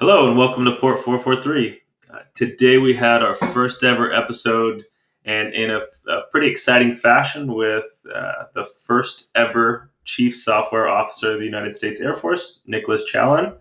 Hello 0.00 0.26
and 0.26 0.38
welcome 0.38 0.64
to 0.64 0.76
Port 0.76 0.98
443. 0.98 1.78
Uh, 2.10 2.20
today 2.32 2.78
we 2.78 2.94
had 2.94 3.22
our 3.22 3.34
first 3.34 3.84
ever 3.84 4.10
episode 4.10 4.86
and 5.26 5.52
in 5.52 5.70
a, 5.70 5.80
a 6.10 6.22
pretty 6.30 6.46
exciting 6.46 6.94
fashion 6.94 7.52
with 7.52 7.84
uh, 8.10 8.44
the 8.54 8.64
first 8.64 9.30
ever 9.34 9.90
Chief 10.06 10.34
Software 10.34 10.88
Officer 10.88 11.32
of 11.32 11.40
the 11.40 11.44
United 11.44 11.74
States 11.74 12.00
Air 12.00 12.14
Force, 12.14 12.62
Nicolas 12.66 13.12
Chaillan. 13.12 13.54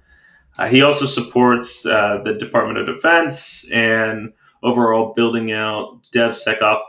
Uh, 0.58 0.68
he 0.70 0.82
also 0.82 1.06
supports 1.06 1.86
uh, 1.86 2.22
the 2.24 2.36
Department 2.36 2.80
of 2.80 2.86
Defense 2.86 3.70
and 3.74 4.32
overall 4.64 5.14
building 5.14 5.52
out 5.52 6.00
DevSecOps 6.14 6.80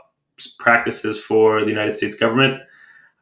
practices 0.59 1.19
for 1.19 1.65
the 1.65 1.71
United 1.71 1.91
States 1.91 2.15
government. 2.15 2.61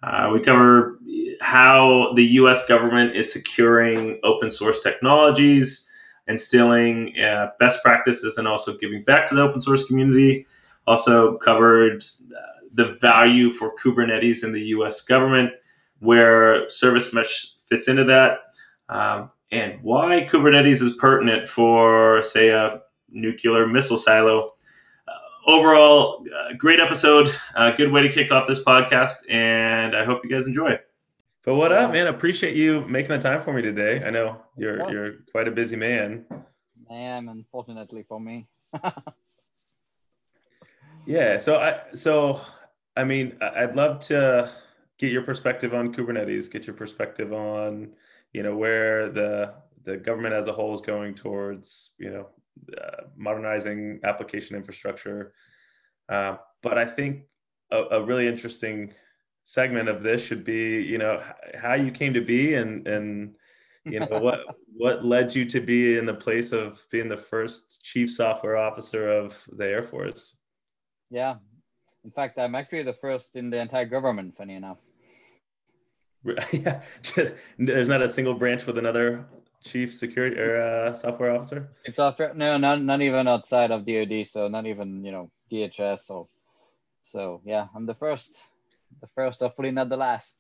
Uh, 0.04 0.30
we 0.32 0.42
cover 0.42 1.00
how 1.42 2.14
the 2.14 2.24
US 2.24 2.68
government 2.68 3.16
is 3.16 3.34
securing 3.34 4.20
open 4.24 4.52
source 4.52 4.84
technologies 4.84 5.88
instilling 6.30 7.20
uh, 7.20 7.52
best 7.60 7.84
practices 7.84 8.38
and 8.38 8.48
also 8.48 8.78
giving 8.78 9.04
back 9.04 9.28
to 9.28 9.36
the 9.36 9.42
open 9.42 9.60
source 9.60 9.86
community. 9.86 10.46
Also 10.88 11.38
covered 11.38 12.02
uh, 12.02 12.40
the 12.74 12.94
value 12.94 13.50
for 13.50 13.76
Kubernetes 13.76 14.44
in 14.44 14.54
the 14.54 14.62
U.S. 14.68 15.02
government, 15.02 15.52
where 16.00 16.70
service 16.70 17.14
mesh 17.14 17.56
fits 17.68 17.88
into 17.88 18.04
that, 18.06 18.40
um, 18.88 19.30
and 19.52 19.80
why 19.84 20.28
Kubernetes 20.30 20.82
is 20.82 20.96
pertinent 20.98 21.48
for, 21.48 22.22
say, 22.22 22.50
a 22.50 22.82
nuclear 23.10 23.68
missile 23.68 23.98
silo. 23.98 24.54
Uh, 25.08 25.52
overall, 25.52 26.26
uh, 26.26 26.54
great 26.58 26.80
episode. 26.80 27.30
Uh, 27.56 27.72
good 27.72 27.92
way 27.92 28.02
to 28.02 28.10
kick 28.10 28.32
off 28.32 28.48
this 28.48 28.64
podcast, 28.64 29.30
and 29.30 29.96
I 29.96 30.06
hope 30.06 30.22
you 30.24 30.30
guys 30.30 30.48
enjoy. 30.48 30.80
But 31.50 31.56
what 31.56 31.72
up, 31.72 31.92
man? 31.92 32.06
Appreciate 32.06 32.56
you 32.56 32.82
making 32.82 33.10
the 33.10 33.18
time 33.18 33.42
for 33.42 33.52
me 33.52 33.64
today. 33.64 34.04
I 34.06 34.12
know 34.12 34.40
you're 34.56 34.88
you're 34.92 35.14
quite 35.32 35.48
a 35.48 35.52
busy 35.52 35.76
man. 35.76 36.24
I 36.92 36.94
am, 36.94 37.28
unfortunately 37.28 38.06
for 38.08 38.20
me. 38.20 38.48
yeah. 41.08 41.38
So 41.38 41.60
I 41.60 41.80
so 41.96 42.40
I 42.96 43.04
mean 43.04 43.36
I'd 43.42 43.76
love 43.76 43.98
to 44.10 44.52
get 45.00 45.12
your 45.12 45.24
perspective 45.24 45.74
on 45.74 45.92
Kubernetes, 45.92 46.52
get 46.52 46.68
your 46.68 46.76
perspective 46.76 47.34
on 47.34 47.96
you 48.32 48.44
know 48.44 48.56
where 48.56 49.10
the 49.10 49.56
the 49.86 49.98
government 49.98 50.36
as 50.36 50.46
a 50.46 50.54
whole 50.54 50.76
is 50.76 50.82
going 50.82 51.16
towards 51.16 51.96
you 51.98 52.12
know 52.12 52.28
uh, 52.80 53.06
modernizing 53.18 54.02
application 54.04 54.56
infrastructure. 54.56 55.34
Uh, 56.10 56.36
but 56.62 56.78
I 56.78 56.86
think 56.86 57.24
a, 57.72 57.86
a 57.98 58.04
really 58.04 58.28
interesting 58.28 58.94
segment 59.50 59.90
of 59.90 60.04
this 60.04 60.24
should 60.24 60.44
be 60.44 60.80
you 60.84 61.00
know 61.00 61.20
how 61.58 61.74
you 61.74 61.90
came 61.90 62.14
to 62.14 62.22
be 62.22 62.54
and 62.54 62.88
and 62.88 63.34
you 63.84 64.00
know 64.00 64.20
what 64.28 64.42
what 64.78 65.04
led 65.04 65.36
you 65.36 65.44
to 65.44 65.60
be 65.60 65.98
in 65.98 66.06
the 66.06 66.14
place 66.14 66.52
of 66.52 66.86
being 66.92 67.10
the 67.10 67.18
first 67.18 67.84
chief 67.84 68.12
software 68.12 68.58
officer 68.58 69.10
of 69.10 69.44
the 69.58 69.66
air 69.66 69.82
force? 69.82 70.38
Yeah. 71.10 71.38
In 72.06 72.12
fact 72.12 72.38
i'm 72.38 72.54
actually 72.54 72.84
the 72.84 73.00
first 73.02 73.36
in 73.36 73.50
the 73.50 73.60
entire 73.60 73.86
government 73.86 74.38
funny 74.38 74.56
enough. 74.56 74.78
Yeah. 76.54 76.84
There's 77.58 77.90
not 77.90 78.04
a 78.04 78.10
single 78.10 78.36
branch 78.36 78.68
with 78.68 78.78
another 78.78 79.26
chief 79.64 79.96
security 79.96 80.38
or 80.40 80.62
uh, 80.62 80.94
software 80.94 81.32
officer? 81.32 81.70
Chief 81.86 81.96
software 81.96 82.36
no 82.36 82.58
not, 82.58 82.84
not 82.84 83.02
even 83.02 83.28
outside 83.28 83.72
of 83.72 83.88
dod 83.88 84.14
so 84.28 84.48
not 84.48 84.68
even 84.68 85.04
you 85.04 85.12
know 85.12 85.32
dhs 85.52 86.06
so 86.06 86.30
so 87.04 87.42
yeah 87.46 87.66
i'm 87.74 87.88
the 87.88 87.96
first 88.06 88.44
the 89.02 89.08
first, 89.16 89.40
hopefully 89.40 89.72
not 89.72 89.90
the 89.90 89.98
last. 89.98 90.36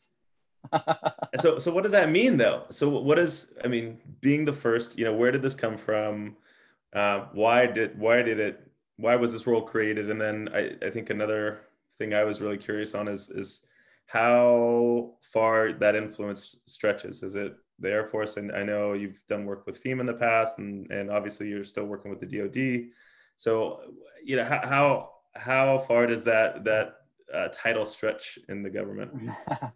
so, 1.39 1.58
so 1.58 1.72
what 1.72 1.83
does 1.83 1.92
that 1.92 2.09
mean, 2.09 2.38
though? 2.38 2.66
So, 2.69 2.89
what 2.89 3.17
is? 3.17 3.53
I 3.64 3.67
mean, 3.67 3.97
being 4.22 4.45
the 4.45 4.53
first, 4.53 4.97
you 4.97 5.06
know, 5.06 5.14
where 5.14 5.31
did 5.31 5.41
this 5.41 5.53
come 5.53 5.78
from? 5.78 6.36
Uh, 6.94 7.25
why 7.33 7.66
did 7.66 7.97
why 7.97 8.22
did 8.22 8.39
it? 8.39 8.69
Why 8.97 9.16
was 9.16 9.31
this 9.31 9.47
role 9.47 9.61
created? 9.61 10.11
And 10.11 10.19
then 10.19 10.50
I, 10.53 10.72
I 10.86 10.89
think 10.89 11.09
another 11.09 11.61
thing 11.97 12.14
I 12.14 12.23
was 12.23 12.41
really 12.41 12.58
curious 12.58 12.94
on 12.94 13.07
is 13.07 13.29
is 13.29 13.66
how 14.07 15.13
far 15.22 15.73
that 15.73 15.96
influence 15.96 16.62
stretches. 16.66 17.23
Is 17.23 17.35
it 17.35 17.56
the 17.79 17.91
Air 17.91 18.03
Force? 18.03 18.38
And 18.38 18.52
I 18.52 18.63
know 18.63 18.94
you've 18.94 19.23
done 19.28 19.46
work 19.46 19.66
with 19.66 19.81
FEMA 19.81 20.02
in 20.02 20.06
the 20.06 20.13
past, 20.13 20.57
and 20.57 20.90
and 20.91 21.09
obviously 21.09 21.47
you're 21.47 21.63
still 21.63 21.85
working 21.85 22.12
with 22.12 22.19
the 22.19 22.25
DoD. 22.25 22.90
So, 23.38 23.81
you 24.23 24.35
know, 24.35 24.44
how 24.44 24.62
how, 24.63 25.09
how 25.35 25.78
far 25.79 26.07
does 26.07 26.23
that 26.25 26.63
that 26.66 26.96
uh, 27.34 27.50
title 27.51 27.85
stretch 27.85 28.40
in 28.50 28.62
the 28.62 28.69
government? 28.69 29.12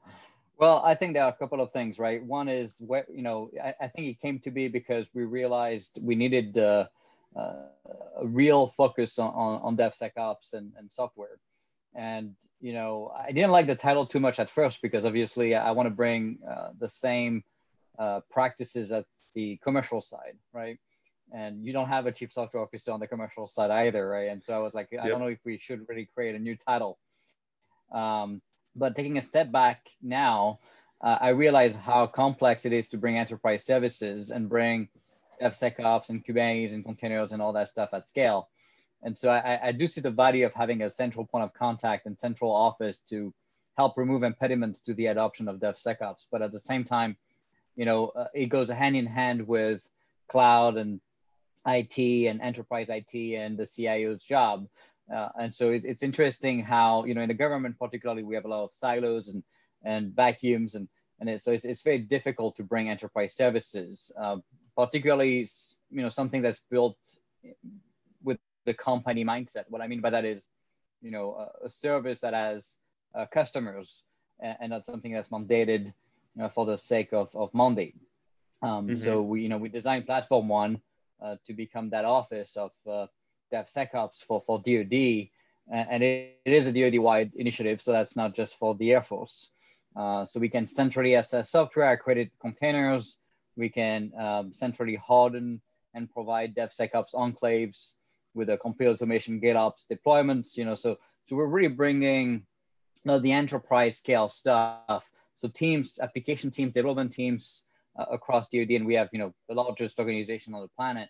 well, 0.57 0.81
I 0.83 0.95
think 0.95 1.13
there 1.13 1.23
are 1.23 1.29
a 1.29 1.35
couple 1.35 1.61
of 1.61 1.71
things, 1.71 1.99
right? 1.99 2.23
One 2.23 2.49
is 2.49 2.77
where 2.79 3.05
you 3.13 3.21
know 3.21 3.49
I, 3.61 3.73
I 3.81 3.87
think 3.87 4.07
it 4.07 4.19
came 4.19 4.39
to 4.39 4.51
be 4.51 4.67
because 4.67 5.07
we 5.13 5.23
realized 5.23 5.99
we 6.01 6.15
needed 6.15 6.57
uh, 6.57 6.87
uh, 7.35 7.53
a 8.19 8.25
real 8.25 8.67
focus 8.67 9.19
on, 9.19 9.33
on, 9.33 9.61
on 9.61 9.77
DevSecOps 9.77 10.53
and, 10.53 10.71
and 10.77 10.91
software. 10.91 11.39
And 11.95 12.35
you 12.59 12.73
know, 12.73 13.13
I 13.15 13.31
didn't 13.31 13.51
like 13.51 13.67
the 13.67 13.75
title 13.75 14.05
too 14.05 14.19
much 14.19 14.39
at 14.39 14.49
first 14.49 14.81
because 14.81 15.05
obviously 15.05 15.55
I 15.55 15.71
want 15.71 15.87
to 15.87 15.95
bring 15.95 16.39
uh, 16.49 16.69
the 16.79 16.89
same 16.89 17.43
uh, 17.99 18.21
practices 18.31 18.91
at 18.91 19.05
the 19.35 19.57
commercial 19.63 20.01
side, 20.01 20.37
right? 20.53 20.79
and 21.31 21.65
you 21.65 21.73
don't 21.73 21.87
have 21.87 22.05
a 22.05 22.11
chief 22.11 22.31
software 22.31 22.61
officer 22.61 22.91
on 22.91 22.99
the 22.99 23.07
commercial 23.07 23.47
side 23.47 23.71
either, 23.71 24.07
right? 24.07 24.29
And 24.29 24.43
so 24.43 24.53
I 24.53 24.59
was 24.59 24.73
like, 24.73 24.89
I 25.01 25.07
don't 25.07 25.19
know 25.19 25.27
if 25.27 25.39
we 25.43 25.57
should 25.57 25.87
really 25.89 26.07
create 26.13 26.35
a 26.35 26.39
new 26.39 26.55
title. 26.55 26.99
Um, 27.93 28.41
but 28.75 28.95
taking 28.95 29.17
a 29.17 29.21
step 29.21 29.51
back 29.51 29.87
now, 30.01 30.59
uh, 31.01 31.17
I 31.21 31.29
realize 31.29 31.75
how 31.75 32.07
complex 32.07 32.65
it 32.65 32.73
is 32.73 32.87
to 32.89 32.97
bring 32.97 33.17
enterprise 33.17 33.65
services 33.65 34.31
and 34.31 34.49
bring 34.49 34.89
DevSecOps 35.41 36.09
and 36.09 36.25
Kubernetes 36.25 36.73
and 36.73 36.83
containers 36.83 37.31
and 37.31 37.41
all 37.41 37.53
that 37.53 37.69
stuff 37.69 37.89
at 37.93 38.07
scale. 38.07 38.49
And 39.03 39.17
so 39.17 39.29
I, 39.29 39.67
I 39.67 39.71
do 39.73 39.85
see 39.85 40.01
the 40.01 40.09
value 40.09 40.45
of 40.45 40.53
having 40.53 40.81
a 40.81 40.89
central 40.89 41.25
point 41.25 41.43
of 41.43 41.53
contact 41.53 42.05
and 42.05 42.17
central 42.17 42.51
office 42.51 42.99
to 43.09 43.33
help 43.77 43.97
remove 43.97 44.23
impediments 44.23 44.79
to 44.81 44.93
the 44.93 45.07
adoption 45.07 45.47
of 45.47 45.59
DevSecOps. 45.59 46.27
But 46.31 46.41
at 46.41 46.51
the 46.51 46.59
same 46.59 46.83
time, 46.83 47.17
you 47.75 47.85
know, 47.85 48.07
uh, 48.09 48.27
it 48.33 48.47
goes 48.47 48.69
hand 48.69 48.95
in 48.95 49.05
hand 49.05 49.45
with 49.45 49.87
cloud 50.29 50.77
and 50.77 51.01
IT 51.67 52.27
and 52.27 52.41
enterprise 52.41 52.89
IT 52.89 53.13
and 53.13 53.57
the 53.57 53.65
CIO's 53.65 54.23
job. 54.23 54.67
Uh, 55.13 55.29
and 55.39 55.53
so 55.53 55.71
it, 55.71 55.83
it's 55.85 56.03
interesting 56.03 56.63
how, 56.63 57.03
you 57.05 57.13
know, 57.13 57.21
in 57.21 57.27
the 57.27 57.33
government 57.33 57.77
particularly, 57.79 58.23
we 58.23 58.35
have 58.35 58.45
a 58.45 58.47
lot 58.47 58.63
of 58.63 58.73
silos 58.73 59.27
and, 59.27 59.43
and 59.83 60.15
vacuums. 60.15 60.75
And, 60.75 60.87
and 61.19 61.29
it, 61.29 61.41
so 61.41 61.51
it's, 61.51 61.65
it's 61.65 61.81
very 61.81 61.99
difficult 61.99 62.55
to 62.57 62.63
bring 62.63 62.89
enterprise 62.89 63.35
services, 63.35 64.11
uh, 64.19 64.37
particularly, 64.75 65.49
you 65.89 66.01
know, 66.01 66.09
something 66.09 66.41
that's 66.41 66.61
built 66.69 66.97
with 68.23 68.39
the 68.65 68.73
company 68.73 69.25
mindset. 69.25 69.65
What 69.69 69.81
I 69.81 69.87
mean 69.87 70.01
by 70.01 70.09
that 70.11 70.25
is, 70.25 70.47
you 71.01 71.11
know, 71.11 71.49
a, 71.63 71.65
a 71.65 71.69
service 71.69 72.21
that 72.21 72.33
has 72.33 72.77
uh, 73.13 73.25
customers 73.31 74.03
and, 74.39 74.57
and, 74.61 74.69
not 74.71 74.85
something 74.85 75.11
that's 75.11 75.27
mandated 75.27 75.87
you 75.87 76.41
know, 76.41 76.49
for 76.49 76.65
the 76.65 76.77
sake 76.77 77.09
of, 77.11 77.29
of 77.35 77.53
mandate. 77.53 77.95
Um, 78.61 78.87
mm-hmm. 78.87 78.95
So 78.95 79.21
we, 79.21 79.41
you 79.41 79.49
know, 79.49 79.57
we 79.57 79.69
designed 79.69 80.05
platform 80.05 80.47
one 80.47 80.81
uh, 81.21 81.35
to 81.45 81.53
become 81.53 81.89
that 81.89 82.05
office 82.05 82.55
of 82.55 82.71
uh, 82.89 83.07
DevSecOps 83.51 84.23
for, 84.23 84.41
for 84.41 84.59
DoD, 84.59 85.29
and 85.71 86.03
it, 86.03 86.39
it 86.45 86.53
is 86.53 86.67
a 86.67 86.71
DoD-wide 86.71 87.31
initiative, 87.35 87.81
so 87.81 87.91
that's 87.91 88.15
not 88.15 88.33
just 88.33 88.57
for 88.57 88.75
the 88.75 88.91
Air 88.91 89.01
Force. 89.01 89.49
Uh, 89.95 90.25
so 90.25 90.39
we 90.39 90.49
can 90.49 90.65
centrally 90.65 91.13
assess 91.15 91.51
software 91.51 91.91
accredited 91.91 92.31
containers. 92.39 93.17
We 93.55 93.69
can 93.69 94.11
um, 94.19 94.51
centrally 94.51 94.95
harden 94.95 95.61
and 95.93 96.09
provide 96.11 96.55
DevSecOps 96.55 97.13
enclaves 97.13 97.93
with 98.33 98.49
a 98.49 98.57
complete 98.57 98.87
automation 98.87 99.39
GitOps 99.39 99.85
deployments. 99.91 100.57
You 100.57 100.65
know, 100.65 100.73
so 100.73 100.97
so 101.25 101.35
we're 101.35 101.45
really 101.45 101.73
bringing 101.73 102.31
you 102.33 102.41
know, 103.05 103.19
the 103.19 103.31
enterprise 103.31 103.97
scale 103.97 104.29
stuff. 104.29 105.09
So 105.35 105.47
teams, 105.47 105.99
application 106.01 106.49
teams, 106.51 106.73
development 106.73 107.11
teams 107.11 107.65
uh, 107.97 108.05
across 108.11 108.49
DoD, 108.49 108.71
and 108.71 108.85
we 108.85 108.95
have 108.95 109.09
you 109.13 109.19
know 109.19 109.33
the 109.47 109.55
largest 109.55 109.99
organization 109.99 110.55
on 110.55 110.61
the 110.61 110.69
planet 110.69 111.09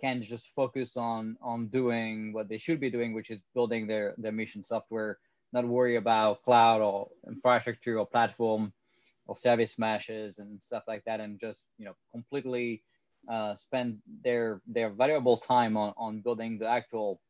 can 0.00 0.22
just 0.22 0.48
focus 0.48 0.96
on 0.96 1.36
on 1.42 1.68
doing 1.68 2.32
what 2.32 2.48
they 2.48 2.58
should 2.58 2.80
be 2.80 2.90
doing, 2.90 3.12
which 3.14 3.30
is 3.30 3.40
building 3.54 3.86
their 3.86 4.14
their 4.18 4.32
mission 4.32 4.62
software, 4.62 5.18
not 5.52 5.66
worry 5.66 5.96
about 5.96 6.42
cloud 6.42 6.80
or 6.80 7.08
infrastructure 7.26 7.98
or 7.98 8.06
platform 8.06 8.72
or 9.26 9.36
service 9.36 9.78
meshes 9.78 10.38
and 10.38 10.60
stuff 10.60 10.84
like 10.88 11.04
that, 11.04 11.20
and 11.20 11.38
just 11.40 11.60
you 11.78 11.84
know 11.84 11.96
completely 12.12 12.82
uh, 13.30 13.54
spend 13.56 13.98
their 14.22 14.60
their 14.66 14.90
valuable 14.90 15.36
time 15.36 15.76
on 15.76 15.92
on 15.96 16.20
building 16.20 16.58
the 16.58 16.66
actual 16.66 17.20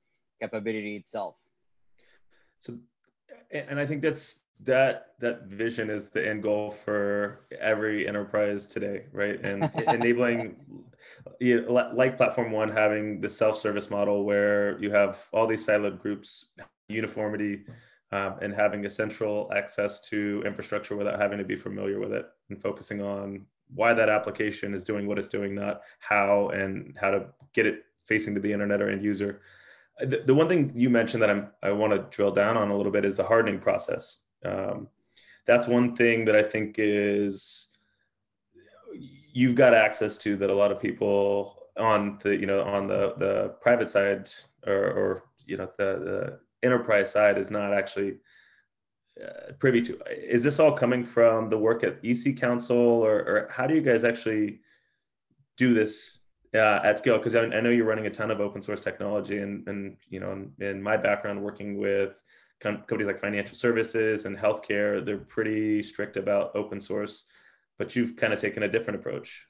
capability 0.40 0.96
itself. 0.96 1.36
So, 2.60 2.78
and 3.50 3.78
I 3.78 3.86
think 3.86 4.02
that's 4.02 4.43
that 4.62 5.14
that 5.18 5.44
vision 5.44 5.90
is 5.90 6.10
the 6.10 6.26
end 6.26 6.42
goal 6.42 6.70
for 6.70 7.40
every 7.60 8.06
enterprise 8.06 8.68
today 8.68 9.04
right 9.12 9.44
and 9.44 9.70
enabling 9.88 10.56
you 11.40 11.62
know, 11.62 11.90
like 11.94 12.16
platform 12.16 12.52
one 12.52 12.70
having 12.70 13.20
the 13.20 13.28
self-service 13.28 13.90
model 13.90 14.24
where 14.24 14.78
you 14.80 14.90
have 14.90 15.28
all 15.32 15.46
these 15.46 15.66
siloed 15.66 16.00
groups 16.00 16.54
uniformity 16.88 17.64
um, 18.12 18.36
and 18.42 18.54
having 18.54 18.86
a 18.86 18.90
central 18.90 19.50
access 19.54 20.00
to 20.00 20.42
infrastructure 20.46 20.96
without 20.96 21.20
having 21.20 21.38
to 21.38 21.44
be 21.44 21.56
familiar 21.56 21.98
with 21.98 22.12
it 22.12 22.26
and 22.48 22.60
focusing 22.60 23.02
on 23.02 23.44
why 23.74 23.92
that 23.92 24.08
application 24.08 24.74
is 24.74 24.84
doing 24.84 25.06
what 25.06 25.18
it's 25.18 25.28
doing, 25.28 25.54
not 25.54 25.80
how 25.98 26.48
and 26.50 26.96
how 27.00 27.10
to 27.10 27.26
get 27.54 27.66
it 27.66 27.84
facing 28.06 28.34
to 28.34 28.40
the 28.40 28.52
internet 28.52 28.80
or 28.80 28.90
end 28.90 29.02
user. 29.02 29.40
The, 30.00 30.22
the 30.26 30.34
one 30.34 30.48
thing 30.48 30.72
you 30.74 30.90
mentioned 30.90 31.22
that 31.22 31.30
I'm, 31.30 31.48
I 31.62 31.72
want 31.72 31.92
to 31.92 32.06
drill 32.16 32.30
down 32.30 32.56
on 32.56 32.70
a 32.70 32.76
little 32.76 32.92
bit 32.92 33.04
is 33.04 33.16
the 33.16 33.24
hardening 33.24 33.58
process. 33.58 34.24
Um, 34.44 34.88
that's 35.46 35.68
one 35.68 35.94
thing 35.94 36.24
that 36.24 36.36
I 36.36 36.42
think 36.42 36.76
is 36.78 37.68
you've 39.32 39.54
got 39.54 39.74
access 39.74 40.16
to 40.18 40.36
that 40.36 40.50
a 40.50 40.54
lot 40.54 40.72
of 40.72 40.80
people 40.80 41.68
on 41.76 42.18
the 42.22 42.36
you 42.36 42.46
know 42.46 42.62
on 42.62 42.86
the 42.86 43.14
the 43.18 43.54
private 43.60 43.90
side 43.90 44.30
or, 44.66 44.74
or 44.74 45.22
you 45.46 45.56
know 45.56 45.68
the, 45.76 46.38
the 46.62 46.66
enterprise 46.66 47.10
side 47.10 47.36
is 47.36 47.50
not 47.50 47.74
actually 47.74 48.16
uh, 49.22 49.52
privy 49.58 49.80
to. 49.82 49.98
Is 50.10 50.42
this 50.42 50.58
all 50.58 50.72
coming 50.72 51.04
from 51.04 51.48
the 51.48 51.58
work 51.58 51.84
at 51.84 51.98
EC 52.02 52.36
Council, 52.36 52.76
or, 52.76 53.18
or 53.20 53.48
how 53.50 53.66
do 53.66 53.74
you 53.74 53.82
guys 53.82 54.02
actually 54.02 54.60
do 55.56 55.72
this 55.72 56.20
uh, 56.54 56.80
at 56.82 56.98
scale? 56.98 57.18
Because 57.18 57.36
I, 57.36 57.42
I, 57.42 57.60
know 57.60 57.70
you're 57.70 57.86
running 57.86 58.06
a 58.06 58.10
ton 58.10 58.32
of 58.32 58.40
open 58.40 58.60
source 58.60 58.80
technology, 58.80 59.38
and 59.38 59.66
and 59.68 59.96
you 60.08 60.18
know, 60.18 60.32
in, 60.32 60.52
in 60.58 60.82
my 60.82 60.96
background, 60.96 61.42
working 61.42 61.78
with 61.78 62.22
companies 62.60 63.06
like 63.06 63.18
financial 63.18 63.56
services 63.56 64.26
and 64.26 64.36
healthcare, 64.36 65.04
they're 65.04 65.18
pretty 65.18 65.82
strict 65.82 66.16
about 66.16 66.54
open 66.56 66.80
source, 66.80 67.24
but 67.78 67.94
you've 67.94 68.16
kind 68.16 68.32
of 68.32 68.40
taken 68.40 68.62
a 68.62 68.68
different 68.68 69.00
approach. 69.00 69.46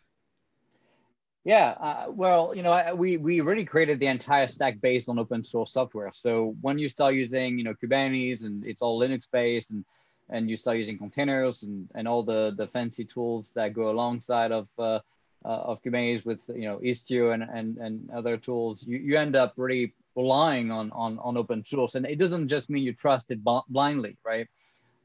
Yeah, 1.45 1.75
uh, 1.79 2.06
well, 2.09 2.55
you 2.56 2.62
know, 2.62 2.73
I, 2.73 2.95
we 2.95 3.19
we 3.19 3.43
really 3.43 3.67
created 3.67 4.01
the 4.01 4.06
entire 4.06 4.47
stack 4.47 4.81
based 4.81 5.11
on 5.11 5.19
open 5.19 5.45
source 5.45 5.73
software. 5.73 6.11
So 6.15 6.56
when 6.62 6.79
you 6.79 6.89
start 6.89 7.15
using, 7.15 7.59
you 7.59 7.65
know, 7.65 7.75
Kubernetes 7.75 8.47
and 8.47 8.65
it's 8.65 8.81
all 8.81 8.99
Linux 8.99 9.27
based, 9.31 9.71
and 9.71 9.85
and 10.31 10.49
you 10.49 10.56
start 10.56 10.79
using 10.79 10.97
containers 10.97 11.62
and 11.62 11.89
and 11.95 12.09
all 12.09 12.23
the 12.23 12.55
the 12.56 12.67
fancy 12.69 13.05
tools 13.05 13.53
that 13.56 13.75
go 13.75 13.91
alongside 13.91 14.53
of 14.53 14.69
uh, 14.79 15.01
uh, 15.45 15.49
of 15.69 15.83
Kubernetes 15.83 16.25
with 16.25 16.49
you 16.49 16.62
know 16.62 16.79
Istio 16.79 17.35
and 17.35 17.43
and 17.43 17.77
and 17.77 18.11
other 18.11 18.39
tools, 18.39 18.83
you 18.83 18.97
you 18.97 19.19
end 19.19 19.37
up 19.37 19.53
really 19.56 19.93
relying 20.16 20.70
on 20.70 20.90
on 20.93 21.19
on 21.19 21.37
open 21.37 21.64
source, 21.64 21.94
and 21.94 22.06
it 22.06 22.19
doesn't 22.19 22.49
just 22.49 22.70
mean 22.70 22.82
you 22.82 22.93
trust 22.93 23.31
it 23.31 23.40
blindly, 23.69 24.16
right? 24.25 24.49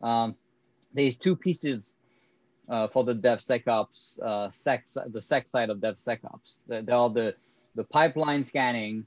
Um, 0.02 0.36
there's 0.94 1.18
two 1.18 1.36
pieces 1.36 1.94
uh, 2.70 2.88
for 2.88 3.04
the 3.04 3.14
DevSecOps 3.14 4.20
uh, 4.22 4.52
sec, 4.52 4.86
the 5.08 5.22
sec 5.22 5.48
side 5.48 5.70
of 5.70 5.80
DevSecOps. 5.80 6.58
There 6.68 6.96
are 6.96 7.10
the 7.10 7.36
the 7.76 7.84
pipeline 7.84 8.46
scanning, 8.46 9.06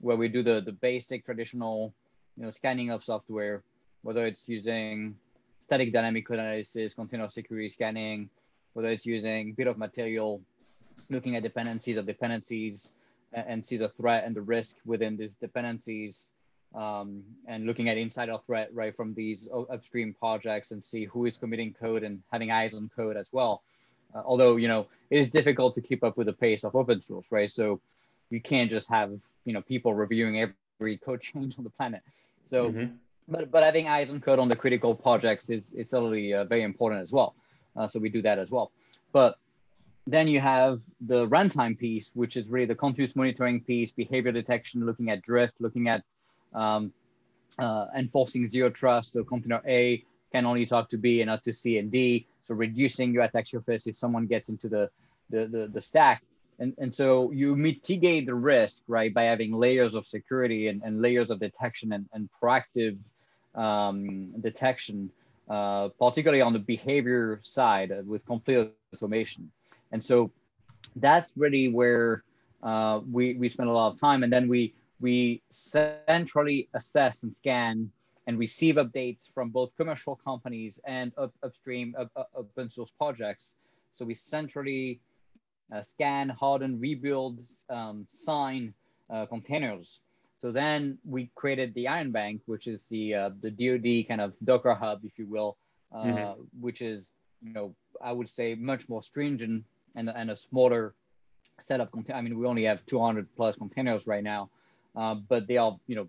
where 0.00 0.16
we 0.16 0.28
do 0.28 0.42
the 0.42 0.60
the 0.60 0.72
basic 0.72 1.24
traditional, 1.24 1.94
you 2.36 2.44
know, 2.44 2.50
scanning 2.50 2.90
of 2.90 3.04
software, 3.04 3.62
whether 4.02 4.26
it's 4.26 4.48
using 4.48 5.16
static 5.62 5.92
dynamic 5.92 6.26
code 6.26 6.38
analysis, 6.38 6.94
container 6.94 7.28
security 7.28 7.68
scanning, 7.68 8.30
whether 8.72 8.88
it's 8.88 9.04
using 9.04 9.52
bill 9.52 9.68
of 9.68 9.78
material, 9.78 10.40
looking 11.10 11.36
at 11.36 11.42
dependencies 11.42 11.96
of 11.96 12.06
dependencies, 12.06 12.90
and, 13.32 13.64
see 13.64 13.76
the 13.76 13.88
threat 13.88 14.24
and 14.24 14.34
the 14.34 14.40
risk 14.40 14.76
within 14.84 15.16
these 15.16 15.34
dependencies 15.34 16.26
um, 16.74 17.22
and 17.46 17.66
looking 17.66 17.88
at 17.88 17.96
insider 17.96 18.36
threat 18.46 18.68
right 18.72 18.94
from 18.94 19.14
these 19.14 19.48
upstream 19.70 20.14
projects 20.18 20.70
and 20.70 20.82
see 20.82 21.04
who 21.04 21.26
is 21.26 21.36
committing 21.36 21.74
code 21.78 22.02
and 22.02 22.22
having 22.30 22.50
eyes 22.50 22.74
on 22.74 22.90
code 22.94 23.16
as 23.16 23.28
well. 23.32 23.62
Uh, 24.14 24.22
although 24.24 24.56
you 24.56 24.68
know 24.68 24.86
it 25.10 25.18
is 25.18 25.28
difficult 25.28 25.74
to 25.74 25.80
keep 25.80 26.02
up 26.02 26.16
with 26.16 26.26
the 26.26 26.32
pace 26.32 26.64
of 26.64 26.74
open 26.74 27.02
source, 27.02 27.26
right? 27.30 27.50
So 27.50 27.80
you 28.30 28.40
can't 28.40 28.70
just 28.70 28.88
have 28.88 29.12
you 29.44 29.52
know 29.52 29.62
people 29.62 29.94
reviewing 29.94 30.40
every 30.40 30.96
code 30.98 31.20
change 31.28 31.58
on 31.58 31.64
the 31.64 31.70
planet. 31.70 32.02
So, 32.48 32.70
mm-hmm. 32.70 32.94
but 33.28 33.50
but 33.50 33.62
having 33.62 33.88
eyes 33.88 34.10
on 34.10 34.20
code 34.20 34.38
on 34.38 34.48
the 34.48 34.56
critical 34.56 34.94
projects 34.94 35.50
is 35.50 35.72
is 35.72 35.90
certainly 35.90 36.32
uh, 36.34 36.44
very 36.44 36.62
important 36.62 37.02
as 37.02 37.12
well. 37.12 37.34
Uh, 37.76 37.86
so 37.86 37.98
we 37.98 38.08
do 38.08 38.22
that 38.22 38.38
as 38.38 38.50
well. 38.50 38.72
But 39.12 39.38
then 40.10 40.26
you 40.26 40.40
have 40.40 40.80
the 41.12 41.28
runtime 41.28 41.78
piece, 41.78 42.10
which 42.14 42.36
is 42.38 42.48
really 42.48 42.64
the 42.64 42.74
continuous 42.74 43.14
monitoring 43.14 43.60
piece, 43.60 43.90
behavior 43.92 44.32
detection, 44.32 44.86
looking 44.86 45.10
at 45.10 45.20
drift, 45.20 45.54
looking 45.60 45.88
at 45.88 46.02
um, 46.54 46.92
uh, 47.58 47.86
enforcing 47.94 48.50
zero 48.50 48.70
trust. 48.70 49.12
So 49.12 49.22
container 49.22 49.60
A 49.66 50.02
can 50.32 50.46
only 50.46 50.64
talk 50.64 50.88
to 50.90 50.96
B 50.96 51.20
and 51.20 51.28
not 51.28 51.42
to 51.44 51.52
C 51.52 51.76
and 51.76 51.90
D. 51.90 52.26
So 52.44 52.54
reducing 52.54 53.12
your 53.12 53.24
attack 53.24 53.46
surface 53.46 53.86
if 53.86 53.98
someone 53.98 54.26
gets 54.26 54.48
into 54.48 54.68
the, 54.68 54.88
the, 55.28 55.46
the, 55.46 55.70
the 55.74 55.82
stack. 55.82 56.22
And, 56.58 56.74
and 56.78 56.92
so 56.92 57.30
you 57.30 57.54
mitigate 57.54 58.24
the 58.24 58.34
risk, 58.34 58.82
right, 58.88 59.12
by 59.12 59.24
having 59.24 59.52
layers 59.52 59.94
of 59.94 60.06
security 60.06 60.68
and, 60.68 60.82
and 60.82 61.02
layers 61.02 61.30
of 61.30 61.38
detection 61.38 61.92
and, 61.92 62.08
and 62.14 62.30
proactive 62.42 62.96
um, 63.54 64.32
detection, 64.40 65.10
uh, 65.50 65.88
particularly 66.00 66.40
on 66.40 66.54
the 66.54 66.58
behavior 66.58 67.40
side 67.42 67.92
with 68.06 68.24
complete 68.24 68.72
automation. 68.94 69.52
And 69.92 70.02
so 70.02 70.30
that's 70.96 71.32
really 71.36 71.68
where 71.68 72.24
uh, 72.62 73.00
we, 73.10 73.34
we 73.34 73.48
spend 73.48 73.68
a 73.68 73.72
lot 73.72 73.92
of 73.92 74.00
time. 74.00 74.22
And 74.22 74.32
then 74.32 74.48
we, 74.48 74.74
we 75.00 75.42
centrally 75.50 76.68
assess 76.74 77.22
and 77.22 77.34
scan 77.34 77.90
and 78.26 78.38
receive 78.38 78.74
updates 78.74 79.32
from 79.32 79.50
both 79.50 79.70
commercial 79.76 80.16
companies 80.16 80.80
and 80.84 81.12
up, 81.16 81.32
upstream 81.42 81.94
up, 81.98 82.10
up, 82.16 82.30
open 82.34 82.68
source 82.68 82.90
projects. 82.98 83.54
So 83.92 84.04
we 84.04 84.14
centrally 84.14 85.00
uh, 85.74 85.82
scan, 85.82 86.28
harden, 86.28 86.78
rebuild, 86.78 87.40
um, 87.70 88.06
sign 88.10 88.74
uh, 89.10 89.26
containers. 89.26 90.00
So 90.40 90.52
then 90.52 90.98
we 91.04 91.30
created 91.34 91.74
the 91.74 91.88
Iron 91.88 92.12
Bank, 92.12 92.42
which 92.46 92.66
is 92.68 92.86
the 92.90 93.14
uh, 93.14 93.30
the 93.40 93.50
DoD 93.50 94.06
kind 94.06 94.20
of 94.20 94.34
Docker 94.44 94.74
hub, 94.74 95.00
if 95.04 95.18
you 95.18 95.26
will, 95.26 95.56
uh, 95.92 96.04
mm-hmm. 96.04 96.42
which 96.60 96.80
is 96.80 97.08
you 97.42 97.52
know 97.52 97.74
I 98.00 98.12
would 98.12 98.28
say 98.28 98.54
much 98.54 98.88
more 98.88 99.02
stringent 99.02 99.64
and, 99.94 100.08
and 100.08 100.30
a 100.30 100.36
smaller 100.36 100.94
set 101.60 101.80
of. 101.80 101.88
I 102.12 102.20
mean, 102.20 102.38
we 102.38 102.46
only 102.46 102.64
have 102.64 102.84
200 102.86 103.26
plus 103.36 103.56
containers 103.56 104.06
right 104.06 104.22
now, 104.22 104.50
uh, 104.96 105.14
but 105.14 105.46
they 105.46 105.56
are, 105.56 105.78
you 105.86 105.96
know, 105.96 106.06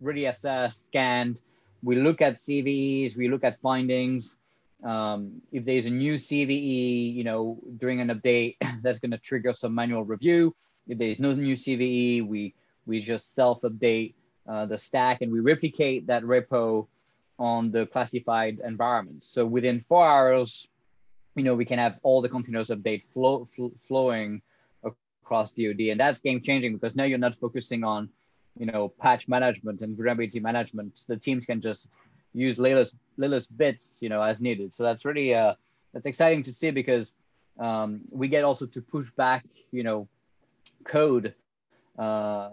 really 0.00 0.26
assessed, 0.26 0.86
scanned. 0.86 1.40
We 1.82 1.96
look 1.96 2.20
at 2.22 2.36
CVEs, 2.36 3.16
we 3.16 3.28
look 3.28 3.44
at 3.44 3.60
findings. 3.60 4.36
Um, 4.82 5.42
if 5.52 5.64
there's 5.64 5.86
a 5.86 5.90
new 5.90 6.14
CVE, 6.14 7.14
you 7.14 7.24
know, 7.24 7.58
during 7.78 8.00
an 8.00 8.08
update, 8.08 8.56
that's 8.82 8.98
going 8.98 9.12
to 9.12 9.18
trigger 9.18 9.54
some 9.56 9.74
manual 9.74 10.04
review. 10.04 10.54
If 10.88 10.98
there's 10.98 11.18
no 11.18 11.32
new 11.32 11.56
CVE, 11.56 12.26
we 12.26 12.54
we 12.86 13.00
just 13.00 13.34
self-update 13.34 14.14
uh, 14.48 14.66
the 14.66 14.78
stack 14.78 15.22
and 15.22 15.32
we 15.32 15.40
replicate 15.40 16.06
that 16.06 16.22
repo 16.22 16.86
on 17.38 17.70
the 17.70 17.86
classified 17.86 18.60
environment. 18.64 19.22
So 19.22 19.44
within 19.44 19.84
four 19.88 20.06
hours, 20.06 20.68
you 21.36 21.44
know, 21.44 21.54
we 21.54 21.64
can 21.64 21.78
have 21.78 21.98
all 22.02 22.20
the 22.22 22.28
continuous 22.28 22.70
update 22.70 23.04
flow, 23.12 23.46
fl 23.54 23.68
flowing 23.86 24.42
across 24.84 25.52
DoD, 25.52 25.80
and 25.90 26.00
that's 26.00 26.20
game 26.20 26.40
changing 26.40 26.74
because 26.74 26.96
now 26.96 27.04
you're 27.04 27.18
not 27.18 27.36
focusing 27.36 27.84
on 27.84 28.08
you 28.58 28.66
know, 28.66 28.88
patch 28.88 29.28
management 29.28 29.82
and 29.82 29.96
vulnerability 29.96 30.40
management, 30.40 31.04
the 31.08 31.16
teams 31.16 31.44
can 31.44 31.60
just 31.60 31.88
use 32.32 32.58
latest 32.58 32.96
latest 33.16 33.56
bits, 33.56 33.96
you 34.00 34.08
know, 34.08 34.22
as 34.22 34.40
needed. 34.40 34.72
So 34.72 34.82
that's 34.82 35.04
really 35.04 35.34
uh, 35.34 35.54
that's 35.92 36.06
exciting 36.06 36.42
to 36.44 36.54
see 36.54 36.70
because 36.70 37.14
um, 37.58 38.02
we 38.10 38.28
get 38.28 38.44
also 38.44 38.66
to 38.66 38.80
push 38.80 39.10
back, 39.12 39.44
you 39.72 39.82
know, 39.82 40.08
code 40.84 41.34
uh, 41.98 42.50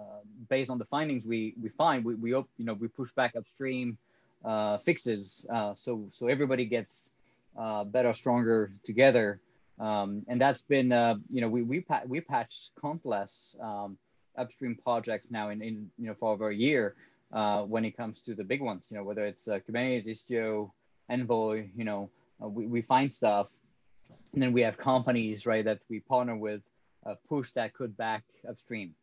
based 0.49 0.69
on 0.69 0.77
the 0.77 0.85
findings 0.85 1.25
we 1.25 1.53
we 1.61 1.69
find. 1.69 2.03
We 2.03 2.15
we 2.15 2.29
you 2.31 2.45
know 2.59 2.73
we 2.73 2.87
push 2.87 3.11
back 3.11 3.35
upstream 3.35 3.97
uh, 4.43 4.77
fixes, 4.79 5.45
uh, 5.53 5.73
so 5.73 6.07
so 6.11 6.27
everybody 6.27 6.65
gets 6.65 7.09
uh, 7.57 7.83
better, 7.83 8.13
stronger 8.13 8.73
together. 8.83 9.39
Um, 9.79 10.23
and 10.27 10.39
that's 10.39 10.61
been, 10.61 10.91
uh, 10.91 11.15
you 11.29 11.41
know, 11.41 11.49
we 11.49 11.63
we 11.63 11.81
pa- 11.81 12.03
we 12.05 12.21
patched 12.21 12.71
countless 12.79 13.55
um, 13.61 13.97
upstream 14.37 14.77
projects 14.83 15.31
now 15.31 15.49
in, 15.49 15.61
in 15.61 15.89
you 15.97 16.07
know 16.07 16.15
for 16.19 16.31
over 16.31 16.49
a 16.49 16.55
year 16.55 16.95
uh, 17.31 17.63
when 17.63 17.85
it 17.85 17.97
comes 17.97 18.21
to 18.21 18.35
the 18.35 18.43
big 18.43 18.61
ones. 18.61 18.87
You 18.89 18.97
know 18.97 19.03
whether 19.03 19.25
it's 19.25 19.47
uh, 19.47 19.59
Kubernetes, 19.67 20.07
Istio, 20.07 20.71
Envoy. 21.09 21.69
You 21.75 21.85
know 21.85 22.09
uh, 22.43 22.47
we 22.47 22.67
we 22.67 22.81
find 22.81 23.11
stuff, 23.11 23.51
and 24.33 24.41
then 24.41 24.53
we 24.53 24.61
have 24.61 24.77
companies 24.77 25.45
right 25.45 25.65
that 25.65 25.79
we 25.89 25.99
partner 26.01 26.35
with 26.35 26.61
uh, 27.05 27.15
push 27.27 27.51
that 27.51 27.73
code 27.73 27.95
back 27.97 28.23
upstream. 28.47 28.93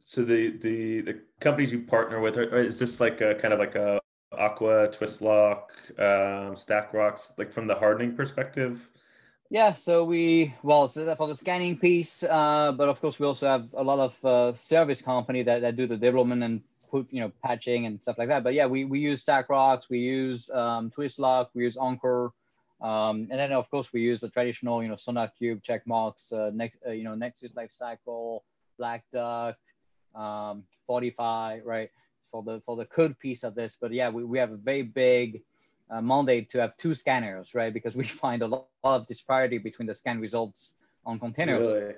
So 0.00 0.24
the 0.24 0.56
the 0.56 1.02
the 1.02 1.20
companies 1.40 1.70
you 1.70 1.82
partner 1.82 2.20
with 2.20 2.38
are, 2.38 2.58
is 2.58 2.78
this 2.78 3.00
like 3.00 3.20
a 3.20 3.34
kind 3.34 3.52
of 3.52 3.60
like 3.60 3.74
a 3.74 4.00
Aqua, 4.32 4.88
Twistlock, 4.88 5.70
um, 5.98 6.54
StackRox, 6.54 7.38
like 7.38 7.52
from 7.52 7.66
the 7.66 7.74
hardening 7.74 8.14
perspective? 8.14 8.90
Yeah, 9.50 9.72
so 9.72 10.04
we 10.04 10.54
well 10.62 10.88
so 10.88 11.14
for 11.16 11.26
the 11.26 11.34
scanning 11.34 11.78
piece, 11.78 12.22
uh, 12.22 12.72
but 12.76 12.90
of 12.90 13.00
course 13.00 13.18
we 13.18 13.26
also 13.26 13.46
have 13.46 13.68
a 13.72 13.82
lot 13.82 13.98
of 13.98 14.24
uh, 14.24 14.54
service 14.54 15.00
company 15.00 15.42
that, 15.42 15.62
that 15.62 15.76
do 15.76 15.86
the 15.86 15.96
development 15.96 16.42
and 16.42 16.60
put 16.90 17.06
you 17.10 17.20
know 17.20 17.32
patching 17.42 17.86
and 17.86 18.00
stuff 18.00 18.18
like 18.18 18.28
that. 18.28 18.44
But 18.44 18.52
yeah, 18.52 18.66
we, 18.66 18.84
we 18.84 19.00
use 19.00 19.24
StackRox, 19.24 19.88
we 19.88 20.00
use 20.00 20.50
um, 20.50 20.90
Twistlock, 20.90 21.48
we 21.54 21.64
use 21.64 21.78
Anchore, 21.78 22.34
um, 22.82 23.28
and 23.30 23.40
then 23.40 23.52
of 23.52 23.70
course 23.70 23.90
we 23.90 24.02
use 24.02 24.20
the 24.20 24.28
traditional 24.28 24.82
you 24.82 24.90
know 24.90 24.96
SonarQube, 24.96 25.62
Checkmarx, 25.62 26.30
uh, 26.34 26.50
next 26.52 26.76
uh, 26.86 26.90
you 26.90 27.04
know 27.04 27.14
Nexus 27.14 27.52
Lifecycle, 27.54 28.40
Black 28.76 29.02
Duck, 29.14 29.56
um, 30.14 30.64
Fortify, 30.86 31.60
right 31.64 31.90
for 32.30 32.42
the 32.42 32.60
for 32.66 32.76
the 32.76 32.84
code 32.84 33.18
piece 33.18 33.44
of 33.44 33.54
this. 33.54 33.76
But 33.80 33.92
yeah, 33.92 34.08
we, 34.08 34.24
we 34.24 34.38
have 34.38 34.52
a 34.52 34.56
very 34.56 34.82
big 34.82 35.42
uh, 35.90 36.00
mandate 36.00 36.50
to 36.50 36.60
have 36.60 36.76
two 36.76 36.94
scanners, 36.94 37.54
right? 37.54 37.72
Because 37.72 37.96
we 37.96 38.04
find 38.24 38.42
a 38.42 38.46
lot, 38.46 38.66
of 38.84 39.06
disparity 39.06 39.58
between 39.58 39.86
the 39.86 39.94
scan 39.94 40.20
results 40.20 40.74
on 41.04 41.18
containers. 41.18 41.66
Really? 41.66 41.94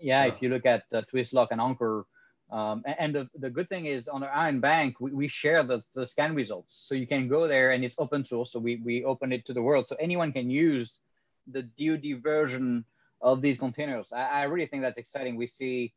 Yeah, 0.00 0.24
if 0.24 0.42
you 0.42 0.48
look 0.48 0.66
at 0.66 0.84
uh, 0.92 1.02
Twistlock 1.12 1.48
and 1.50 1.60
Anchore, 1.60 2.06
um, 2.50 2.82
and 2.86 3.14
the, 3.14 3.28
the 3.38 3.50
good 3.50 3.68
thing 3.68 3.86
is 3.86 4.08
on 4.08 4.22
our 4.22 4.30
Iron 4.30 4.60
Bank, 4.60 4.96
we, 5.00 5.10
we 5.12 5.28
share 5.28 5.62
the, 5.62 5.82
the 5.94 6.06
scan 6.06 6.34
results. 6.34 6.76
So 6.88 6.94
you 6.94 7.06
can 7.06 7.28
go 7.28 7.48
there 7.48 7.72
and 7.72 7.84
it's 7.84 7.96
open 7.98 8.24
source. 8.24 8.52
So 8.52 8.58
we, 8.58 8.76
we 8.76 9.04
open 9.04 9.32
it 9.32 9.44
to 9.46 9.52
the 9.52 9.62
world. 9.62 9.86
So 9.86 9.96
anyone 10.00 10.32
can 10.32 10.48
use 10.48 11.00
the 11.46 11.62
DoD 11.62 12.22
version 12.22 12.84
of 13.20 13.42
these 13.42 13.58
containers. 13.58 14.12
I, 14.12 14.22
I 14.22 14.42
really 14.44 14.66
think 14.66 14.82
that's 14.82 14.98
exciting. 14.98 15.36
We 15.36 15.46
see 15.46 15.92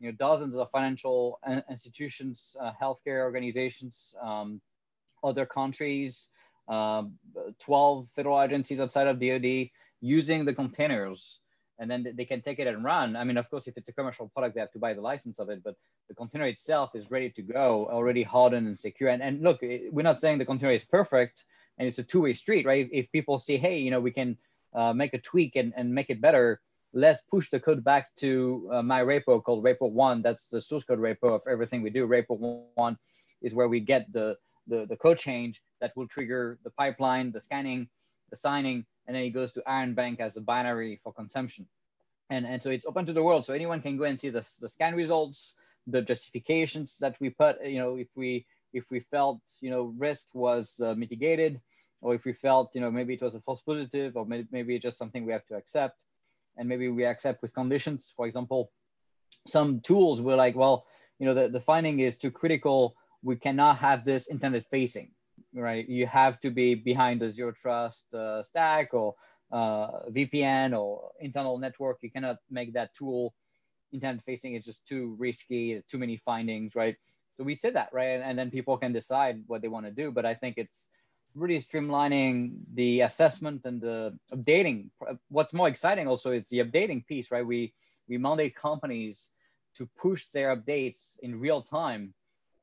you 0.00 0.10
know, 0.10 0.16
dozens 0.18 0.56
of 0.56 0.70
financial 0.70 1.38
institutions, 1.70 2.56
uh, 2.60 2.72
healthcare 2.80 3.22
organizations, 3.22 4.14
um, 4.22 4.60
other 5.22 5.46
countries, 5.46 6.28
um, 6.68 7.14
12 7.60 8.08
federal 8.14 8.40
agencies 8.40 8.80
outside 8.80 9.06
of 9.06 9.20
DoD 9.20 9.70
using 10.00 10.44
the 10.44 10.52
containers 10.52 11.40
and 11.78 11.90
then 11.90 12.06
they 12.16 12.24
can 12.24 12.40
take 12.40 12.58
it 12.58 12.66
and 12.66 12.84
run. 12.84 13.16
I 13.16 13.24
mean, 13.24 13.36
of 13.36 13.50
course, 13.50 13.66
if 13.66 13.76
it's 13.76 13.88
a 13.88 13.92
commercial 13.92 14.28
product, 14.28 14.54
they 14.54 14.60
have 14.60 14.72
to 14.72 14.78
buy 14.78 14.94
the 14.94 15.00
license 15.00 15.38
of 15.38 15.48
it, 15.50 15.62
but 15.64 15.74
the 16.08 16.14
container 16.14 16.46
itself 16.46 16.94
is 16.94 17.10
ready 17.10 17.30
to 17.30 17.42
go, 17.42 17.88
already 17.90 18.22
hardened 18.22 18.66
and 18.66 18.78
secure. 18.78 19.10
And, 19.10 19.22
and 19.22 19.42
look, 19.42 19.60
we're 19.62 20.02
not 20.02 20.20
saying 20.20 20.38
the 20.38 20.44
container 20.44 20.72
is 20.72 20.84
perfect 20.84 21.44
and 21.78 21.88
it's 21.88 21.98
a 21.98 22.04
two-way 22.04 22.34
street, 22.34 22.66
right? 22.66 22.86
If, 22.86 23.06
if 23.06 23.12
people 23.12 23.38
say, 23.38 23.56
hey, 23.56 23.78
you 23.78 23.90
know, 23.90 24.00
we 24.00 24.12
can 24.12 24.36
uh, 24.72 24.92
make 24.92 25.14
a 25.14 25.18
tweak 25.18 25.56
and, 25.56 25.72
and 25.76 25.92
make 25.92 26.10
it 26.10 26.20
better, 26.20 26.60
let's 26.94 27.20
push 27.28 27.50
the 27.50 27.58
code 27.58 27.82
back 27.82 28.14
to 28.16 28.70
uh, 28.72 28.82
my 28.82 29.02
repo 29.02 29.42
called 29.42 29.64
repo 29.64 29.90
one. 29.90 30.22
That's 30.22 30.48
the 30.48 30.62
source 30.62 30.84
code 30.84 31.00
repo 31.00 31.34
of 31.34 31.42
everything 31.50 31.82
we 31.82 31.90
do. 31.90 32.06
Repo 32.06 32.64
one 32.74 32.96
is 33.42 33.52
where 33.52 33.68
we 33.68 33.80
get 33.80 34.10
the, 34.12 34.38
the, 34.68 34.86
the 34.86 34.96
code 34.96 35.18
change 35.18 35.60
that 35.80 35.92
will 35.96 36.06
trigger 36.08 36.58
the 36.62 36.70
pipeline, 36.70 37.32
the 37.32 37.40
scanning, 37.40 37.88
the 38.30 38.36
signing, 38.36 38.86
and 39.06 39.14
then 39.14 39.24
it 39.24 39.30
goes 39.30 39.52
to 39.52 39.62
Iron 39.66 39.92
Bank 39.92 40.20
as 40.20 40.36
a 40.36 40.40
binary 40.40 41.00
for 41.02 41.12
consumption. 41.12 41.66
And, 42.30 42.46
and 42.46 42.62
so 42.62 42.70
it's 42.70 42.86
open 42.86 43.04
to 43.06 43.12
the 43.12 43.22
world. 43.22 43.44
So 43.44 43.52
anyone 43.52 43.82
can 43.82 43.98
go 43.98 44.04
and 44.04 44.18
see 44.18 44.30
the, 44.30 44.46
the 44.60 44.68
scan 44.68 44.94
results, 44.94 45.54
the 45.86 46.00
justifications 46.00 46.96
that 46.98 47.16
we 47.20 47.28
put, 47.28 47.62
you 47.66 47.78
know, 47.78 47.96
if 47.96 48.08
we, 48.14 48.46
if 48.72 48.84
we 48.90 49.00
felt, 49.00 49.40
you 49.60 49.70
know, 49.70 49.92
risk 49.98 50.26
was 50.32 50.80
uh, 50.80 50.94
mitigated, 50.94 51.60
or 52.00 52.14
if 52.14 52.24
we 52.24 52.32
felt, 52.32 52.74
you 52.74 52.80
know, 52.80 52.90
maybe 52.90 53.14
it 53.14 53.22
was 53.22 53.34
a 53.34 53.40
false 53.40 53.60
positive, 53.60 54.16
or 54.16 54.24
maybe, 54.24 54.48
maybe 54.52 54.74
it's 54.76 54.82
just 54.82 54.96
something 54.96 55.26
we 55.26 55.32
have 55.32 55.46
to 55.46 55.54
accept. 55.54 55.98
And 56.56 56.68
maybe 56.68 56.88
we 56.88 57.04
accept 57.04 57.42
with 57.42 57.52
conditions. 57.54 58.12
For 58.16 58.26
example, 58.26 58.70
some 59.46 59.80
tools 59.80 60.20
were 60.22 60.36
like, 60.36 60.54
well, 60.56 60.86
you 61.18 61.26
know, 61.26 61.34
the, 61.34 61.48
the 61.48 61.60
finding 61.60 62.00
is 62.00 62.16
too 62.16 62.30
critical. 62.30 62.94
We 63.22 63.36
cannot 63.36 63.78
have 63.78 64.04
this 64.04 64.26
intended 64.26 64.64
facing 64.70 65.10
right? 65.54 65.88
You 65.88 66.06
have 66.06 66.40
to 66.40 66.50
be 66.50 66.74
behind 66.74 67.20
the 67.20 67.30
zero 67.30 67.52
trust 67.52 68.04
uh, 68.12 68.42
stack 68.42 68.92
or 68.92 69.14
uh, 69.52 70.08
VPN 70.10 70.78
or 70.78 71.10
internal 71.20 71.58
network. 71.58 71.98
You 72.02 72.10
cannot 72.10 72.38
make 72.50 72.72
that 72.74 72.94
tool 72.94 73.34
intended 73.92 74.24
facing. 74.24 74.54
It's 74.54 74.66
just 74.66 74.84
too 74.86 75.14
risky, 75.18 75.80
too 75.88 75.98
many 75.98 76.16
findings, 76.16 76.74
right? 76.74 76.96
So 77.36 77.44
we 77.44 77.54
said 77.54 77.74
that, 77.74 77.90
right? 77.92 78.10
And, 78.10 78.22
and 78.22 78.38
then 78.38 78.50
people 78.50 78.76
can 78.76 78.92
decide 78.92 79.42
what 79.46 79.62
they 79.62 79.68
want 79.68 79.86
to 79.86 79.92
do. 79.92 80.10
But 80.10 80.26
I 80.26 80.34
think 80.34 80.56
it's 80.56 80.88
really 81.34 81.58
streamlining 81.58 82.52
the 82.74 83.00
assessment 83.00 83.64
and 83.64 83.80
the 83.80 84.16
updating. 84.32 84.88
What's 85.28 85.52
more 85.52 85.68
exciting 85.68 86.06
also 86.06 86.30
is 86.30 86.46
the 86.46 86.58
updating 86.58 87.06
piece, 87.06 87.30
right? 87.30 87.46
We 87.46 87.72
we 88.08 88.18
mandate 88.18 88.54
companies 88.54 89.30
to 89.76 89.88
push 89.98 90.26
their 90.26 90.54
updates 90.54 91.16
in 91.22 91.40
real 91.40 91.62
time 91.62 92.14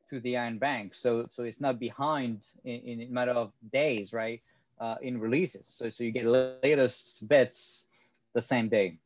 to 0.10 0.20
the 0.22 0.38
Iron 0.38 0.58
Bank. 0.58 0.96
So 0.96 1.26
so 1.30 1.44
it's 1.44 1.60
not 1.60 1.80
behind 1.80 2.44
in, 2.64 2.80
in 2.82 3.02
a 3.02 3.12
matter 3.12 3.32
of 3.32 3.52
days, 3.72 4.14
right? 4.14 4.42
Uh, 4.80 4.96
in 5.02 5.20
releases. 5.20 5.68
So 5.68 5.90
so 5.90 6.04
you 6.04 6.12
get 6.12 6.26
latest 6.26 7.28
bits 7.28 7.86
the 8.34 8.42
same 8.42 8.70
day. 8.70 9.00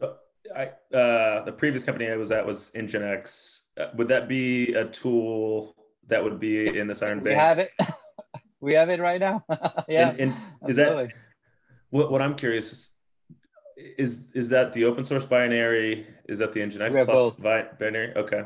So 0.00 0.16
I 0.54 0.70
uh, 0.94 1.44
the 1.44 1.52
previous 1.52 1.84
company 1.84 2.10
I 2.10 2.16
was 2.16 2.32
at 2.32 2.44
was 2.44 2.72
Nginx. 2.74 3.62
Uh, 3.78 3.86
would 3.94 4.08
that 4.08 4.28
be 4.28 4.74
a 4.74 4.86
tool 4.86 5.76
that 6.08 6.22
would 6.22 6.40
be 6.40 6.78
in 6.78 6.88
this 6.88 7.02
Iron 7.02 7.18
Bank? 7.18 7.28
We 7.28 7.34
have 7.34 7.58
it. 7.60 7.70
we 8.62 8.74
have 8.74 8.88
it 8.88 9.00
right 9.00 9.20
now. 9.20 9.44
yeah. 9.88 10.10
And, 10.10 10.20
and 10.20 10.34
is 10.70 10.76
that 10.76 11.10
what? 11.90 12.10
What 12.10 12.22
I'm 12.22 12.34
curious 12.34 12.72
is 12.72 12.92
is 13.76 14.32
is 14.32 14.48
that 14.48 14.72
the 14.72 14.84
open 14.84 15.04
source 15.04 15.26
binary? 15.26 16.06
Is 16.28 16.38
that 16.38 16.52
the 16.52 16.60
Nginx 16.60 17.04
plus 17.04 17.66
binary? 17.78 18.14
Okay. 18.16 18.44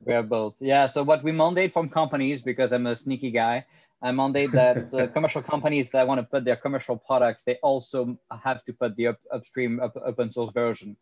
We 0.00 0.12
have 0.12 0.28
both. 0.28 0.54
Yeah. 0.60 0.86
So 0.86 1.02
what 1.02 1.22
we 1.22 1.32
mandate 1.32 1.72
from 1.72 1.88
companies, 1.88 2.42
because 2.42 2.72
I'm 2.72 2.86
a 2.86 2.96
sneaky 2.96 3.30
guy, 3.30 3.64
I 4.02 4.12
mandate 4.12 4.52
that 4.52 4.90
the 4.90 5.08
commercial 5.14 5.40
companies 5.40 5.90
that 5.92 6.06
want 6.06 6.18
to 6.18 6.26
put 6.26 6.44
their 6.44 6.56
commercial 6.56 6.96
products, 6.96 7.44
they 7.44 7.56
also 7.62 8.18
have 8.42 8.64
to 8.64 8.72
put 8.74 8.96
the 8.96 9.06
up, 9.08 9.18
upstream 9.32 9.80
up, 9.80 9.96
open 10.04 10.30
source 10.30 10.52
version. 10.52 10.96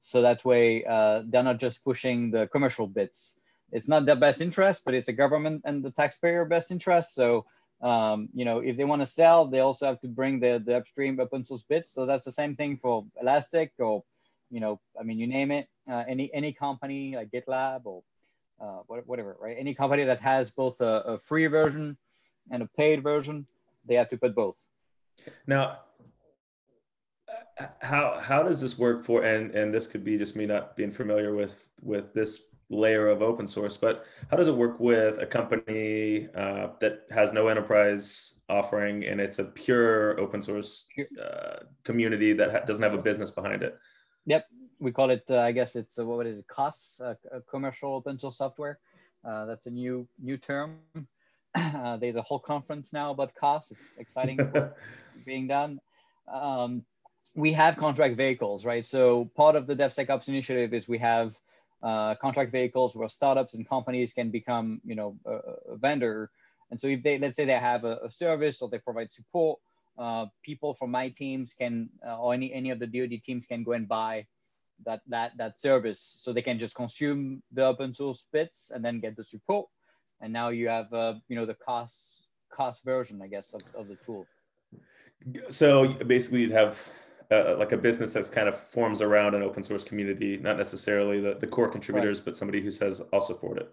So 0.00 0.22
that 0.22 0.44
way 0.44 0.84
uh, 0.84 1.22
they're 1.26 1.44
not 1.44 1.58
just 1.60 1.84
pushing 1.84 2.30
the 2.30 2.48
commercial 2.48 2.86
bits. 2.86 3.36
It's 3.70 3.86
not 3.86 4.06
their 4.06 4.16
best 4.16 4.40
interest, 4.40 4.82
but 4.84 4.94
it's 4.94 5.08
a 5.08 5.12
government 5.12 5.62
and 5.66 5.84
the 5.84 5.90
taxpayer 5.90 6.46
best 6.46 6.70
interest. 6.70 7.14
So 7.14 7.44
um, 7.80 8.28
you 8.34 8.44
know, 8.44 8.58
if 8.58 8.76
they 8.76 8.84
want 8.84 9.02
to 9.02 9.06
sell, 9.06 9.46
they 9.46 9.60
also 9.60 9.86
have 9.86 10.00
to 10.00 10.08
bring 10.08 10.40
the, 10.40 10.62
the 10.64 10.76
upstream 10.76 11.20
open 11.20 11.44
source 11.46 11.62
bits. 11.62 11.92
So 11.92 12.06
that's 12.06 12.24
the 12.24 12.32
same 12.32 12.56
thing 12.56 12.76
for 12.76 13.04
Elastic 13.20 13.72
or, 13.78 14.02
you 14.50 14.60
know, 14.60 14.80
I 14.98 15.04
mean, 15.04 15.18
you 15.18 15.26
name 15.26 15.50
it, 15.50 15.68
uh, 15.88 16.04
any 16.08 16.32
any 16.34 16.52
company 16.52 17.14
like 17.14 17.30
GitLab 17.30 17.82
or 17.84 18.02
uh, 18.60 18.82
whatever, 18.86 19.36
right? 19.40 19.56
Any 19.58 19.74
company 19.74 20.04
that 20.04 20.20
has 20.20 20.50
both 20.50 20.80
a, 20.80 21.02
a, 21.06 21.18
free 21.18 21.46
version 21.46 21.96
and 22.50 22.62
a 22.62 22.66
paid 22.76 23.02
version, 23.02 23.46
they 23.86 23.94
have 23.94 24.08
to 24.08 24.16
put 24.16 24.34
both. 24.34 24.58
Now, 25.46 25.80
how 27.80 28.18
how 28.20 28.42
does 28.42 28.60
this 28.60 28.78
work 28.78 29.04
for? 29.04 29.22
And 29.22 29.52
and 29.52 29.72
this 29.72 29.86
could 29.86 30.04
be 30.04 30.16
just 30.16 30.34
me 30.34 30.46
not 30.46 30.76
being 30.76 30.90
familiar 30.90 31.34
with 31.34 31.68
with 31.82 32.12
this 32.12 32.48
layer 32.70 33.08
of 33.08 33.22
open 33.22 33.46
source, 33.46 33.76
but 33.76 34.04
how 34.30 34.36
does 34.36 34.48
it 34.48 34.54
work 34.54 34.78
with 34.78 35.18
a 35.18 35.26
company 35.26 36.28
uh, 36.34 36.68
that 36.80 37.06
has 37.10 37.32
no 37.32 37.48
enterprise 37.48 38.40
offering 38.48 39.04
and 39.04 39.20
it's 39.20 39.38
a 39.38 39.44
pure 39.44 40.18
open 40.20 40.42
source 40.42 40.86
uh, 41.22 41.64
community 41.84 42.32
that 42.32 42.50
ha- 42.50 42.60
doesn't 42.66 42.82
have 42.82 42.94
a 42.94 43.02
business 43.02 43.30
behind 43.30 43.62
it? 43.62 43.78
Yep 44.26 44.46
we 44.80 44.92
call 44.92 45.10
it, 45.10 45.24
uh, 45.30 45.40
I 45.40 45.52
guess 45.52 45.76
it's 45.76 45.98
uh, 45.98 46.06
what 46.06 46.26
is 46.26 46.38
it, 46.38 46.46
COS, 46.46 47.00
commercial 47.50 47.94
open 47.94 48.18
source 48.18 48.38
software. 48.38 48.78
Uh, 49.24 49.44
that's 49.46 49.66
a 49.66 49.70
new 49.70 50.08
new 50.22 50.36
term. 50.36 50.78
Uh, 51.54 51.96
there's 51.96 52.14
a 52.14 52.22
whole 52.22 52.38
conference 52.38 52.92
now 52.92 53.10
about 53.10 53.34
COS. 53.34 53.72
It's 53.72 53.80
exciting 53.98 54.38
being 55.26 55.48
done. 55.48 55.80
Um, 56.32 56.84
we 57.34 57.52
have 57.54 57.76
contract 57.78 58.16
vehicles, 58.16 58.64
right? 58.64 58.84
So 58.84 59.30
part 59.34 59.56
of 59.56 59.66
the 59.66 59.74
DevSecOps 59.74 60.28
initiative 60.28 60.72
is 60.74 60.86
we 60.86 60.98
have 60.98 61.36
uh, 61.82 62.14
contract 62.16 62.52
vehicles 62.52 62.96
where 62.96 63.08
startups 63.08 63.54
and 63.54 63.68
companies 63.68 64.12
can 64.12 64.30
become, 64.30 64.80
you 64.84 64.94
know, 64.94 65.16
a, 65.26 65.72
a 65.72 65.76
vendor. 65.76 66.30
And 66.70 66.80
so 66.80 66.88
if 66.88 67.02
they, 67.02 67.18
let's 67.18 67.36
say 67.36 67.44
they 67.44 67.52
have 67.52 67.84
a, 67.84 67.98
a 68.04 68.10
service 68.10 68.60
or 68.60 68.68
they 68.68 68.78
provide 68.78 69.10
support, 69.10 69.58
uh, 69.98 70.26
people 70.42 70.74
from 70.74 70.90
my 70.90 71.08
teams 71.08 71.54
can, 71.54 71.88
uh, 72.06 72.18
or 72.18 72.34
any, 72.34 72.52
any 72.52 72.70
of 72.70 72.78
the 72.78 72.86
DoD 72.86 73.22
teams 73.24 73.46
can 73.46 73.64
go 73.64 73.72
and 73.72 73.88
buy 73.88 74.26
that 74.84 75.00
that 75.08 75.36
that 75.36 75.60
service. 75.60 76.18
So 76.20 76.32
they 76.32 76.42
can 76.42 76.58
just 76.58 76.74
consume 76.74 77.42
the 77.52 77.64
open 77.64 77.94
source 77.94 78.26
bits 78.32 78.70
and 78.74 78.84
then 78.84 79.00
get 79.00 79.16
the 79.16 79.24
support. 79.24 79.68
And 80.20 80.32
now 80.32 80.48
you 80.48 80.68
have 80.68 80.92
uh, 80.92 81.14
you 81.28 81.36
know 81.36 81.46
the 81.46 81.54
cost, 81.54 82.28
cost 82.50 82.82
version 82.84 83.20
i 83.22 83.26
guess 83.26 83.52
of, 83.52 83.62
of 83.74 83.88
the 83.88 83.96
tool. 83.96 84.26
So 85.50 85.94
basically 86.06 86.42
you'd 86.42 86.52
have 86.52 86.88
uh, 87.30 87.56
like 87.58 87.72
a 87.72 87.76
business 87.76 88.12
that's 88.12 88.28
kind 88.28 88.48
of 88.48 88.58
forms 88.58 89.02
around 89.02 89.34
an 89.34 89.42
open 89.42 89.62
source 89.62 89.84
community 89.84 90.38
not 90.38 90.56
necessarily 90.56 91.20
the, 91.20 91.36
the 91.40 91.46
core 91.46 91.68
contributors 91.68 92.18
right. 92.18 92.26
but 92.26 92.36
somebody 92.36 92.60
who 92.60 92.70
says 92.70 93.02
i'll 93.12 93.20
support 93.20 93.58
it 93.58 93.70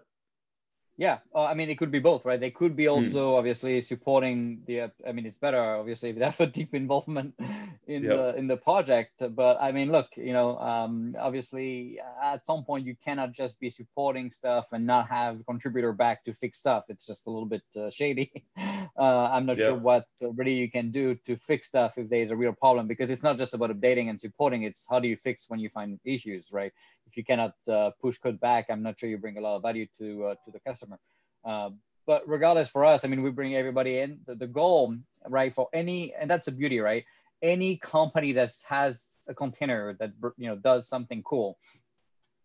yeah, 0.98 1.18
uh, 1.34 1.44
I 1.44 1.52
mean, 1.54 1.68
it 1.68 1.76
could 1.76 1.90
be 1.90 1.98
both, 1.98 2.24
right? 2.24 2.40
They 2.40 2.50
could 2.50 2.74
be 2.74 2.84
hmm. 2.84 2.92
also 2.92 3.32
mm. 3.32 3.38
obviously 3.38 3.80
supporting 3.82 4.62
the. 4.66 4.90
I 5.06 5.12
mean, 5.12 5.26
it's 5.26 5.36
better 5.36 5.62
obviously 5.76 6.10
if 6.10 6.18
they 6.18 6.24
have 6.24 6.40
a 6.40 6.46
deep 6.46 6.74
involvement 6.74 7.34
in 7.86 8.04
yep. 8.04 8.16
the 8.16 8.36
in 8.36 8.46
the 8.46 8.56
project. 8.56 9.22
But 9.34 9.58
I 9.60 9.72
mean, 9.72 9.92
look, 9.92 10.08
you 10.16 10.32
know, 10.32 10.58
um, 10.58 11.12
obviously 11.18 11.98
at 12.22 12.46
some 12.46 12.64
point 12.64 12.86
you 12.86 12.96
cannot 13.04 13.32
just 13.32 13.60
be 13.60 13.68
supporting 13.68 14.30
stuff 14.30 14.66
and 14.72 14.86
not 14.86 15.08
have 15.08 15.44
contributor 15.46 15.92
back 15.92 16.24
to 16.24 16.32
fix 16.32 16.58
stuff. 16.58 16.84
It's 16.88 17.04
just 17.04 17.26
a 17.26 17.30
little 17.30 17.48
bit 17.48 17.62
uh, 17.76 17.90
shady. 17.90 18.44
Uh, 18.98 19.28
I'm 19.30 19.44
not 19.44 19.58
yep. 19.58 19.68
sure 19.68 19.74
what 19.74 20.06
really 20.22 20.54
you 20.54 20.70
can 20.70 20.90
do 20.90 21.14
to 21.26 21.36
fix 21.36 21.66
stuff 21.66 21.98
if 21.98 22.08
there's 22.08 22.30
a 22.30 22.36
real 22.36 22.54
problem 22.54 22.86
because 22.86 23.10
it's 23.10 23.22
not 23.22 23.36
just 23.36 23.52
about 23.52 23.68
updating 23.68 24.08
and 24.08 24.18
supporting. 24.18 24.62
It's 24.62 24.86
how 24.88 25.00
do 25.00 25.06
you 25.06 25.16
fix 25.18 25.44
when 25.48 25.60
you 25.60 25.68
find 25.68 26.00
issues, 26.02 26.46
right? 26.50 26.72
If 27.06 27.14
you 27.16 27.22
cannot 27.22 27.52
uh, 27.70 27.90
push 28.00 28.16
code 28.16 28.40
back, 28.40 28.66
I'm 28.70 28.82
not 28.82 28.98
sure 28.98 29.10
you 29.10 29.18
bring 29.18 29.36
a 29.36 29.40
lot 29.42 29.56
of 29.56 29.62
value 29.62 29.86
to 29.98 30.24
uh, 30.24 30.34
to 30.46 30.50
the 30.50 30.60
customer 30.60 30.85
customer. 30.86 30.98
Uh, 31.44 31.70
but 32.06 32.22
regardless 32.28 32.68
for 32.68 32.84
us, 32.84 33.04
I 33.04 33.08
mean, 33.08 33.22
we 33.22 33.30
bring 33.30 33.54
everybody 33.56 33.98
in. 33.98 34.20
The, 34.26 34.34
the 34.34 34.46
goal, 34.46 34.96
right, 35.28 35.54
for 35.54 35.68
any, 35.72 36.14
and 36.18 36.30
that's 36.30 36.46
the 36.46 36.52
beauty, 36.52 36.78
right? 36.78 37.04
Any 37.42 37.76
company 37.76 38.32
that 38.32 38.52
has 38.68 39.06
a 39.28 39.34
container 39.34 39.96
that 39.98 40.12
you 40.36 40.48
know 40.48 40.56
does 40.56 40.88
something 40.88 41.22
cool 41.22 41.58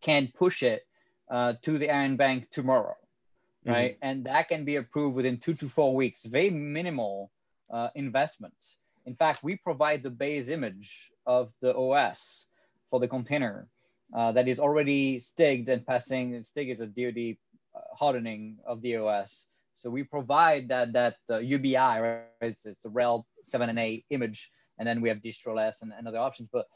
can 0.01 0.31
push 0.35 0.63
it 0.63 0.81
uh, 1.29 1.53
to 1.61 1.77
the 1.77 1.89
Iron 1.89 2.17
Bank 2.17 2.47
tomorrow, 2.51 2.95
mm-hmm. 3.65 3.71
right? 3.71 3.95
Mm-hmm. 3.95 4.07
And 4.07 4.25
that 4.25 4.49
can 4.49 4.65
be 4.65 4.77
approved 4.77 5.15
within 5.15 5.37
two 5.37 5.53
to 5.55 5.69
four 5.69 5.95
weeks. 5.95 6.25
Very 6.25 6.49
minimal 6.49 7.31
uh, 7.71 7.89
investments. 7.95 8.77
In 9.05 9.15
fact, 9.15 9.43
we 9.43 9.55
provide 9.55 10.03
the 10.03 10.09
base 10.09 10.49
image 10.49 11.11
of 11.25 11.51
the 11.61 11.75
OS 11.75 12.47
for 12.89 12.99
the 12.99 13.07
container 13.07 13.67
uh, 14.15 14.31
that 14.33 14.47
is 14.47 14.59
already 14.59 15.19
stigged 15.19 15.69
and 15.69 15.85
passing. 15.85 16.43
Stig 16.43 16.69
is 16.69 16.81
a 16.81 16.87
DoD 16.87 17.37
hardening 17.97 18.57
of 18.65 18.81
the 18.81 18.97
OS. 18.97 19.47
So 19.75 19.89
we 19.89 20.03
provide 20.03 20.67
that 20.69 20.93
that 20.93 21.15
uh, 21.29 21.37
UBI, 21.37 21.75
right? 21.75 22.23
It's, 22.41 22.65
it's 22.65 22.85
a 22.85 22.89
RHEL 22.89 23.23
7 23.45 23.69
and 23.69 23.79
8 23.79 24.05
image, 24.11 24.51
and 24.77 24.87
then 24.87 25.01
we 25.01 25.09
have 25.09 25.19
DistroLess 25.19 25.81
and, 25.81 25.91
and 25.97 26.07
other 26.07 26.19
options. 26.19 26.49
But 26.51 26.67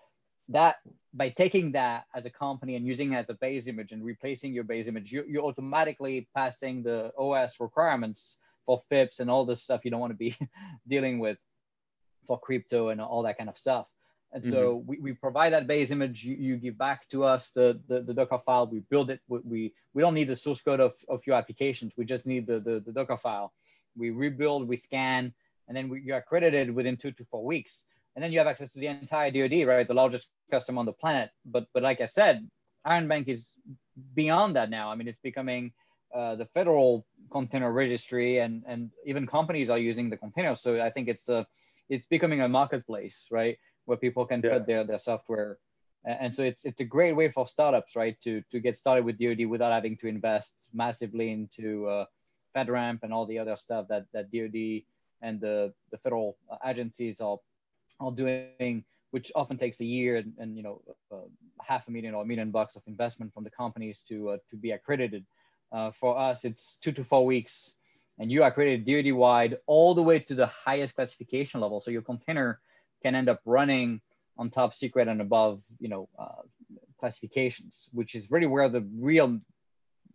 that 0.50 0.78
by 1.14 1.30
taking 1.30 1.72
that 1.74 2.06
as 2.16 2.26
a 2.26 2.30
company 2.30 2.76
and 2.76 2.86
using 2.86 3.14
it 3.14 3.18
as 3.18 3.30
a 3.30 3.34
base 3.36 3.68
image 3.68 3.92
and 3.92 4.04
replacing 4.04 4.54
your 4.54 4.64
base 4.64 4.88
image, 4.88 5.12
you, 5.12 5.24
you're 5.28 5.44
automatically 5.44 6.28
passing 6.36 6.84
the 6.84 7.12
OS 7.18 7.60
requirements 7.60 8.38
for 8.66 8.82
FIPS 8.90 9.20
and 9.20 9.30
all 9.30 9.46
this 9.46 9.62
stuff 9.62 9.82
you 9.84 9.92
don't 9.92 10.00
want 10.00 10.12
to 10.12 10.18
be 10.18 10.36
dealing 10.88 11.20
with 11.20 11.38
for 12.28 12.40
crypto 12.40 12.90
and 12.90 13.02
all 13.02 13.24
that 13.24 13.38
kind 13.38 13.50
of 13.50 13.58
stuff. 13.58 13.88
And 14.36 14.44
mm-hmm. 14.44 14.52
so 14.52 14.84
we, 14.86 15.00
we 15.00 15.14
provide 15.14 15.54
that 15.54 15.66
base 15.66 15.92
image. 15.92 16.26
You, 16.26 16.36
you 16.36 16.58
give 16.58 16.78
back 16.78 17.08
to 17.10 17.24
us 17.24 17.52
the, 17.52 17.80
the, 17.88 18.02
the, 18.02 18.14
Docker 18.14 18.38
file. 18.38 18.68
We 18.68 18.80
build 18.82 19.10
it. 19.10 19.22
We, 19.30 19.40
we, 19.46 19.74
we 19.94 20.02
don't 20.02 20.14
need 20.14 20.28
the 20.28 20.36
source 20.36 20.62
code 20.62 20.82
of, 20.82 20.94
of 21.08 21.26
your 21.26 21.38
applications. 21.38 21.94
We 21.96 22.04
just 22.04 22.26
need 22.26 22.46
the, 22.46 22.60
the, 22.60 22.84
the 22.86 22.92
Docker 22.92 23.16
file. 23.16 23.54
We 23.96 24.10
rebuild, 24.10 24.68
we 24.68 24.76
scan, 24.76 25.34
and 25.70 25.78
then 25.78 25.88
we, 25.88 26.02
you're 26.02 26.18
accredited 26.18 26.70
within 26.70 26.98
two 26.98 27.14
to 27.14 27.24
four 27.32 27.46
weeks. 27.46 27.86
And 28.14 28.22
then 28.22 28.34
you 28.34 28.40
have 28.40 28.48
access 28.48 28.70
to 28.74 28.80
the 28.80 28.88
entire 28.88 29.32
DoD, 29.32 29.66
right? 29.66 29.88
The 29.88 29.94
largest 29.94 30.28
customer 30.52 30.80
on 30.80 30.86
the 30.86 30.92
planet. 30.92 31.30
But 31.46 31.68
but 31.74 31.82
like 31.82 32.02
I 32.02 32.06
said, 32.06 32.46
Iron 32.84 33.08
Bank 33.08 33.30
is 33.30 33.46
beyond 34.14 34.58
that 34.58 34.70
now. 34.70 34.92
I 34.92 34.96
mean, 34.96 35.08
it's 35.08 35.20
becoming 35.20 35.72
uh, 36.14 36.36
the 36.36 36.46
federal 36.46 37.06
container 37.32 37.72
registry, 37.72 38.40
and 38.40 38.64
and 38.68 38.92
even 39.06 39.28
companies 39.28 39.70
are 39.70 39.78
using 39.78 40.10
the 40.10 40.18
container. 40.18 40.56
So 40.56 40.82
I 40.82 40.90
think 40.90 41.08
it's 41.08 41.30
a 41.30 41.48
it's 41.90 42.06
becoming 42.06 42.42
a 42.42 42.50
marketplace, 42.50 43.26
right, 43.32 43.58
where 43.86 43.98
people 43.98 44.26
can 44.26 44.42
yeah. 44.44 44.54
put 44.54 44.68
their 44.68 44.84
their 44.84 45.00
software. 45.00 45.58
And 46.06 46.34
so 46.36 46.44
it's 46.44 46.66
it's 46.66 46.82
a 46.82 46.86
great 46.86 47.16
way 47.16 47.32
for 47.32 47.48
startups, 47.48 47.96
right, 47.96 48.16
to 48.22 48.42
to 48.52 48.60
get 48.60 48.78
started 48.78 49.06
with 49.06 49.18
DoD 49.18 49.48
without 49.48 49.72
having 49.72 49.98
to 49.98 50.08
invest 50.08 50.54
massively 50.72 51.32
into 51.32 51.88
uh, 51.88 52.06
FedRAMP 52.56 53.00
and 53.04 53.12
all 53.12 53.26
the 53.26 53.40
other 53.40 53.56
stuff 53.56 53.88
that 53.90 54.06
that 54.14 54.32
DoD 54.32 54.84
and 55.22 55.42
the 55.42 55.74
the 55.92 55.98
federal 55.98 56.38
agencies 56.66 57.22
are 57.22 57.40
are 58.00 58.12
doing, 58.12 58.84
which 59.12 59.32
often 59.36 59.58
takes 59.58 59.80
a 59.80 59.86
year 59.86 60.18
and, 60.18 60.34
and 60.38 60.56
you 60.56 60.64
know 60.64 60.82
uh, 61.12 61.28
half 61.62 61.88
a 61.88 61.92
million 61.92 62.14
or 62.14 62.24
a 62.24 62.26
million 62.26 62.52
bucks 62.52 62.76
of 62.76 62.84
investment 62.88 63.34
from 63.34 63.44
the 63.44 63.50
companies 63.50 64.02
to 64.08 64.30
uh, 64.30 64.38
to 64.50 64.56
be 64.56 64.72
accredited. 64.72 65.26
Uh, 65.72 65.92
for 65.92 66.18
us, 66.18 66.46
it's 66.46 66.78
two 66.82 66.92
to 66.92 67.04
four 67.04 67.26
weeks, 67.26 67.74
and 68.20 68.32
you 68.32 68.44
are 68.44 68.50
accredited 68.50 68.86
DoD 68.86 69.14
wide 69.14 69.58
all 69.66 69.96
the 69.96 70.04
way 70.04 70.20
to 70.20 70.36
the 70.36 70.48
highest 70.48 70.96
classification 70.96 71.60
level. 71.60 71.82
So 71.82 71.92
your 71.92 72.04
container 72.04 72.60
can 73.06 73.14
end 73.14 73.30
up 73.30 73.40
running 73.46 74.02
on 74.38 74.50
top 74.50 74.74
secret 74.74 75.08
and 75.08 75.22
above, 75.22 75.62
you 75.80 75.90
know, 75.90 76.10
uh, 76.18 76.42
classifications, 77.00 77.88
which 77.92 78.16
is 78.16 78.32
really 78.32 78.48
where 78.48 78.68
the 78.68 78.84
real 79.12 79.40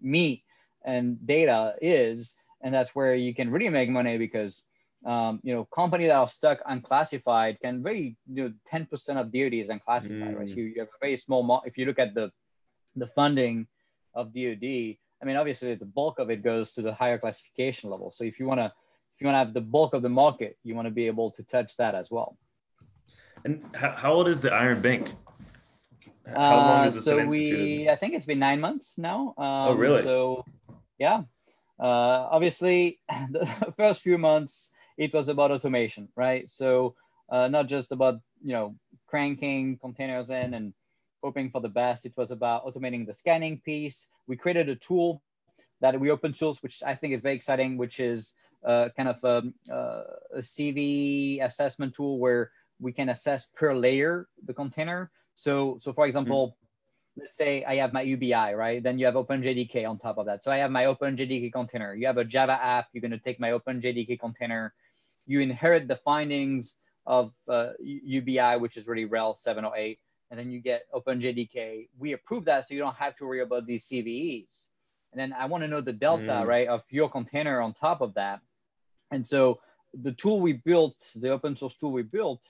meat 0.01 0.43
and 0.85 1.25
data 1.25 1.75
is, 1.81 2.35
and 2.63 2.75
that's 2.75 2.93
where 2.97 3.15
you 3.15 3.33
can 3.33 3.49
really 3.51 3.69
make 3.69 3.89
money 3.89 4.19
because 4.19 4.63
um, 5.07 5.41
you 5.43 5.55
know, 5.55 5.65
company 5.65 6.07
that 6.09 6.17
are 6.17 6.29
stuck 6.29 6.59
unclassified 6.67 7.59
can 7.63 7.83
very, 7.83 8.17
you 8.27 8.43
know, 8.43 8.53
10% 8.71 8.87
of 9.21 9.33
DoD 9.33 9.55
is 9.55 9.71
unclassified, 9.71 10.35
mm. 10.35 10.39
right? 10.39 10.49
So 10.49 10.57
you, 10.57 10.65
you, 10.65 10.81
have 10.81 10.89
a 10.89 11.01
very 11.01 11.17
small, 11.17 11.43
mo- 11.43 11.63
if 11.65 11.79
you 11.79 11.87
look 11.87 11.99
at 11.99 12.13
the, 12.15 12.31
the 12.97 13.07
funding 13.07 13.67
of 14.15 14.35
DoD, 14.35 14.65
I 15.23 15.25
mean, 15.25 15.37
obviously 15.37 15.75
the 15.75 15.87
bulk 15.87 16.19
of 16.19 16.29
it 16.29 16.43
goes 16.43 16.73
to 16.73 16.83
the 16.83 16.93
higher 16.93 17.19
classification 17.19 17.89
level. 17.89 18.11
So 18.11 18.25
if 18.25 18.39
you 18.39 18.47
want 18.47 18.61
to, 18.61 18.67
if 18.67 19.21
you 19.23 19.27
want 19.27 19.37
to 19.37 19.45
have 19.47 19.55
the 19.55 19.63
bulk 19.63 19.95
of 19.95 20.03
the 20.03 20.11
market, 20.11 20.59
you 20.65 20.75
want 20.75 20.87
to 20.87 20.93
be 20.93 21.07
able 21.07 21.31
to 21.33 21.43
touch 21.45 21.79
that 21.79 21.95
as 21.95 22.11
well. 22.11 22.37
And 23.45 23.65
how, 23.75 23.95
how 23.97 24.13
old 24.13 24.29
is 24.29 24.41
the 24.41 24.53
Iron 24.53 24.81
Bank? 24.81 25.15
How 26.27 26.57
long 26.57 26.83
has 26.83 26.95
this 26.95 27.07
uh, 27.07 27.11
so 27.11 27.17
been 27.17 27.25
instituted? 27.27 27.63
We, 27.63 27.89
I 27.89 27.97
think 27.97 28.15
it's 28.15 28.27
been 28.27 28.39
nine 28.39 28.61
months 28.61 28.99
now. 28.99 29.35
Um, 29.37 29.69
oh, 29.69 29.75
really? 29.75 30.03
So, 30.03 30.45
yeah. 30.99 31.23
Uh, 31.79 32.29
obviously, 32.31 32.99
the 33.31 33.47
first 33.77 34.03
few 34.03 34.19
months, 34.19 34.71
it 34.99 35.15
was 35.15 35.29
about 35.29 35.51
automation, 35.51 36.09
right? 36.15 36.49
So 36.49 36.95
uh, 37.31 37.49
not 37.49 37.69
just 37.69 37.93
about 37.93 38.21
you 38.43 38.53
know 38.53 38.77
cranking 39.07 39.79
containers 39.79 40.31
in 40.31 40.55
and 40.55 40.75
hoping 41.23 41.51
for 41.51 41.61
the 41.61 41.69
best. 41.69 42.07
It 42.07 42.13
was 42.17 42.31
about 42.31 42.67
automating 42.67 43.07
the 43.07 43.13
scanning 43.13 43.61
piece. 43.65 44.09
We 44.27 44.37
created 44.37 44.69
a 44.69 44.77
tool 44.77 45.23
that 45.81 45.99
we 45.99 46.11
open 46.11 46.33
source, 46.33 46.63
which 46.63 46.83
I 46.85 46.95
think 46.95 47.15
is 47.15 47.21
very 47.21 47.35
exciting, 47.35 47.79
which 47.79 48.01
is 48.01 48.35
uh, 48.65 48.91
kind 48.97 49.09
of 49.09 49.17
a, 49.25 49.39
um, 49.39 49.55
uh, 49.71 50.03
a 50.37 50.39
CV 50.39 51.43
assessment 51.43 51.95
tool 51.95 52.19
where 52.19 52.51
we 52.81 52.93
can 52.93 53.09
assess 53.11 53.47
per 53.55 53.75
layer 53.75 54.29
the 54.47 54.55
container. 54.55 55.11
So, 55.35 55.79
so 55.81 55.93
for 55.93 56.07
example, 56.07 56.49
mm-hmm. 56.49 57.23
let's 57.23 57.37
say 57.37 57.65
I 57.65 57.77
have 57.77 57.93
my 57.93 58.03
UBI, 58.03 58.55
right? 58.55 58.83
Then 58.83 58.99
you 58.99 59.07
have 59.07 59.15
OpenJDK 59.15 59.89
on 59.89 59.99
top 59.99 60.19
of 60.19 60.27
that. 60.27 60.43
So 60.43 60.51
I 60.51 60.59
have 60.59 60.71
my 60.71 60.85
OpenJDK 60.85 61.53
container. 61.53 61.95
You 61.95 62.07
have 62.07 62.19
a 62.19 62.25
Java 62.25 62.53
app. 62.53 62.89
You're 62.93 63.03
going 63.03 63.11
to 63.13 63.19
take 63.19 63.39
my 63.39 63.51
OpenJDK 63.51 64.19
container 64.19 64.73
you 65.31 65.41
inherit 65.41 65.87
the 65.87 65.97
findings 65.97 66.75
of 67.07 67.33
uh, 67.49 67.71
UBI, 67.81 68.57
which 68.59 68.77
is 68.77 68.87
really 68.89 69.07
RHEL 69.07 69.39
708, 69.39 69.99
and 70.31 70.39
then 70.39 70.51
you 70.51 70.61
get 70.61 70.83
OpenJDK. 70.93 71.89
We 71.97 72.13
approve 72.15 72.45
that 72.47 72.67
so 72.67 72.75
you 72.75 72.81
don't 72.81 72.97
have 72.97 73.17
to 73.19 73.27
worry 73.27 73.41
about 73.41 73.65
these 73.65 73.87
CVEs. 73.87 74.49
And 75.13 75.21
then 75.21 75.33
I 75.33 75.47
want 75.47 75.63
to 75.63 75.69
know 75.69 75.81
the 75.81 75.93
delta, 75.93 76.33
mm. 76.33 76.47
right, 76.47 76.67
of 76.67 76.83
your 76.91 77.09
container 77.09 77.61
on 77.61 77.75
top 77.75 78.01
of 78.01 78.15
that. 78.15 78.41
And 79.13 79.25
so 79.25 79.61
the 79.95 80.13
tool 80.13 80.41
we 80.41 80.55
built, 80.55 80.97
the 81.15 81.31
open 81.31 81.57
source 81.57 81.77
tool 81.77 81.93
we 81.93 82.03
built, 82.03 82.43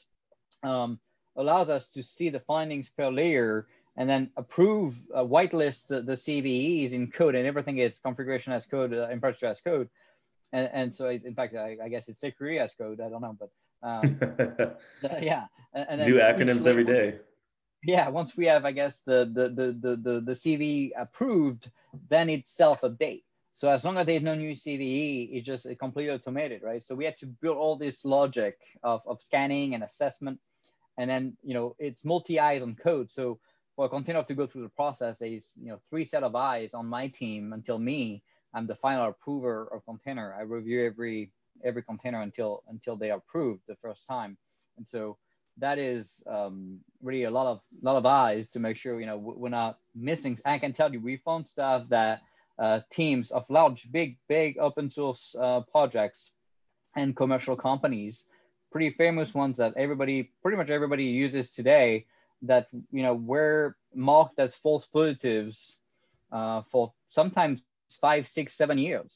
um, 0.62 0.98
allows 1.36 1.70
us 1.70 1.86
to 1.94 2.02
see 2.02 2.28
the 2.28 2.40
findings 2.40 2.88
per 2.88 3.10
layer 3.10 3.66
and 3.96 4.08
then 4.08 4.30
approve, 4.36 4.96
uh, 5.14 5.22
whitelist 5.22 5.88
the, 5.88 6.00
the 6.00 6.12
CVEs 6.12 6.92
in 6.92 7.10
code, 7.10 7.34
and 7.34 7.46
everything 7.46 7.78
is 7.78 7.98
configuration 7.98 8.52
as 8.52 8.66
code, 8.66 8.94
uh, 8.94 9.08
infrastructure 9.10 9.46
as 9.46 9.60
code. 9.60 9.88
And, 10.52 10.70
and 10.72 10.94
so 10.94 11.08
in 11.08 11.34
fact 11.34 11.54
I, 11.54 11.76
I 11.82 11.88
guess 11.88 12.08
it's 12.08 12.20
security 12.20 12.58
as 12.58 12.74
code 12.74 13.00
I 13.00 13.08
don't 13.08 13.22
know 13.22 13.36
but 13.38 13.50
um, 13.82 14.76
yeah 15.22 15.44
and, 15.72 15.86
and 15.88 16.10
new 16.10 16.18
acronyms 16.18 16.66
every 16.66 16.84
day. 16.84 17.18
Yeah 17.84 18.08
once 18.08 18.36
we 18.36 18.46
have 18.46 18.64
I 18.64 18.72
guess 18.72 19.00
the 19.06 19.30
the 19.32 19.48
the 19.48 19.96
the 19.96 20.20
the, 20.20 20.32
CV 20.32 20.90
approved 20.98 21.70
then 22.08 22.28
it's 22.28 22.50
self 22.50 22.80
update 22.80 23.22
so 23.54 23.70
as 23.70 23.84
long 23.84 23.96
as 23.96 24.06
there's 24.06 24.22
no 24.22 24.34
new 24.34 24.52
CVE 24.52 25.30
it's 25.32 25.46
just 25.46 25.66
completely 25.78 26.12
automated 26.12 26.62
right? 26.64 26.82
So 26.82 26.96
we 26.96 27.04
had 27.04 27.16
to 27.18 27.26
build 27.26 27.56
all 27.56 27.76
this 27.76 28.04
logic 28.04 28.58
of, 28.82 29.02
of 29.06 29.22
scanning 29.22 29.74
and 29.74 29.84
assessment 29.84 30.40
and 31.00 31.08
then 31.10 31.36
you 31.42 31.54
know 31.54 31.74
it's 31.78 32.04
multi 32.04 32.38
eyes 32.38 32.62
on 32.62 32.74
code 32.74 33.10
so 33.10 33.38
for 33.74 33.86
a 33.86 33.88
container 33.88 34.22
to 34.22 34.34
go 34.34 34.46
through 34.46 34.62
the 34.62 34.76
process 34.80 35.18
there's 35.18 35.52
you 35.60 35.70
know 35.70 35.80
three 35.88 36.04
set 36.04 36.22
of 36.22 36.36
eyes 36.36 36.74
on 36.74 36.86
my 36.86 37.08
team 37.08 37.52
until 37.52 37.78
me 37.78 38.22
I'm 38.54 38.66
the 38.66 38.74
final 38.74 39.08
approver 39.08 39.68
of 39.72 39.84
container. 39.84 40.34
I 40.38 40.42
review 40.42 40.84
every 40.84 41.32
every 41.64 41.82
container 41.82 42.22
until 42.22 42.62
until 42.68 42.96
they 42.96 43.10
are 43.10 43.18
approved 43.18 43.62
the 43.68 43.76
first 43.76 44.06
time. 44.08 44.36
And 44.76 44.86
so 44.86 45.18
that 45.58 45.78
is 45.78 46.22
um, 46.26 46.80
really 47.02 47.24
a 47.24 47.30
lot 47.30 47.46
of 47.46 47.60
lot 47.82 47.96
of 47.96 48.06
eyes 48.06 48.48
to 48.50 48.58
make 48.58 48.76
sure 48.76 49.00
you 49.00 49.06
know 49.06 49.16
we're 49.16 49.48
not 49.48 49.78
missing. 49.94 50.38
I 50.44 50.58
can 50.58 50.72
tell 50.72 50.92
you 50.92 51.00
we 51.00 51.16
found 51.18 51.46
stuff 51.46 51.88
that 51.90 52.22
uh, 52.58 52.80
teams 52.90 53.30
of 53.30 53.48
large, 53.48 53.90
big, 53.90 54.18
big 54.28 54.58
open 54.58 54.90
source 54.90 55.34
uh, 55.40 55.60
projects 55.70 56.32
and 56.96 57.16
commercial 57.16 57.56
companies, 57.56 58.26
pretty 58.70 58.90
famous 58.90 59.34
ones 59.34 59.58
that 59.58 59.74
everybody, 59.76 60.30
pretty 60.42 60.56
much 60.56 60.70
everybody 60.70 61.04
uses 61.04 61.50
today, 61.50 62.06
that 62.42 62.68
you 62.90 63.02
know 63.02 63.14
were 63.14 63.76
marked 63.94 64.38
as 64.38 64.54
false 64.54 64.86
positives 64.86 65.76
uh, 66.32 66.62
for 66.70 66.92
sometimes 67.08 67.62
five, 68.00 68.26
six, 68.28 68.54
seven 68.54 68.78
years. 68.78 69.12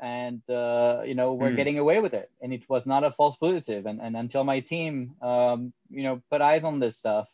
And, 0.00 0.42
uh, 0.50 1.02
you 1.04 1.14
know, 1.14 1.34
we're 1.34 1.50
mm. 1.50 1.56
getting 1.56 1.78
away 1.78 2.00
with 2.00 2.14
it. 2.14 2.30
And 2.40 2.52
it 2.52 2.68
was 2.68 2.86
not 2.86 3.04
a 3.04 3.10
false 3.10 3.36
positive. 3.36 3.86
And, 3.86 4.00
and 4.00 4.16
until 4.16 4.42
my 4.42 4.60
team, 4.60 5.14
um, 5.22 5.72
you 5.90 6.02
know, 6.02 6.20
put 6.30 6.40
eyes 6.40 6.64
on 6.64 6.80
this 6.80 6.96
stuff, 6.96 7.28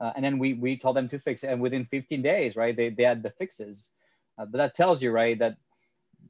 uh, 0.00 0.12
and 0.16 0.24
then 0.24 0.38
we, 0.38 0.54
we 0.54 0.78
told 0.78 0.96
them 0.96 1.08
to 1.10 1.18
fix 1.18 1.44
it. 1.44 1.48
And 1.48 1.60
within 1.60 1.84
15 1.84 2.22
days, 2.22 2.56
right, 2.56 2.74
they, 2.74 2.88
they 2.88 3.02
had 3.02 3.22
the 3.22 3.30
fixes. 3.30 3.90
Uh, 4.38 4.46
but 4.46 4.58
that 4.58 4.74
tells 4.74 5.02
you, 5.02 5.10
right, 5.10 5.38
that 5.38 5.56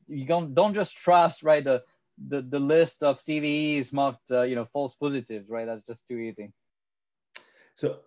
you 0.09 0.25
don't, 0.25 0.55
don't 0.55 0.75
just 0.75 0.97
trust, 0.97 1.45
right, 1.45 1.63
the, 1.63 1.83
the, 2.29 2.43
the 2.43 2.59
list 2.59 3.03
of 3.03 3.21
CVEs 3.21 3.93
marked, 3.93 4.31
uh, 4.31 4.43
you 4.43 4.55
know, 4.55 4.67
false 4.73 4.95
positives, 4.95 5.49
right? 5.49 5.67
That's 5.67 5.87
just 5.87 6.07
too 6.09 6.19
easy. 6.19 6.53
So 7.75 8.01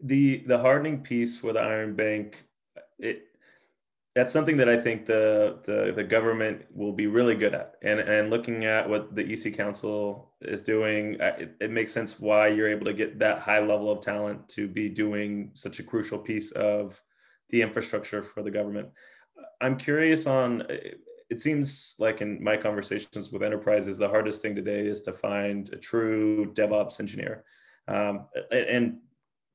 the 0.00 0.44
the 0.46 0.58
hardening 0.58 1.00
piece 1.02 1.36
for 1.38 1.52
the 1.52 1.60
Iron 1.60 1.94
Bank, 1.94 2.44
it 2.98 3.26
that's 4.14 4.32
something 4.32 4.58
that 4.58 4.68
I 4.68 4.76
think 4.76 5.06
the, 5.06 5.58
the, 5.64 5.92
the 5.96 6.04
government 6.04 6.66
will 6.74 6.92
be 6.92 7.06
really 7.06 7.34
good 7.34 7.54
at. 7.54 7.76
And 7.82 7.98
and 7.98 8.28
looking 8.28 8.66
at 8.66 8.88
what 8.88 9.14
the 9.14 9.22
EC 9.22 9.54
Council 9.54 10.34
is 10.42 10.62
doing, 10.62 11.16
it, 11.18 11.56
it, 11.60 11.70
makes 11.70 11.92
sense 11.92 12.20
why 12.20 12.48
you're 12.48 12.68
able 12.68 12.84
to 12.84 12.92
get 12.92 13.18
that 13.20 13.38
high 13.38 13.60
level 13.60 13.90
of 13.90 14.00
talent 14.00 14.48
to 14.50 14.68
be 14.68 14.90
doing 14.90 15.50
such 15.54 15.80
a 15.80 15.82
crucial 15.82 16.18
piece 16.18 16.52
of 16.52 17.00
the 17.48 17.62
infrastructure 17.62 18.22
for 18.22 18.42
the 18.42 18.50
government. 18.50 18.88
I'm 19.62 19.78
curious 19.78 20.26
on 20.26 20.62
it 21.32 21.40
seems 21.40 21.96
like 21.98 22.20
in 22.20 22.44
my 22.44 22.58
conversations 22.58 23.32
with 23.32 23.42
enterprises, 23.42 23.96
the 23.96 24.06
hardest 24.06 24.42
thing 24.42 24.54
today 24.54 24.86
is 24.86 25.02
to 25.04 25.14
find 25.14 25.72
a 25.72 25.76
true 25.76 26.52
DevOps 26.52 27.00
engineer, 27.00 27.44
um, 27.88 28.26
and 28.50 28.98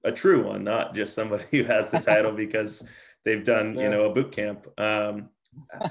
a 0.03 0.11
true 0.11 0.43
one, 0.43 0.63
not 0.63 0.95
just 0.95 1.13
somebody 1.13 1.43
who 1.51 1.63
has 1.65 1.91
the 1.91 1.99
title 1.99 2.31
because 2.45 2.83
they've 3.23 3.43
done 3.43 3.77
you 3.77 3.89
know 3.89 4.05
a 4.05 4.11
boot 4.11 4.31
camp. 4.31 4.67
Um, 4.79 5.29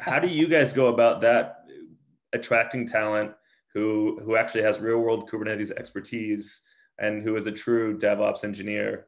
how 0.00 0.18
do 0.18 0.26
you 0.26 0.48
guys 0.48 0.72
go 0.72 0.86
about 0.86 1.20
that, 1.20 1.58
attracting 2.32 2.84
talent 2.88 3.30
who 3.72 4.18
who 4.24 4.34
actually 4.34 4.62
has 4.62 4.80
real 4.80 4.98
world 4.98 5.30
Kubernetes 5.30 5.70
expertise 5.70 6.62
and 6.98 7.22
who 7.22 7.36
is 7.36 7.46
a 7.46 7.52
true 7.52 7.96
DevOps 7.96 8.42
engineer? 8.42 9.06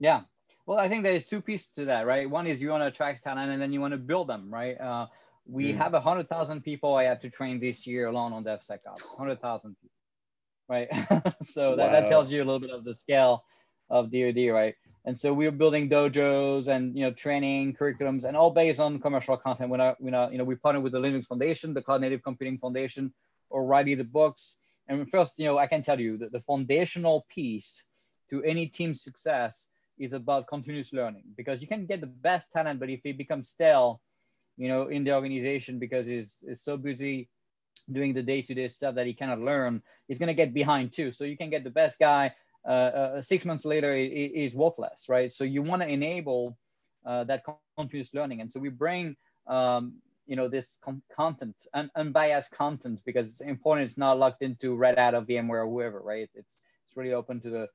Yeah, 0.00 0.22
well, 0.64 0.78
I 0.78 0.88
think 0.88 1.02
there's 1.02 1.26
two 1.26 1.42
pieces 1.42 1.68
to 1.74 1.84
that, 1.84 2.06
right? 2.06 2.28
One 2.28 2.46
is 2.46 2.58
you 2.58 2.70
want 2.70 2.84
to 2.84 2.86
attract 2.86 3.24
talent, 3.24 3.50
and 3.50 3.60
then 3.60 3.70
you 3.70 3.82
want 3.82 3.92
to 3.92 3.98
build 3.98 4.28
them, 4.28 4.48
right? 4.50 4.80
Uh, 4.80 5.08
we 5.46 5.72
mm. 5.72 5.76
have 5.76 5.94
a 5.94 6.00
hundred 6.00 6.28
thousand 6.28 6.62
people 6.62 6.94
I 6.94 7.04
have 7.04 7.20
to 7.20 7.30
train 7.30 7.60
this 7.60 7.86
year 7.86 8.06
alone 8.06 8.32
on 8.32 8.44
DevSecOps. 8.44 9.02
Hundred 9.18 9.40
thousand 9.40 9.76
people, 9.80 9.94
right? 10.68 10.88
so 11.44 11.76
that, 11.76 11.86
wow. 11.86 11.92
that 11.92 12.06
tells 12.06 12.32
you 12.32 12.42
a 12.42 12.44
little 12.44 12.60
bit 12.60 12.70
of 12.70 12.84
the 12.84 12.94
scale 12.94 13.44
of 13.90 14.10
DoD, 14.10 14.48
right? 14.50 14.74
And 15.04 15.18
so 15.18 15.34
we're 15.34 15.52
building 15.52 15.90
dojos 15.90 16.68
and 16.68 16.96
you 16.96 17.04
know 17.04 17.12
training 17.12 17.74
curriculums 17.74 18.24
and 18.24 18.36
all 18.36 18.50
based 18.50 18.80
on 18.80 18.98
commercial 19.00 19.36
content. 19.36 19.70
We're 19.70 19.76
not, 19.76 20.00
we're 20.00 20.10
not 20.10 20.32
you 20.32 20.38
know 20.38 20.44
we 20.44 20.54
partner 20.54 20.80
with 20.80 20.92
the 20.92 21.00
Linux 21.00 21.26
Foundation, 21.26 21.74
the 21.74 21.82
Cloud 21.82 22.00
Native 22.00 22.22
Computing 22.22 22.58
Foundation, 22.58 23.12
or 23.50 23.64
writing 23.64 23.98
the 23.98 24.04
books. 24.04 24.56
And 24.88 25.08
first, 25.10 25.38
you 25.38 25.46
know, 25.46 25.58
I 25.58 25.66
can 25.66 25.82
tell 25.82 26.00
you 26.00 26.18
that 26.18 26.32
the 26.32 26.40
foundational 26.40 27.26
piece 27.34 27.84
to 28.30 28.42
any 28.42 28.66
team's 28.66 29.02
success 29.02 29.68
is 29.98 30.12
about 30.12 30.46
continuous 30.46 30.92
learning 30.92 31.24
because 31.36 31.60
you 31.60 31.68
can 31.68 31.86
get 31.86 32.00
the 32.00 32.06
best 32.06 32.52
talent, 32.52 32.80
but 32.80 32.90
if 32.90 33.00
it 33.04 33.16
becomes 33.16 33.48
stale, 33.48 34.00
you 34.56 34.68
know, 34.68 34.88
in 34.88 35.04
the 35.04 35.12
organization 35.12 35.78
because 35.78 36.06
he's, 36.06 36.36
he's 36.46 36.62
so 36.62 36.76
busy 36.76 37.28
doing 37.92 38.14
the 38.14 38.22
day-to-day 38.22 38.68
stuff 38.68 38.94
that 38.94 39.06
he 39.06 39.12
cannot 39.12 39.40
learn, 39.40 39.82
he's 40.08 40.18
going 40.18 40.28
to 40.28 40.34
get 40.34 40.54
behind 40.54 40.92
too. 40.92 41.12
So 41.12 41.24
you 41.24 41.36
can 41.36 41.50
get 41.50 41.64
the 41.64 41.70
best 41.70 41.98
guy. 41.98 42.34
Uh, 42.66 42.70
uh, 42.70 43.22
six 43.22 43.44
months 43.44 43.66
later, 43.66 43.94
is 43.94 44.30
he's 44.34 44.54
worthless, 44.54 45.04
right? 45.08 45.30
So 45.30 45.44
you 45.44 45.62
want 45.62 45.82
to 45.82 45.88
enable 45.88 46.56
uh, 47.04 47.24
that 47.24 47.42
continuous 47.76 48.14
learning, 48.14 48.40
and 48.40 48.50
so 48.50 48.58
we 48.58 48.70
bring 48.70 49.16
um, 49.46 49.96
you 50.26 50.34
know 50.34 50.48
this 50.48 50.78
content 51.14 51.54
un- 51.74 51.90
unbiased 51.94 52.50
content 52.52 53.00
because 53.04 53.28
it's 53.28 53.42
important. 53.42 53.86
It's 53.86 53.98
not 53.98 54.18
locked 54.18 54.42
into 54.42 54.74
Red 54.76 54.98
Hat 54.98 55.14
or 55.14 55.20
VMware 55.20 55.66
or 55.66 55.68
whoever, 55.68 56.00
right? 56.00 56.30
It's 56.34 56.58
it's 56.86 56.96
really 56.96 57.12
open 57.12 57.38
to 57.42 57.50
the 57.50 57.68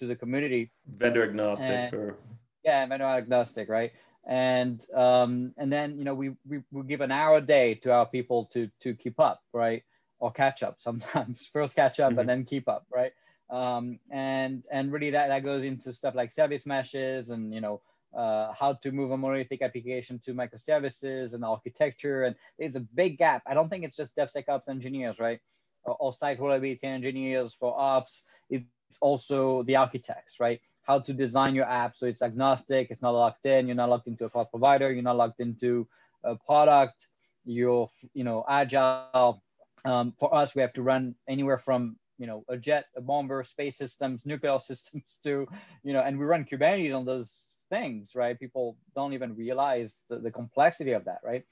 to 0.00 0.06
the 0.06 0.14
community. 0.14 0.70
Vendor 0.86 1.22
agnostic 1.22 1.70
and, 1.70 1.94
or 1.94 2.18
yeah, 2.62 2.84
vendor 2.84 3.06
agnostic, 3.06 3.70
right? 3.70 3.92
And 4.26 4.84
um, 4.92 5.54
and 5.56 5.72
then 5.72 5.98
you 5.98 6.04
know 6.04 6.14
we, 6.14 6.30
we 6.48 6.60
we 6.72 6.82
give 6.84 7.00
an 7.00 7.12
hour 7.12 7.36
a 7.36 7.40
day 7.40 7.74
to 7.82 7.92
our 7.92 8.06
people 8.06 8.46
to 8.52 8.68
to 8.80 8.94
keep 8.94 9.20
up, 9.20 9.40
right? 9.52 9.82
Or 10.18 10.32
catch 10.32 10.62
up 10.62 10.76
sometimes. 10.80 11.48
First 11.52 11.76
catch 11.76 12.00
up 12.00 12.10
mm-hmm. 12.10 12.20
and 12.20 12.28
then 12.28 12.44
keep 12.44 12.68
up, 12.68 12.86
right? 12.92 13.12
Um, 13.50 14.00
and 14.10 14.64
and 14.72 14.90
really 14.90 15.10
that 15.10 15.28
that 15.28 15.44
goes 15.44 15.64
into 15.64 15.92
stuff 15.92 16.16
like 16.16 16.32
service 16.32 16.66
meshes 16.66 17.30
and 17.30 17.54
you 17.54 17.60
know 17.60 17.80
uh, 18.16 18.52
how 18.52 18.72
to 18.72 18.92
move 18.92 19.10
a 19.10 19.16
monolithic 19.16 19.62
application 19.62 20.18
to 20.24 20.34
microservices 20.34 21.34
and 21.34 21.44
architecture. 21.44 22.24
And 22.24 22.34
there's 22.58 22.76
a 22.76 22.80
big 22.80 23.18
gap. 23.18 23.42
I 23.46 23.54
don't 23.54 23.68
think 23.68 23.84
it's 23.84 23.96
just 23.96 24.16
DevSecOps 24.16 24.68
engineers, 24.68 25.18
right? 25.18 25.38
Or, 25.84 25.96
or 26.00 26.12
site 26.12 26.40
reliability 26.40 26.86
engineers 26.86 27.54
for 27.54 27.78
ops. 27.78 28.24
It's 28.48 28.64
also 29.00 29.62
the 29.64 29.76
architects, 29.76 30.40
right? 30.40 30.60
How 30.86 31.00
to 31.00 31.12
design 31.12 31.54
your 31.54 31.64
app 31.64 31.96
so 31.96 32.06
it's 32.06 32.22
agnostic, 32.22 32.88
it's 32.90 33.02
not 33.02 33.10
locked 33.10 33.46
in, 33.46 33.66
you're 33.66 33.76
not 33.76 33.88
locked 33.88 34.06
into 34.06 34.24
a 34.24 34.30
cloud 34.30 34.50
provider, 34.50 34.92
you're 34.92 35.02
not 35.02 35.16
locked 35.16 35.40
into 35.40 35.86
a 36.24 36.36
product, 36.36 37.08
you're, 37.44 37.88
you 38.14 38.24
know, 38.24 38.44
agile. 38.48 39.42
Um, 39.84 40.14
for 40.18 40.34
us, 40.34 40.54
we 40.54 40.62
have 40.62 40.72
to 40.74 40.82
run 40.82 41.14
anywhere 41.28 41.58
from 41.58 41.96
you 42.18 42.26
know 42.26 42.44
a 42.48 42.56
jet, 42.56 42.86
a 42.96 43.00
bomber, 43.00 43.44
space 43.44 43.76
systems, 43.76 44.22
nuclear 44.24 44.58
systems 44.70 45.18
to 45.24 45.46
you 45.82 45.92
know, 45.92 46.00
and 46.00 46.18
we 46.18 46.24
run 46.24 46.44
Kubernetes 46.44 46.96
on 46.96 47.04
those 47.04 47.44
things, 47.68 48.14
right? 48.14 48.38
People 48.38 48.76
don't 48.94 49.12
even 49.12 49.36
realize 49.36 50.02
the, 50.08 50.18
the 50.18 50.30
complexity 50.30 50.92
of 50.92 51.04
that, 51.04 51.20
right? 51.24 51.44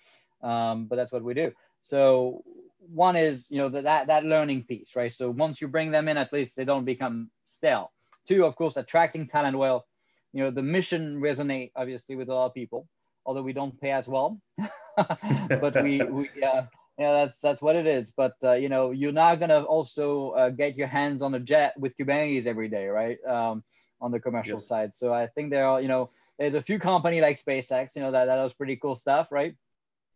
Um, 0.42 0.86
but 0.86 0.96
that's 0.96 1.12
what 1.12 1.24
we 1.24 1.34
do. 1.34 1.52
So 1.82 2.42
one 2.92 3.16
is 3.16 3.46
you 3.48 3.58
know 3.58 3.68
that 3.68 4.06
that 4.06 4.24
learning 4.24 4.62
piece 4.64 4.94
right 4.96 5.12
so 5.12 5.30
once 5.30 5.60
you 5.60 5.68
bring 5.68 5.90
them 5.90 6.08
in 6.08 6.16
at 6.16 6.32
least 6.32 6.56
they 6.56 6.64
don't 6.64 6.84
become 6.84 7.30
stale 7.46 7.92
two 8.26 8.44
of 8.44 8.56
course 8.56 8.76
attracting 8.76 9.28
talent. 9.28 9.58
Well 9.58 9.86
you 10.32 10.42
know 10.42 10.50
the 10.50 10.62
mission 10.62 11.20
resonate 11.20 11.72
obviously 11.76 12.16
with 12.16 12.28
a 12.28 12.34
lot 12.34 12.46
of 12.46 12.54
people 12.54 12.88
although 13.26 13.42
we 13.42 13.52
don't 13.52 13.80
pay 13.80 13.92
as 13.92 14.08
well. 14.08 14.40
But 15.48 15.82
we 15.82 16.02
we 16.02 16.28
uh, 16.42 16.64
yeah 16.98 17.12
that's 17.12 17.40
that's 17.40 17.60
what 17.60 17.76
it 17.76 17.86
is. 17.86 18.12
But 18.16 18.34
uh, 18.42 18.52
you 18.52 18.68
know 18.68 18.90
you're 18.90 19.12
not 19.12 19.40
gonna 19.40 19.62
also 19.62 20.30
uh, 20.30 20.50
get 20.50 20.76
your 20.76 20.86
hands 20.86 21.22
on 21.22 21.34
a 21.34 21.40
jet 21.40 21.74
with 21.78 21.96
kubernetes 21.96 22.46
every 22.46 22.68
day 22.68 22.86
right? 22.86 23.18
Um, 23.26 23.64
on 24.00 24.10
the 24.10 24.20
commercial 24.20 24.58
yep. 24.58 24.64
side. 24.64 24.90
So 24.96 25.12
i 25.12 25.26
think 25.26 25.50
there 25.50 25.66
are 25.66 25.80
you 25.80 25.88
know 25.88 26.10
there's 26.38 26.54
a 26.54 26.62
few 26.62 26.78
company 26.78 27.20
like 27.20 27.42
spacex 27.42 27.94
you 27.94 28.02
know 28.02 28.10
that 28.10 28.26
that 28.26 28.36
does 28.36 28.52
pretty 28.52 28.76
cool 28.76 28.94
stuff 28.94 29.32
right? 29.32 29.54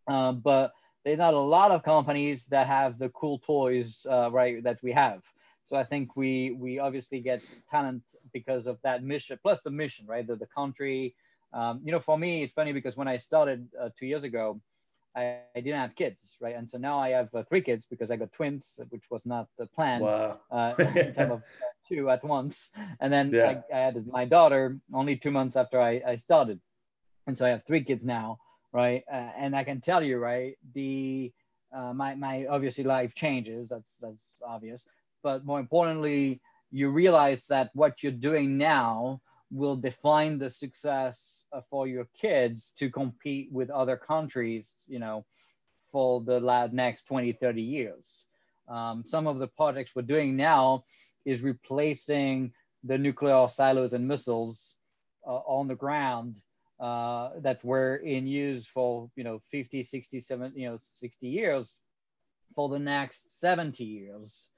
Um, 0.09 0.41
but 0.41 0.73
there's 1.05 1.19
not 1.19 1.35
a 1.35 1.39
lot 1.39 1.71
of 1.71 1.83
companies 1.83 2.45
that 2.47 2.67
have 2.67 2.99
the 2.99 3.09
cool 3.11 3.39
toys, 3.39 4.07
uh, 4.11 4.31
right, 4.31 4.63
that 4.65 4.79
we 4.83 4.93
have. 4.93 5.23
So 5.69 5.77
I 5.77 5.85
think 5.85 6.17
we 6.17 6.57
we 6.59 6.79
obviously 6.79 7.21
get 7.21 7.43
talent 7.71 8.03
because 8.33 8.67
of 8.67 8.79
that 8.83 9.03
mission, 9.03 9.39
plus 9.43 9.61
the 9.63 9.71
mission, 9.71 10.07
right, 10.07 10.27
the, 10.27 10.37
the 10.37 10.47
country. 10.47 11.15
Um, 11.53 11.81
you 11.85 11.93
know, 11.93 12.01
for 12.01 12.17
me, 12.19 12.43
it's 12.43 12.55
funny 12.55 12.73
because 12.73 12.97
when 12.97 13.09
I 13.09 13.17
started 13.19 13.69
uh, 13.81 13.91
two 13.99 14.07
years 14.07 14.25
ago, 14.25 14.61
I, 15.17 15.39
I, 15.57 15.61
didn't 15.61 15.81
have 15.81 15.95
kids, 15.95 16.37
right, 16.41 16.55
and 16.55 16.71
so 16.71 16.77
now 16.77 16.99
I 16.99 17.11
have 17.11 17.35
uh, 17.35 17.43
three 17.43 17.63
kids 17.63 17.87
because 17.89 18.11
I 18.11 18.17
got 18.17 18.33
twins, 18.33 18.79
which 18.91 19.05
was 19.11 19.25
not 19.25 19.49
the 19.57 19.67
plan. 19.67 20.03
Wow. 20.03 20.41
uh, 20.51 20.75
in 20.79 21.13
terms 21.15 21.33
of 21.33 21.43
two 21.89 22.11
at 22.11 22.23
once, 22.25 22.71
and 23.01 23.13
then 23.13 23.33
yeah. 23.33 23.63
I, 23.73 23.77
I 23.77 23.81
had 23.87 24.07
my 24.07 24.25
daughter 24.25 24.79
only 24.93 25.17
two 25.17 25.31
months 25.31 25.57
after 25.57 25.81
I, 25.81 26.03
I 26.07 26.17
started, 26.17 26.61
and 27.27 27.37
so 27.37 27.47
I 27.47 27.51
have 27.51 27.65
three 27.65 27.85
kids 27.85 28.05
now 28.05 28.39
right? 28.73 29.03
Uh, 29.11 29.31
and 29.37 29.57
I 29.57 29.65
can 29.65 29.81
tell 29.81 30.03
you, 30.03 30.19
right, 30.19 30.57
the 30.75 31.33
uh, 31.75 31.93
my 31.93 32.15
my 32.15 32.47
obviously 32.47 32.85
life 32.85 33.15
changes. 33.15 33.69
That's 33.69 33.95
that's 34.01 34.41
obvious. 34.47 34.87
But 35.23 35.45
more 35.45 35.61
importantly, 35.61 36.41
you 36.71 36.91
realize 36.91 37.47
that 37.47 37.71
what 37.75 38.03
you're 38.03 38.13
doing 38.13 38.59
now 38.59 39.21
will 39.51 39.77
define 39.77 40.39
the 40.39 40.51
success 40.51 41.45
uh, 41.53 41.61
for 41.71 41.87
your 41.87 42.07
kids 42.21 42.73
to 42.79 42.91
compete 42.91 43.51
with 43.51 43.71
other 43.71 43.97
countries. 43.97 44.67
You 44.87 44.99
know, 44.99 45.25
for 45.91 46.21
the 46.21 46.69
next 46.73 47.07
20, 47.07 47.33
30 47.33 47.63
years. 47.63 48.27
Um, 48.69 49.05
some 49.07 49.27
of 49.27 49.39
the 49.39 49.47
projects 49.47 49.93
we're 49.95 50.03
doing 50.03 50.37
now 50.37 50.85
is 51.25 51.43
replacing 51.43 52.53
the 52.85 52.99
nuclear 52.99 53.49
silos 53.49 53.93
and 53.93 54.07
missiles 54.07 54.77
uh, 55.27 55.31
on 55.31 55.69
the 55.69 55.75
ground 55.75 56.37
uh, 56.81 57.31
that 57.41 57.65
were 57.65 57.97
in 57.97 58.27
use 58.27 58.67
for 58.67 59.11
you 59.17 59.25
know 59.25 59.41
50 59.51 59.83
60 59.83 60.21
70 60.21 60.61
you 60.61 60.71
know 60.71 60.79
60 61.01 61.27
years 61.27 61.77
for 62.55 62.69
the 62.69 62.79
next 62.79 63.41
70 63.41 63.85
years 63.85 64.49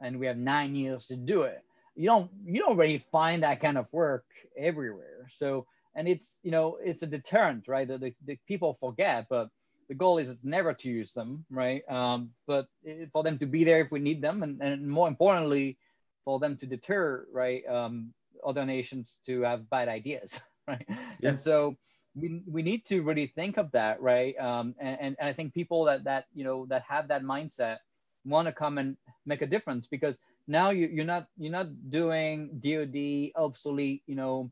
and 0.00 0.18
we 0.18 0.26
have 0.26 0.36
nine 0.36 0.74
years 0.74 1.06
to 1.06 1.16
do 1.16 1.42
it 1.42 1.62
you 1.96 2.06
don't 2.06 2.30
you 2.44 2.60
don't 2.60 2.76
really 2.76 2.98
find 2.98 3.42
that 3.42 3.60
kind 3.60 3.78
of 3.78 3.86
work 3.92 4.24
everywhere 4.56 5.28
so 5.30 5.66
and 5.94 6.08
it's 6.08 6.36
you 6.42 6.50
know 6.50 6.78
it's 6.82 7.02
a 7.02 7.06
deterrent 7.06 7.66
right 7.68 7.88
the, 7.88 7.98
the, 7.98 8.14
the 8.26 8.38
people 8.46 8.76
forget 8.80 9.26
but 9.28 9.48
the 9.88 9.94
goal 9.94 10.18
is 10.18 10.36
never 10.44 10.72
to 10.72 10.88
use 10.88 11.12
them 11.12 11.44
right 11.50 11.82
um, 11.90 12.30
but 12.46 12.68
it, 12.84 13.10
for 13.12 13.22
them 13.22 13.38
to 13.38 13.46
be 13.46 13.64
there 13.64 13.80
if 13.80 13.90
we 13.90 13.98
need 13.98 14.22
them 14.22 14.42
and, 14.42 14.60
and 14.62 14.88
more 14.88 15.08
importantly 15.08 15.76
for 16.24 16.38
them 16.38 16.56
to 16.56 16.66
deter 16.66 17.26
right 17.32 17.66
um, 17.68 18.12
other 18.46 18.64
nations 18.64 19.16
to 19.26 19.42
have 19.42 19.68
bad 19.68 19.88
ideas 19.88 20.40
right? 20.68 20.86
Yeah. 21.20 21.30
And 21.30 21.38
so 21.38 21.76
we, 22.14 22.42
we 22.46 22.62
need 22.62 22.84
to 22.86 23.02
really 23.02 23.26
think 23.26 23.56
of 23.56 23.70
that, 23.72 24.00
right? 24.00 24.38
Um, 24.38 24.74
and, 24.78 24.98
and, 25.00 25.16
and 25.18 25.28
I 25.28 25.32
think 25.32 25.54
people 25.54 25.84
that 25.84 26.04
that 26.04 26.26
you 26.34 26.44
know 26.44 26.66
that 26.66 26.82
have 26.88 27.08
that 27.08 27.22
mindset 27.22 27.78
want 28.24 28.46
to 28.46 28.52
come 28.52 28.78
and 28.78 28.96
make 29.26 29.42
a 29.42 29.46
difference 29.46 29.86
because 29.86 30.18
now 30.46 30.70
you, 30.70 30.88
you're 30.92 31.04
not 31.04 31.26
you're 31.38 31.52
not 31.52 31.68
doing 31.90 32.50
DoD 32.60 33.42
obsolete, 33.42 34.02
you 34.06 34.14
know, 34.14 34.50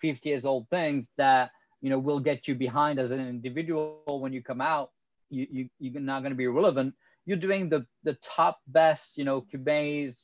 50 0.00 0.28
years 0.28 0.46
old 0.46 0.68
things 0.70 1.08
that 1.16 1.50
you 1.80 1.90
know 1.90 1.98
will 1.98 2.20
get 2.20 2.48
you 2.48 2.54
behind 2.54 2.98
as 2.98 3.10
an 3.10 3.20
individual 3.20 4.02
when 4.06 4.32
you 4.32 4.42
come 4.42 4.60
out. 4.60 4.90
You, 5.30 5.46
you 5.50 5.68
you're 5.78 6.00
not 6.00 6.20
going 6.22 6.32
to 6.32 6.36
be 6.36 6.46
relevant. 6.46 6.94
You're 7.26 7.36
doing 7.36 7.68
the 7.68 7.86
the 8.04 8.14
top 8.14 8.60
best, 8.66 9.18
you 9.18 9.24
know, 9.24 9.42
Kubernetes 9.42 10.18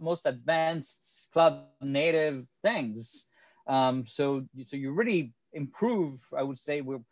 most 0.00 0.26
advanced 0.26 1.28
cloud 1.32 1.62
native 1.80 2.44
things 2.60 3.26
um, 3.70 4.04
so, 4.06 4.44
so 4.64 4.76
you 4.76 4.90
really 4.92 5.32
improve. 5.52 6.20
I 6.36 6.42
would 6.42 6.58
say 6.58 6.80
we're 6.80 7.04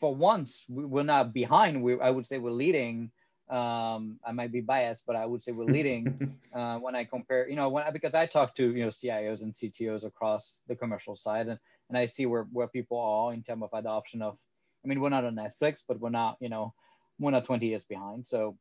for 0.00 0.14
once 0.14 0.64
we're 0.68 1.02
not 1.02 1.34
behind. 1.34 1.82
We 1.82 2.00
I 2.00 2.10
would 2.10 2.26
say 2.26 2.38
we're 2.38 2.50
leading. 2.50 3.10
Um, 3.50 4.18
I 4.26 4.32
might 4.32 4.52
be 4.52 4.62
biased, 4.62 5.02
but 5.06 5.16
I 5.16 5.26
would 5.26 5.42
say 5.42 5.52
we're 5.52 5.64
leading 5.66 6.38
uh, 6.54 6.78
when 6.78 6.94
I 6.96 7.04
compare. 7.04 7.48
You 7.48 7.56
know, 7.56 7.68
when 7.68 7.84
I, 7.84 7.90
because 7.90 8.14
I 8.14 8.26
talk 8.26 8.54
to 8.56 8.74
you 8.74 8.84
know 8.84 8.90
CIOs 8.90 9.42
and 9.42 9.52
CTOs 9.52 10.04
across 10.04 10.56
the 10.66 10.74
commercial 10.74 11.14
side, 11.14 11.48
and, 11.48 11.58
and 11.88 11.98
I 11.98 12.06
see 12.06 12.26
where 12.26 12.44
where 12.52 12.68
people 12.68 12.98
are 12.98 13.34
in 13.34 13.42
terms 13.42 13.62
of 13.62 13.70
adoption 13.72 14.22
of 14.22 14.38
I 14.84 14.88
mean, 14.88 15.00
we're 15.00 15.08
not 15.08 15.24
on 15.24 15.36
Netflix, 15.36 15.82
but 15.86 15.98
we're 15.98 16.10
not, 16.10 16.36
you 16.40 16.48
know, 16.48 16.74
we're 17.18 17.30
not 17.30 17.44
20 17.44 17.66
years 17.66 17.84
behind. 17.84 18.26
So 18.26 18.58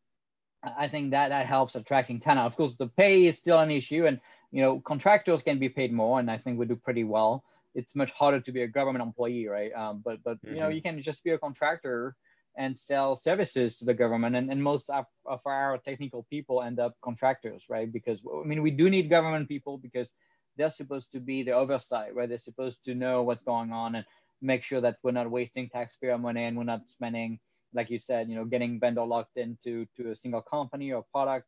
I 0.64 0.88
think 0.88 1.12
that 1.12 1.30
that 1.30 1.46
helps 1.46 1.76
attracting 1.76 2.22
talent. 2.22 2.48
Of 2.48 2.56
course, 2.56 2.76
the 2.76 2.88
pay 2.88 3.26
is 3.26 3.38
still 3.38 3.60
an 3.60 3.72
issue, 3.72 4.06
and 4.06 4.20
you 4.52 4.62
know, 4.62 4.80
contractors 4.80 5.42
can 5.42 5.60
be 5.60 5.68
paid 5.68 5.92
more, 5.92 6.20
and 6.20 6.32
I 6.32 6.38
think 6.38 6.58
we 6.58 6.66
do 6.66 6.76
pretty 6.76 7.04
well. 7.04 7.44
It's 7.76 7.96
much 7.96 8.12
harder 8.12 8.40
to 8.40 8.52
be 8.52 8.62
a 8.62 8.68
government 8.68 9.04
employee, 9.04 9.48
right? 9.48 9.74
Um, 9.74 10.02
but 10.06 10.24
but 10.24 10.38
mm-hmm. 10.38 10.54
you 10.54 10.62
know, 10.62 10.68
mm-hmm. 10.68 10.76
you 10.76 10.82
can 10.82 11.02
just 11.02 11.24
be 11.24 11.32
a 11.32 11.38
contractor 11.38 12.16
and 12.56 12.78
sell 12.78 13.16
services 13.16 13.78
to 13.78 13.86
the 13.86 13.94
government, 13.94 14.36
and, 14.36 14.52
and 14.52 14.62
most 14.62 14.90
of, 14.90 15.06
of 15.26 15.42
our 15.46 15.78
technical 15.80 16.24
people 16.30 16.62
end 16.62 16.80
up 16.80 16.96
contractors, 17.02 17.66
right? 17.70 17.92
Because 17.92 18.22
I 18.32 18.46
mean, 18.46 18.62
we 18.62 18.72
do 18.72 18.90
need 18.90 19.10
government 19.10 19.48
people 19.48 19.78
because 19.78 20.10
they're 20.58 20.70
supposed 20.70 21.12
to 21.14 21.20
be 21.20 21.44
the 21.44 21.52
oversight, 21.52 22.14
right? 22.14 22.30
They're 22.30 22.38
supposed 22.38 22.84
to 22.86 22.94
know 22.94 23.24
what's 23.24 23.44
going 23.44 23.72
on 23.72 23.96
and 23.96 24.06
make 24.42 24.64
sure 24.64 24.82
that 24.82 24.98
we're 25.04 25.12
not 25.12 25.32
wasting 25.32 25.70
taxpayer 25.70 26.18
money 26.18 26.44
and 26.44 26.56
we're 26.56 26.64
not 26.64 26.82
spending, 26.90 27.40
like 27.74 27.90
you 27.90 27.98
said, 27.98 28.30
you 28.30 28.36
know, 28.36 28.46
getting 28.46 28.80
vendor 28.80 29.04
locked 29.04 29.38
into 29.38 29.88
to 29.98 30.12
a 30.12 30.16
single 30.16 30.42
company 30.42 30.92
or 30.92 31.04
product. 31.12 31.48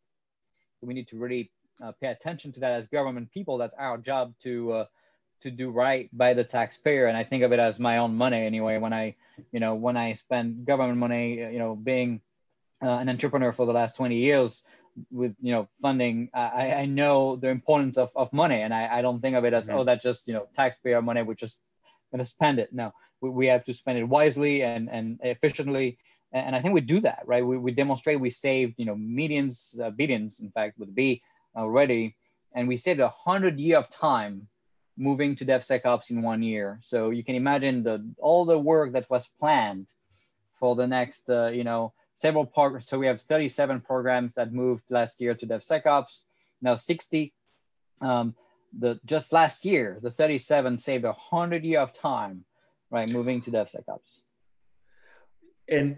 We 0.82 0.94
need 0.94 1.08
to 1.10 1.18
really 1.18 1.52
uh, 1.84 1.92
pay 2.02 2.08
attention 2.08 2.52
to 2.54 2.60
that 2.62 2.72
as 2.72 2.88
government 2.88 3.32
people. 3.32 3.58
That's 3.58 3.76
our 3.76 3.98
job 3.98 4.34
to 4.44 4.72
uh, 4.72 4.86
to 5.46 5.52
do 5.52 5.70
right 5.70 6.10
by 6.12 6.34
the 6.34 6.44
taxpayer. 6.44 7.06
And 7.06 7.16
I 7.16 7.24
think 7.24 7.44
of 7.44 7.54
it 7.54 7.60
as 7.60 7.80
my 7.80 8.00
own 8.00 8.16
money 8.16 8.46
anyway. 8.46 8.78
When 8.78 8.94
I, 8.94 9.16
you 9.52 9.60
know, 9.60 9.76
when 9.76 9.96
I 9.96 10.14
spend 10.14 10.66
government 10.66 10.98
money, 10.98 11.38
you 11.38 11.60
know, 11.60 11.76
being 11.76 12.22
uh, 12.84 12.98
an 12.98 13.10
entrepreneur 13.10 13.54
for 13.54 13.66
the 13.66 13.74
last 13.74 13.96
20 13.96 14.18
years, 14.18 14.62
with 15.12 15.36
you 15.42 15.52
know 15.52 15.68
funding 15.82 16.30
i 16.34 16.72
i 16.72 16.86
know 16.86 17.36
the 17.36 17.50
importance 17.50 17.98
of, 17.98 18.10
of 18.16 18.32
money 18.32 18.62
and 18.62 18.74
i 18.74 18.88
i 19.00 19.02
don't 19.02 19.20
think 19.20 19.36
of 19.36 19.44
it 19.44 19.54
as 19.54 19.68
mm-hmm. 19.68 19.80
oh 19.80 19.84
that's 19.84 20.02
just 20.02 20.24
you 20.26 20.34
know 20.34 20.48
taxpayer 20.56 21.02
money 21.02 21.22
we're 21.22 21.34
just 21.34 21.60
going 22.14 22.24
to 22.24 22.26
spend 22.26 22.60
it 22.60 22.72
no 22.72 22.94
we, 23.20 23.30
we 23.30 23.46
have 23.46 23.66
to 23.66 23.74
spend 23.74 23.98
it 24.00 24.06
wisely 24.06 24.64
and 24.64 24.90
and 24.90 25.20
efficiently 25.22 25.98
and 26.32 26.56
i 26.56 26.62
think 26.62 26.74
we 26.74 26.80
do 26.80 27.02
that 27.02 27.24
right 27.26 27.46
we, 27.46 27.58
we 27.58 27.72
demonstrate 27.72 28.22
we 28.22 28.30
saved 28.30 28.76
you 28.78 28.86
know 28.86 28.96
millions 28.96 29.76
uh, 29.84 29.90
billions 29.90 30.40
in 30.40 30.50
fact 30.52 30.80
with 30.80 30.96
b 30.96 31.22
already 31.58 32.16
and 32.54 32.66
we 32.66 32.78
saved 32.78 33.02
a 33.02 33.10
hundred 33.10 33.60
year 33.60 33.78
of 33.78 33.90
time 33.90 34.48
moving 34.98 35.36
to 35.36 35.46
devsecops 35.46 36.10
in 36.10 36.22
one 36.22 36.42
year 36.42 36.80
so 36.82 37.10
you 37.10 37.24
can 37.24 37.36
imagine 37.36 37.84
the 37.84 38.06
all 38.18 38.46
the 38.46 38.58
work 38.58 38.94
that 38.94 39.10
was 39.10 39.30
planned 39.40 39.88
for 40.54 40.76
the 40.76 40.88
next 40.88 41.30
uh, 41.30 41.48
you 41.48 41.64
know 41.64 41.94
several 42.16 42.46
programs. 42.46 42.88
So 42.88 42.98
we 42.98 43.08
have 43.08 43.22
37 43.22 43.82
programs 43.82 44.36
that 44.36 44.54
moved 44.54 44.84
last 44.90 45.20
year 45.20 45.36
to 45.36 45.48
DevSecOps, 45.48 46.24
now 46.62 46.76
60. 46.76 47.34
Um, 48.02 48.36
the 48.78 49.00
just 49.06 49.32
last 49.32 49.64
year, 49.64 50.00
the 50.02 50.12
37 50.12 50.78
saved 50.78 51.06
a 51.06 51.14
hundred 51.14 51.64
year 51.64 51.80
of 51.80 51.94
time, 51.94 52.44
right, 52.90 53.10
moving 53.10 53.42
to 53.44 53.52
DevSecOps. 53.52 54.22
And 55.70 55.98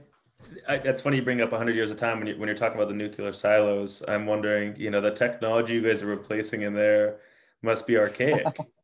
I, 0.67 0.77
that's 0.77 1.01
funny 1.01 1.17
you 1.17 1.23
bring 1.23 1.41
up 1.41 1.51
100 1.51 1.75
years 1.75 1.89
of 1.89 1.97
time 1.97 2.19
when, 2.19 2.27
you, 2.27 2.37
when 2.37 2.47
you're 2.47 2.55
talking 2.55 2.77
about 2.77 2.89
the 2.89 2.93
nuclear 2.93 3.33
silos. 3.33 4.03
I'm 4.07 4.27
wondering, 4.27 4.75
you 4.77 4.91
know, 4.91 5.01
the 5.01 5.11
technology 5.11 5.73
you 5.73 5.81
guys 5.81 6.03
are 6.03 6.07
replacing 6.07 6.61
in 6.61 6.73
there 6.73 7.17
must 7.63 7.87
be 7.87 7.97
archaic. 7.97 8.45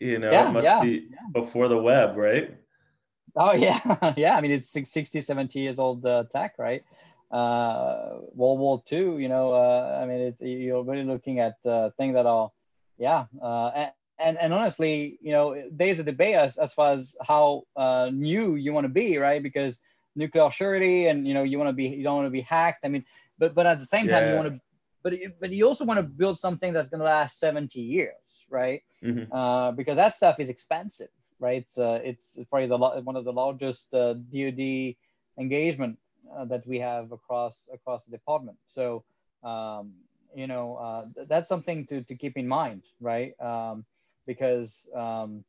you 0.00 0.18
know, 0.18 0.30
yeah, 0.30 0.48
it 0.48 0.52
must 0.52 0.68
yeah, 0.68 0.82
be 0.82 1.08
yeah. 1.10 1.18
before 1.32 1.68
the 1.68 1.78
web, 1.78 2.16
right? 2.16 2.56
Oh 3.36 3.52
yeah, 3.66 4.14
yeah. 4.16 4.36
I 4.36 4.40
mean, 4.40 4.52
it's 4.52 4.70
60, 4.70 5.20
70 5.20 5.60
years 5.60 5.78
old 5.78 6.04
uh, 6.04 6.24
tech, 6.30 6.54
right? 6.58 6.82
Uh, 7.30 8.18
World 8.34 8.58
War 8.58 8.82
II. 8.90 9.22
You 9.22 9.28
know, 9.28 9.52
uh, 9.52 10.00
I 10.02 10.06
mean, 10.06 10.20
it's, 10.20 10.40
you're 10.40 10.82
really 10.82 11.04
looking 11.04 11.40
at 11.40 11.56
uh, 11.64 11.90
things 11.96 12.14
that 12.14 12.26
are, 12.26 12.50
yeah. 12.98 13.26
Uh, 13.40 13.88
and 14.18 14.36
and 14.38 14.52
honestly, 14.52 15.18
you 15.22 15.32
know, 15.32 15.62
there's 15.70 16.00
a 16.00 16.04
debate 16.04 16.34
as, 16.34 16.58
as 16.58 16.72
far 16.72 16.92
as 16.92 17.14
how 17.22 17.62
uh, 17.76 18.10
new 18.12 18.56
you 18.56 18.72
want 18.72 18.84
to 18.84 18.88
be, 18.88 19.16
right? 19.18 19.42
Because 19.42 19.78
nuclear 20.16 20.50
surety, 20.50 21.06
and 21.06 21.26
you 21.26 21.34
know, 21.34 21.44
you 21.44 21.58
want 21.58 21.68
to 21.68 21.72
be, 21.72 21.84
you 21.84 22.02
don't 22.02 22.16
want 22.16 22.26
to 22.26 22.30
be 22.30 22.40
hacked. 22.40 22.84
I 22.84 22.88
mean, 22.88 23.04
but 23.38 23.54
but 23.54 23.66
at 23.66 23.78
the 23.78 23.86
same 23.86 24.08
time, 24.08 24.30
you 24.30 24.36
want 24.36 24.48
to, 24.48 24.60
but 25.02 25.14
but 25.40 25.50
you 25.50 25.66
also 25.66 25.84
want 25.84 25.98
to 25.98 26.02
build 26.02 26.38
something 26.38 26.72
that's 26.72 26.88
going 26.88 26.98
to 26.98 27.04
last 27.04 27.38
70 27.38 27.80
years, 27.80 28.14
right? 28.50 28.82
Mm-hmm. 29.02 29.32
Uh, 29.32 29.72
because 29.72 29.96
that 29.96 30.14
stuff 30.14 30.40
is 30.40 30.50
expensive 30.50 31.08
right? 31.40 31.62
It's, 31.62 31.78
uh, 31.78 32.00
it's 32.02 32.38
probably 32.50 32.68
the 32.68 32.76
one 32.76 33.16
of 33.16 33.24
the 33.24 33.32
largest 33.32 33.92
uh, 33.94 34.14
DoD 34.14 34.94
engagement 35.38 35.98
uh, 36.36 36.44
that 36.46 36.66
we 36.66 36.78
have 36.80 37.12
across 37.12 37.66
across 37.72 38.04
the 38.04 38.10
department. 38.10 38.58
So 38.66 39.04
um, 39.42 39.92
you 40.34 40.46
know 40.46 40.76
uh, 40.76 41.04
th- 41.14 41.28
that's 41.28 41.48
something 41.48 41.86
to, 41.86 42.02
to 42.02 42.14
keep 42.14 42.36
in 42.36 42.46
mind, 42.48 42.82
right? 43.00 43.38
Um, 43.40 43.84
because 44.26 44.86
um, 44.94 45.44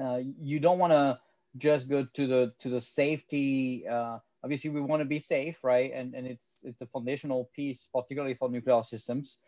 uh, 0.00 0.20
you 0.40 0.60
don't 0.60 0.78
want 0.78 0.92
to 0.92 1.18
just 1.56 1.88
go 1.88 2.06
to 2.14 2.26
the 2.26 2.52
to 2.60 2.68
the 2.68 2.80
safety. 2.80 3.86
Uh, 3.88 4.18
obviously, 4.42 4.70
we 4.70 4.80
want 4.80 5.00
to 5.00 5.06
be 5.06 5.18
safe, 5.18 5.56
right? 5.62 5.92
And 5.92 6.14
and 6.14 6.26
it's 6.26 6.44
it's 6.62 6.82
a 6.82 6.86
foundational 6.86 7.50
piece, 7.54 7.88
particularly 7.92 8.34
for 8.34 8.48
nuclear 8.48 8.82
systems. 8.82 9.38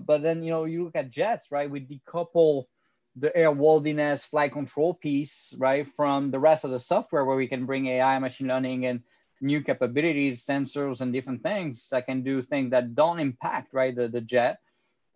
But 0.00 0.22
then 0.22 0.42
you 0.42 0.50
know 0.50 0.64
you 0.64 0.84
look 0.84 0.96
at 0.96 1.10
jets, 1.10 1.50
right? 1.50 1.70
We 1.70 1.80
decouple 1.80 2.64
the 3.16 3.30
airworthiness 3.30 4.24
flight 4.24 4.52
control 4.52 4.94
piece, 4.94 5.54
right, 5.58 5.86
from 5.96 6.30
the 6.30 6.38
rest 6.38 6.64
of 6.64 6.70
the 6.70 6.80
software 6.80 7.24
where 7.24 7.36
we 7.36 7.46
can 7.46 7.64
bring 7.64 7.86
AI, 7.86 8.18
machine 8.18 8.48
learning, 8.48 8.86
and 8.86 9.00
new 9.40 9.60
capabilities, 9.60 10.44
sensors, 10.44 11.00
and 11.00 11.12
different 11.12 11.42
things 11.42 11.88
that 11.90 12.06
can 12.06 12.22
do 12.22 12.42
things 12.42 12.70
that 12.70 12.94
don't 12.94 13.20
impact, 13.20 13.72
right, 13.72 13.94
the, 13.94 14.08
the 14.08 14.20
jet. 14.20 14.58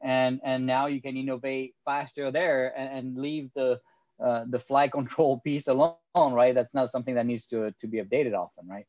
And, 0.01 0.41
and 0.45 0.65
now 0.65 0.87
you 0.87 1.03
can 1.03 1.17
innovate 1.17 1.75
faster 1.85 2.31
there 2.31 2.73
and, 2.79 2.99
and 2.99 3.19
leave 3.19 3.51
the, 3.55 3.81
uh, 4.23 4.45
the 4.49 4.61
flight 4.61 4.93
control 4.99 5.41
piece 5.41 5.67
alone, 5.67 5.97
right? 6.15 6.55
That's 6.55 6.75
not 6.75 6.91
something 6.91 7.17
that 7.17 7.27
needs 7.27 7.47
to, 7.47 7.75
to 7.81 7.87
be 7.89 7.99
updated 7.99 8.35
often, 8.35 8.69
right? 8.69 8.87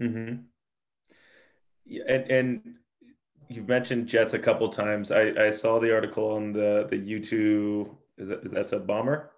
Mm-hmm. 0.00 0.42
Yeah, 1.86 2.04
and, 2.08 2.30
and 2.30 2.74
you've 3.50 3.68
mentioned 3.68 4.06
jets 4.06 4.32
a 4.32 4.38
couple 4.38 4.68
times. 4.68 5.10
I, 5.10 5.32
I 5.38 5.50
saw 5.50 5.78
the 5.78 5.92
article 5.92 6.30
on 6.32 6.52
the 6.52 6.86
the 6.88 6.96
U2 6.96 7.94
is 8.16 8.28
that 8.28 8.44
is 8.44 8.50
that's 8.52 8.72
a 8.72 8.78
bomber? 8.78 9.32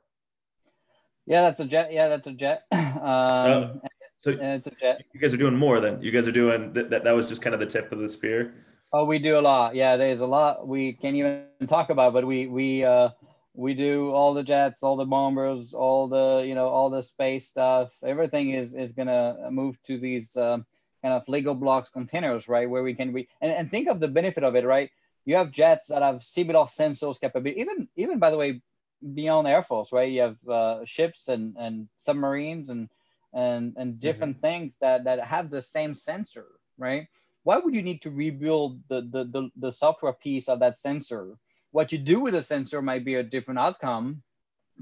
Yeah, 1.27 1.43
that's 1.43 1.61
a 1.61 1.65
jet. 1.65 1.93
Yeah, 1.93 2.09
that's 2.09 2.29
a 2.29 2.33
jet. 2.33 2.65
Um, 3.03 3.51
oh, 3.51 3.81
so 4.17 4.31
it's 4.31 4.69
a 4.69 4.71
jet. 4.71 5.03
You 5.13 5.19
guys 5.19 5.35
are 5.35 5.39
doing 5.39 5.57
more 5.57 5.81
than 5.81 6.01
You 6.01 6.13
guys 6.13 6.29
are 6.29 6.33
doing 6.33 6.73
that. 6.75 6.91
That 6.91 7.17
was 7.17 7.27
just 7.27 7.43
kind 7.43 7.53
of 7.53 7.59
the 7.59 7.67
tip 7.67 7.91
of 7.91 7.99
the 7.99 8.09
spear. 8.09 8.55
Oh, 8.93 9.05
we 9.05 9.19
do 9.19 9.39
a 9.39 9.41
lot. 9.41 9.75
Yeah, 9.75 9.97
there's 9.97 10.21
a 10.21 10.27
lot 10.27 10.69
we 10.69 10.93
can't 10.93 11.17
even 11.17 11.47
talk 11.67 11.91
about, 11.91 12.13
but 12.13 12.25
we 12.25 12.47
we 12.47 12.85
uh 12.85 13.09
we 13.55 13.75
do 13.75 14.13
all 14.13 14.35
the 14.35 14.45
jets, 14.45 14.83
all 14.85 14.97
the 14.97 15.05
bombers, 15.05 15.75
all 15.75 16.07
the 16.07 16.45
you 16.47 16.55
know 16.55 16.69
all 16.69 16.91
the 16.91 17.03
space 17.03 17.49
stuff. 17.49 17.91
Everything 18.05 18.51
is 18.51 18.75
is 18.75 18.93
gonna 18.93 19.49
move 19.51 19.83
to 19.87 19.99
these 19.99 20.37
um, 20.37 20.65
kind 21.03 21.15
of 21.15 21.29
Lego 21.29 21.55
blocks 21.55 21.91
containers, 21.91 22.49
right? 22.49 22.69
Where 22.69 22.83
we 22.83 22.95
can 22.95 23.13
we 23.13 23.29
and, 23.41 23.53
and 23.53 23.71
think 23.71 23.89
of 23.89 24.01
the 24.01 24.09
benefit 24.09 24.45
of 24.45 24.55
it, 24.55 24.65
right? 24.65 24.91
You 25.25 25.37
have 25.37 25.51
jets 25.51 25.89
that 25.89 26.03
have 26.03 26.23
similar 26.23 26.65
sensors 26.65 27.21
capability. 27.21 27.61
Even 27.61 27.89
even 27.97 28.19
by 28.19 28.31
the 28.31 28.37
way, 28.37 28.63
beyond 29.15 29.49
Air 29.49 29.63
Force, 29.63 29.93
right? 29.93 30.11
You 30.11 30.23
have 30.23 30.49
uh, 30.49 30.85
ships 30.85 31.29
and, 31.29 31.57
and 31.59 31.89
submarines 31.99 32.69
and 32.71 32.89
and 33.33 33.75
and 33.77 33.99
different 33.99 34.37
mm-hmm. 34.37 34.47
things 34.47 34.77
that 34.81 35.05
that 35.05 35.21
have 35.21 35.51
the 35.51 35.63
same 35.63 35.95
sensor, 35.95 36.47
right? 36.79 37.09
Why 37.45 37.59
would 37.59 37.75
you 37.75 37.83
need 37.83 38.03
to 38.03 38.11
rebuild 38.11 38.81
the, 38.89 39.01
the 39.01 39.25
the 39.25 39.51
the 39.57 39.73
software 39.73 40.13
piece 40.13 40.49
of 40.49 40.61
that 40.61 40.79
sensor? 40.79 41.37
What 41.73 41.91
you 41.91 41.99
do 41.99 42.21
with 42.21 42.35
the 42.35 42.43
sensor 42.43 42.83
might 42.83 43.05
be 43.05 43.15
a 43.15 43.23
different 43.23 43.59
outcome, 43.59 44.23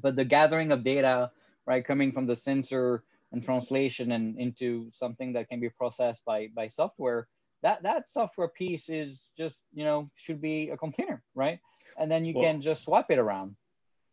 but 0.00 0.16
the 0.16 0.24
gathering 0.24 0.72
of 0.72 0.82
data, 0.82 1.30
right, 1.64 1.84
coming 1.84 2.12
from 2.12 2.26
the 2.26 2.36
sensor 2.36 3.04
and 3.32 3.42
translation 3.42 4.12
and 4.12 4.38
into 4.38 4.90
something 4.92 5.32
that 5.34 5.48
can 5.48 5.60
be 5.60 5.70
processed 5.70 6.24
by 6.24 6.48
by 6.54 6.68
software, 6.68 7.28
that 7.62 7.82
that 7.82 8.08
software 8.08 8.48
piece 8.48 8.88
is 8.88 9.28
just 9.36 9.58
you 9.72 9.84
know 9.84 10.10
should 10.16 10.40
be 10.40 10.70
a 10.70 10.76
container, 10.76 11.22
right? 11.34 11.58
And 11.98 12.10
then 12.10 12.24
you 12.24 12.34
well, 12.34 12.44
can 12.44 12.60
just 12.60 12.84
swap 12.84 13.10
it 13.10 13.18
around 13.18 13.56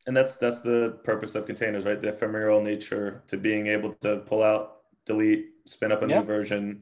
and 0.08 0.15
that's 0.15 0.38
that's 0.38 0.62
the 0.62 0.97
purpose 1.03 1.36
of 1.36 1.45
containers 1.45 1.86
right 1.86 2.01
the 2.01 2.08
ephemeral 2.08 2.62
nature 2.62 3.21
to 3.27 3.38
being 3.38 3.67
able 3.67 3.93
to 4.01 4.17
pull 4.25 4.41
out 4.41 4.77
delete 5.06 5.49
spin 5.65 5.91
up 5.91 6.01
a 6.01 6.08
yep. 6.08 6.21
new 6.21 6.25
version 6.25 6.82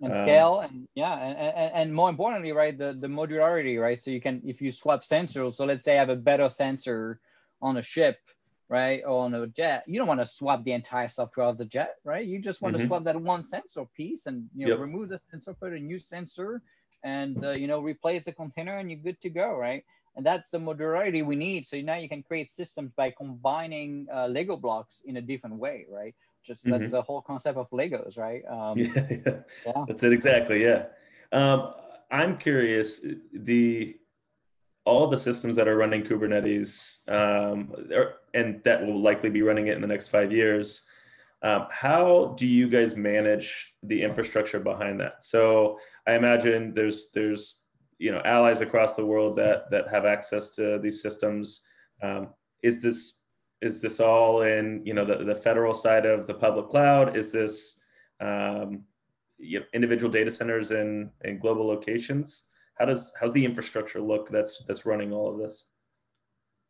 and 0.00 0.12
um, 0.12 0.18
scale 0.18 0.60
and 0.60 0.88
yeah 0.94 1.16
and, 1.18 1.38
and, 1.38 1.72
and 1.74 1.94
more 1.94 2.10
importantly 2.10 2.50
right 2.50 2.76
the, 2.78 2.96
the 3.00 3.06
modularity 3.06 3.80
right 3.80 4.02
so 4.02 4.10
you 4.10 4.20
can 4.20 4.42
if 4.44 4.60
you 4.60 4.72
swap 4.72 5.04
sensors 5.04 5.54
so 5.54 5.64
let's 5.64 5.84
say 5.84 5.94
i 5.94 5.98
have 5.98 6.08
a 6.08 6.16
better 6.16 6.48
sensor 6.48 7.20
on 7.60 7.76
a 7.76 7.82
ship 7.82 8.18
right 8.72 9.02
or 9.04 9.24
on 9.24 9.34
a 9.34 9.46
jet 9.48 9.84
you 9.86 9.98
don't 9.98 10.08
want 10.08 10.18
to 10.18 10.24
swap 10.24 10.64
the 10.64 10.72
entire 10.72 11.06
software 11.06 11.46
of 11.46 11.58
the 11.58 11.64
jet 11.66 11.96
right 12.04 12.26
you 12.26 12.40
just 12.40 12.62
want 12.62 12.74
mm-hmm. 12.74 12.84
to 12.84 12.88
swap 12.88 13.04
that 13.04 13.20
one 13.20 13.44
sensor 13.44 13.84
piece 13.94 14.24
and 14.24 14.48
you 14.56 14.64
know 14.64 14.72
yep. 14.72 14.80
remove 14.80 15.10
the 15.10 15.20
sensor 15.30 15.52
put 15.52 15.74
a 15.74 15.78
new 15.78 15.98
sensor 15.98 16.62
and 17.04 17.44
uh, 17.44 17.50
you 17.50 17.66
know 17.66 17.80
replace 17.80 18.24
the 18.24 18.32
container 18.32 18.78
and 18.78 18.90
you're 18.90 18.98
good 19.00 19.20
to 19.20 19.28
go 19.28 19.54
right 19.54 19.84
and 20.16 20.24
that's 20.24 20.48
the 20.48 20.58
modularity 20.58 21.24
we 21.24 21.36
need 21.36 21.66
so 21.66 21.78
now 21.82 21.96
you 21.96 22.08
can 22.08 22.22
create 22.22 22.50
systems 22.50 22.90
by 22.96 23.10
combining 23.10 24.06
uh, 24.10 24.26
lego 24.26 24.56
blocks 24.56 25.02
in 25.04 25.18
a 25.18 25.20
different 25.20 25.56
way 25.56 25.84
right 25.90 26.14
just 26.42 26.64
mm-hmm. 26.64 26.78
that's 26.78 26.92
the 26.92 27.02
whole 27.02 27.20
concept 27.20 27.58
of 27.58 27.68
legos 27.70 28.16
right 28.16 28.42
um, 28.48 28.78
yeah, 28.78 29.06
yeah. 29.10 29.38
yeah, 29.66 29.84
that's 29.86 30.02
it 30.02 30.14
exactly 30.14 30.62
yeah 30.64 30.86
um, 31.32 31.74
i'm 32.10 32.38
curious 32.38 33.04
the 33.34 33.98
all 34.84 35.06
the 35.06 35.18
systems 35.18 35.54
that 35.56 35.68
are 35.68 35.76
running 35.76 36.02
kubernetes 36.02 37.06
um, 37.08 37.72
and 38.34 38.62
that 38.64 38.84
will 38.84 39.00
likely 39.00 39.30
be 39.30 39.42
running 39.42 39.68
it 39.68 39.74
in 39.76 39.80
the 39.80 39.86
next 39.86 40.08
five 40.08 40.32
years 40.32 40.82
Um, 41.42 41.66
how 41.70 42.34
do 42.38 42.46
you 42.46 42.68
guys 42.68 42.94
manage 42.96 43.74
the 43.82 44.00
infrastructure 44.02 44.60
behind 44.60 45.00
that? 45.00 45.24
So 45.24 45.78
I 46.06 46.14
imagine 46.14 46.72
there's 46.72 47.10
there's 47.10 47.66
you 47.98 48.12
know 48.12 48.22
allies 48.24 48.60
across 48.62 48.94
the 48.94 49.06
world 49.06 49.34
that 49.36 49.68
that 49.70 49.88
have 49.90 50.06
access 50.06 50.54
to 50.56 50.78
these 50.78 51.02
systems. 51.02 51.66
Um, 52.00 52.28
is 52.62 52.80
this 52.80 53.24
is 53.60 53.80
this 53.80 53.98
all 53.98 54.42
in 54.42 54.82
you 54.86 54.94
know 54.94 55.04
the, 55.04 55.24
the 55.24 55.34
federal 55.34 55.74
side 55.74 56.06
of 56.06 56.26
the 56.26 56.34
public 56.34 56.68
cloud? 56.68 57.16
Is 57.16 57.32
this 57.32 57.80
um, 58.20 58.84
you 59.38 59.58
know, 59.58 59.66
individual 59.72 60.12
data 60.12 60.30
centers 60.30 60.70
in 60.70 61.10
in 61.24 61.38
global 61.38 61.66
locations? 61.66 62.50
How 62.78 62.86
does 62.86 63.12
how's 63.20 63.32
the 63.32 63.44
infrastructure 63.44 64.00
look 64.00 64.28
that's 64.28 64.62
that's 64.66 64.86
running 64.86 65.12
all 65.12 65.30
of 65.30 65.38
this? 65.38 65.68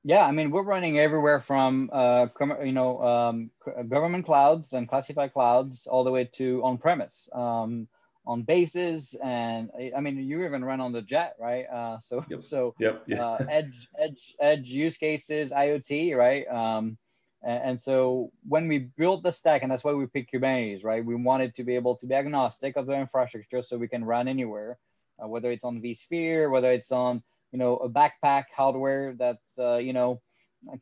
Yeah, 0.05 0.27
I 0.27 0.33
mean, 0.33 0.51
we're 0.51 0.65
running 0.65 0.99
everywhere 0.99 1.41
from 1.41 1.89
uh, 1.93 2.27
you 2.65 2.73
know 2.73 3.03
um, 3.03 3.51
government 3.89 4.27
clouds 4.27 4.73
and 4.73 4.89
classified 4.89 5.33
clouds 5.33 5.87
all 5.87 6.03
the 6.03 6.11
way 6.11 6.25
to 6.33 6.61
on-premise, 6.65 7.29
um, 7.33 7.87
on 8.27 8.43
bases, 8.43 9.15
and 9.23 9.71
I 9.97 10.01
mean, 10.01 10.17
you 10.19 10.45
even 10.45 10.65
run 10.65 10.81
on 10.81 10.93
the 10.93 11.03
jet, 11.03 11.37
right? 11.39 11.67
Uh, 11.67 12.01
so 12.01 12.25
yep. 12.29 12.43
so 12.43 12.75
yep. 12.81 13.05
Uh, 13.17 13.45
edge 13.49 13.89
edge 13.97 14.35
edge 14.41 14.69
use 14.69 14.97
cases, 14.97 15.53
IoT, 15.53 16.17
right? 16.17 16.49
Um, 16.49 16.99
and, 17.45 17.63
and, 17.65 17.81
so 17.81 18.31
when 18.49 18.69
we 18.69 18.79
built 18.97 19.23
the 19.23 19.33
stack, 19.33 19.63
and 19.63 19.71
that's 19.71 19.85
why 19.85 19.93
we 19.93 20.07
picked 20.07 20.33
Kubernetes, 20.33 20.85
right? 20.85 21.05
We 21.05 21.15
wanted 21.15 21.55
to 21.57 21.65
be 21.65 21.75
able 21.77 21.97
to 21.97 22.07
be 22.07 22.15
agnostic 22.15 22.77
of 22.77 22.87
the 22.87 22.95
infrastructure, 22.95 23.63
so 23.63 23.79
we 23.79 23.89
can 23.89 24.05
run 24.05 24.27
anywhere, 24.27 24.79
uh, 25.23 25.29
whether 25.29 25.51
it's 25.51 25.65
on 25.65 25.81
vSphere, 25.81 26.51
whether 26.51 26.73
it's 26.73 26.93
on 26.93 27.23
you 27.53 27.59
know, 27.59 27.77
a 27.77 27.89
backpack 27.89 28.45
hardware 28.57 29.15
that's, 29.17 29.59
uh, 29.59 29.77
you 29.77 29.93
know, 29.93 30.21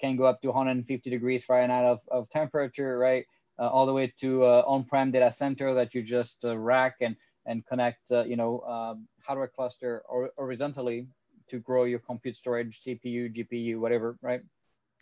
can 0.00 0.16
go 0.16 0.24
up 0.24 0.40
to 0.40 0.48
150 0.48 1.10
degrees 1.10 1.44
Fahrenheit 1.44 1.84
of, 1.84 2.00
of 2.10 2.30
temperature, 2.30 2.96
right? 2.96 3.26
Uh, 3.58 3.66
all 3.66 3.86
the 3.86 3.92
way 3.92 4.12
to 4.20 4.44
uh, 4.44 4.62
on-prem 4.66 5.10
data 5.10 5.30
center 5.32 5.74
that 5.74 5.94
you 5.94 6.02
just 6.02 6.44
uh, 6.44 6.56
rack 6.56 6.96
and, 7.00 7.16
and 7.46 7.66
connect, 7.66 8.12
uh, 8.12 8.24
you 8.24 8.36
know, 8.36 8.60
um, 8.60 9.06
hardware 9.22 9.48
cluster 9.48 10.02
or 10.08 10.30
horizontally 10.36 11.08
to 11.48 11.58
grow 11.58 11.84
your 11.84 11.98
compute 11.98 12.36
storage, 12.36 12.80
CPU, 12.82 13.34
GPU, 13.34 13.78
whatever, 13.78 14.16
right? 14.22 14.42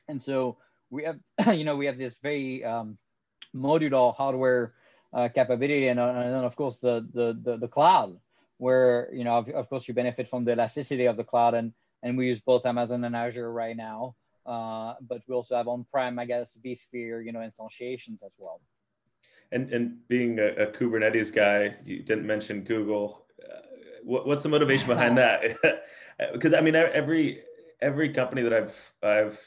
And 0.08 0.20
so 0.20 0.56
we 0.90 1.04
have, 1.04 1.18
you 1.56 1.64
know, 1.64 1.76
we 1.76 1.86
have 1.86 1.98
this 1.98 2.16
very 2.22 2.64
um, 2.64 2.96
modular 3.54 4.16
hardware 4.16 4.72
capability 5.34 5.88
and, 5.88 5.98
and 5.98 6.34
then 6.34 6.44
of 6.44 6.54
course 6.54 6.80
the, 6.80 7.08
the, 7.14 7.38
the, 7.42 7.56
the 7.56 7.68
cloud 7.68 8.18
where 8.58 9.08
you 9.12 9.24
know 9.24 9.38
of, 9.38 9.48
of, 9.50 9.68
course 9.68 9.88
you 9.88 9.94
benefit 9.94 10.28
from 10.28 10.44
the 10.44 10.52
elasticity 10.52 11.06
of 11.06 11.16
the 11.16 11.24
cloud 11.24 11.54
and 11.54 11.72
and 12.02 12.16
we 12.18 12.26
use 12.26 12.40
both 12.40 12.66
amazon 12.66 13.02
and 13.04 13.16
azure 13.16 13.50
right 13.52 13.76
now. 13.76 14.14
Uh, 14.46 14.94
but 15.06 15.20
we 15.28 15.34
also 15.34 15.56
have 15.56 15.68
on-prem 15.68 16.18
i 16.18 16.24
guess 16.24 16.56
vsphere 16.64 17.24
you 17.24 17.32
know 17.32 17.40
instantiations 17.40 18.22
as 18.24 18.32
well. 18.36 18.60
And 19.52 19.72
and 19.72 20.06
being 20.08 20.38
a, 20.38 20.48
a 20.64 20.66
kubernetes 20.66 21.34
guy 21.34 21.74
you 21.84 22.02
didn't 22.02 22.26
mention 22.26 22.62
google. 22.62 23.26
Uh, 23.42 23.60
what, 24.02 24.26
what's 24.26 24.42
the 24.42 24.48
motivation 24.48 24.86
behind 24.86 25.16
that? 25.22 25.42
Because 26.32 26.52
i 26.52 26.60
mean 26.60 26.74
every 26.74 27.42
every 27.80 28.08
company 28.08 28.42
that 28.42 28.52
i've 28.52 28.92
i've 29.02 29.40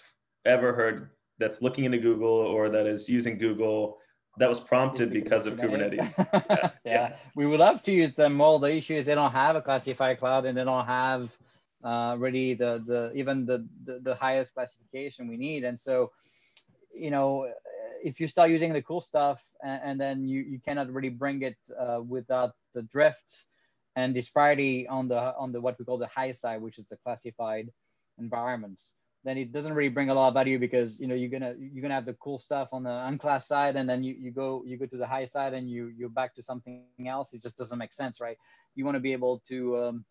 ever 0.45 0.74
heard 0.74 1.10
that's 1.38 1.62
looking 1.62 1.84
into 1.84 1.97
google 1.97 2.30
or 2.30 2.69
that 2.69 2.86
is 2.86 3.10
using 3.10 3.38
google 3.38 3.97
that 4.38 4.48
was 4.48 4.60
prompted 4.60 5.12
because 5.12 5.46
of 5.46 5.58
Kubernetes. 5.58 6.17
yeah. 6.34 6.72
yeah. 6.86 7.15
we 7.36 7.46
would 7.46 7.60
love 7.60 7.84
to 7.84 7.91
use 7.91 8.13
them. 8.13 8.39
All 8.39 8.60
the 8.60 8.74
issues 8.74 9.06
they 9.06 9.15
don't 9.15 9.32
have 9.32 9.56
a 9.56 9.62
classified 9.62 10.20
cloud 10.20 10.46
and 10.46 10.58
they 10.58 10.63
don't 10.63 10.86
have 10.86 11.30
uh, 11.84 12.15
really 12.17 12.54
the 12.54 12.84
the 12.86 13.12
even 13.13 13.46
the, 13.46 13.67
the, 13.84 14.00
the 14.00 14.15
highest 14.15 14.54
classification 14.54 15.28
we 15.28 15.38
need. 15.38 15.63
And 15.63 15.80
so, 15.80 16.12
you 16.94 17.12
know, 17.12 17.52
if 18.04 18.20
you 18.20 18.28
start 18.28 18.50
using 18.50 18.74
the 18.74 18.82
cool 18.82 19.02
stuff 19.02 19.44
and, 19.63 19.82
and 19.84 20.02
then 20.02 20.28
you 20.28 20.41
you 20.41 20.60
cannot 20.60 20.91
really 20.91 21.10
bring 21.10 21.41
it 21.41 21.58
uh, 21.78 22.02
without 22.08 22.54
the 22.74 22.84
drift 22.84 23.46
and 23.98 24.13
disparity 24.13 24.88
on 24.88 25.10
the 25.10 25.36
on 25.36 25.52
the 25.52 25.60
what 25.60 25.78
we 25.78 25.84
call 25.84 25.98
the 25.98 26.08
high 26.08 26.32
side, 26.32 26.62
which 26.62 26.80
is 26.80 26.88
the 26.88 26.98
classified 26.98 27.70
environments 28.17 28.91
then 29.23 29.38
it 29.38 29.51
doesn't 29.51 29.73
really 29.73 29.89
bring 29.89 30.10
a 30.10 30.13
lot 30.13 30.29
of 30.29 30.34
value 30.34 30.57
because 30.57 30.99
you 30.99 31.07
know 31.07 31.13
you're 31.13 31.29
gonna 31.29 31.53
you're 31.57 31.81
gonna 31.81 31.93
have 31.93 32.05
the 32.05 32.13
cool 32.13 32.39
stuff 32.39 32.69
on 32.71 32.84
the 32.84 32.89
unclass 32.89 33.47
side 33.47 33.75
and 33.75 33.88
then 33.88 34.03
you, 34.03 34.15
you 34.17 34.31
go 34.31 34.63
you 34.65 34.77
go 34.77 34.86
to 34.86 34.97
the 34.97 35.05
high 35.05 35.25
side 35.25 35.53
and 35.53 35.69
you 35.69 35.93
you're 35.95 36.10
back 36.10 36.34
to 36.36 36.43
something 36.43 36.84
else. 37.05 37.34
It 37.34 37.41
just 37.41 37.57
doesn't 37.57 37.77
make 37.77 37.93
sense 37.93 38.19
right? 38.19 38.38
You 38.75 38.86
want 38.86 38.95
to 38.95 38.99
be 38.99 39.13
able 39.13 39.43
to 39.47 39.77
um, 39.77 40.05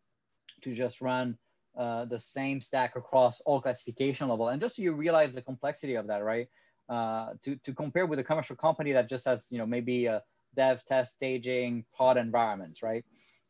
to 0.62 0.74
just 0.74 1.00
run 1.00 1.36
uh, 1.76 2.04
the 2.04 2.20
same 2.20 2.60
stack 2.60 2.96
across 2.96 3.40
all 3.40 3.60
classification 3.60 4.28
level. 4.28 4.48
And 4.48 4.60
just 4.60 4.76
so 4.76 4.82
you 4.82 4.92
realize 4.92 5.34
the 5.34 5.42
complexity 5.42 5.96
of 5.96 6.06
that 6.06 6.22
right? 6.24 6.48
Uh, 6.88 7.34
to, 7.44 7.54
to 7.64 7.72
compare 7.72 8.06
with 8.06 8.18
a 8.18 8.24
commercial 8.24 8.56
company 8.56 8.92
that 8.92 9.08
just 9.08 9.24
has 9.24 9.46
you 9.50 9.58
know 9.58 9.66
maybe 9.66 10.06
a 10.06 10.22
dev 10.56 10.84
test 10.84 11.14
staging 11.16 11.84
pod 11.96 12.16
environments 12.16 12.80
right? 12.80 13.04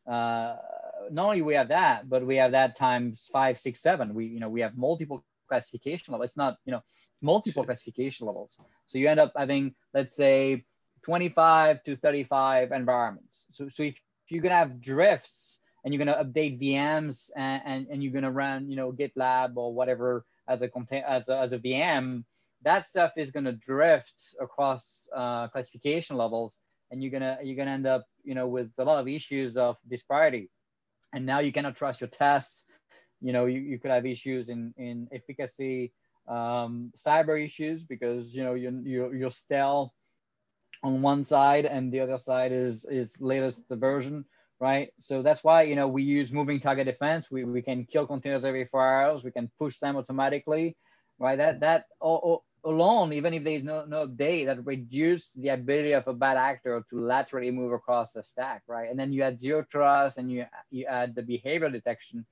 Uh, 0.07 0.55
not 1.11 1.25
only 1.25 1.43
we 1.43 1.53
have 1.53 1.67
that 1.67 2.09
but 2.09 2.25
we 2.25 2.35
have 2.35 2.51
that 2.51 2.75
times 2.75 3.29
five 3.31 3.59
six 3.59 3.79
seven. 3.79 4.15
We 4.15 4.25
you 4.25 4.39
know 4.39 4.49
we 4.49 4.61
have 4.61 4.75
multiple 4.75 5.23
classification 5.51 6.13
level. 6.13 6.23
It's 6.23 6.37
not, 6.37 6.53
you 6.65 6.71
know, 6.71 6.83
multiple 7.21 7.63
classification 7.65 8.25
levels. 8.27 8.57
So 8.87 8.97
you 8.97 9.07
end 9.09 9.19
up 9.19 9.33
having, 9.35 9.75
let's 9.93 10.15
say, 10.15 10.63
25 11.03 11.83
to 11.83 11.95
35 11.97 12.71
environments. 12.71 13.45
So, 13.51 13.67
so 13.67 13.83
if 13.83 13.99
you're 14.29 14.41
gonna 14.41 14.55
have 14.55 14.79
drifts 14.79 15.59
and 15.83 15.93
you're 15.93 16.03
gonna 16.03 16.23
update 16.23 16.61
VMs 16.61 17.29
and, 17.35 17.61
and, 17.65 17.87
and 17.91 18.03
you're 18.03 18.13
gonna 18.13 18.31
run, 18.31 18.69
you 18.69 18.77
know, 18.77 18.91
GitLab 18.93 19.57
or 19.57 19.73
whatever 19.73 20.25
as 20.47 20.61
a 20.61 20.69
contain 20.69 21.03
as 21.07 21.27
a, 21.27 21.37
as 21.37 21.51
a 21.51 21.59
VM, 21.59 22.23
that 22.63 22.85
stuff 22.85 23.11
is 23.17 23.31
gonna 23.31 23.57
drift 23.71 24.35
across 24.39 24.83
uh, 25.15 25.47
classification 25.49 26.15
levels, 26.15 26.59
and 26.91 27.01
you're 27.01 27.11
gonna 27.11 27.37
you're 27.43 27.57
gonna 27.57 27.71
end 27.79 27.87
up, 27.87 28.05
you 28.23 28.35
know, 28.35 28.47
with 28.47 28.69
a 28.77 28.83
lot 28.83 28.99
of 28.99 29.07
issues 29.07 29.57
of 29.57 29.77
disparity. 29.89 30.49
And 31.13 31.25
now 31.25 31.39
you 31.39 31.51
cannot 31.51 31.75
trust 31.75 31.99
your 31.99 32.07
tests 32.09 32.63
you 33.21 33.33
know, 33.33 33.45
you, 33.45 33.59
you 33.59 33.79
could 33.79 33.91
have 33.91 34.05
issues 34.05 34.49
in, 34.49 34.73
in 34.77 35.07
efficacy, 35.11 35.93
um, 36.27 36.91
cyber 36.95 37.43
issues 37.43 37.83
because, 37.83 38.33
you 38.33 38.43
know, 38.43 38.53
you, 38.53 38.81
you, 38.83 39.13
you're 39.13 39.31
still 39.31 39.93
on 40.83 41.01
one 41.01 41.23
side 41.23 41.65
and 41.65 41.91
the 41.91 41.99
other 41.99 42.17
side 42.17 42.51
is, 42.51 42.85
is 42.89 43.15
latest 43.19 43.63
version, 43.69 44.25
right? 44.59 44.91
So 44.99 45.21
that's 45.21 45.43
why, 45.43 45.63
you 45.63 45.75
know, 45.75 45.87
we 45.87 46.03
use 46.03 46.33
moving 46.33 46.59
target 46.59 46.87
defense. 46.87 47.29
We, 47.29 47.43
we 47.43 47.61
can 47.61 47.85
kill 47.85 48.07
containers 48.07 48.45
every 48.45 48.65
four 48.65 48.85
hours. 48.85 49.23
We 49.23 49.31
can 49.31 49.51
push 49.59 49.77
them 49.77 49.97
automatically, 49.97 50.75
right? 51.19 51.37
That, 51.37 51.59
that 51.59 51.85
all, 51.99 52.43
alone, 52.63 53.13
even 53.13 53.33
if 53.33 53.43
there's 53.43 53.63
no, 53.63 53.85
no 53.85 54.07
update, 54.07 54.45
that 54.45 54.65
reduce 54.65 55.31
the 55.31 55.49
ability 55.49 55.93
of 55.93 56.07
a 56.07 56.13
bad 56.13 56.37
actor 56.37 56.83
to 56.89 56.99
laterally 56.99 57.51
move 57.51 57.73
across 57.73 58.11
the 58.11 58.23
stack, 58.23 58.63
right? 58.67 58.89
And 58.89 58.99
then 58.99 59.11
you 59.11 59.23
add 59.23 59.39
zero 59.39 59.63
trust 59.69 60.17
and 60.17 60.31
you, 60.31 60.45
you 60.69 60.85
add 60.85 61.15
the 61.15 61.23
behavior 61.23 61.69
detection 61.69 62.25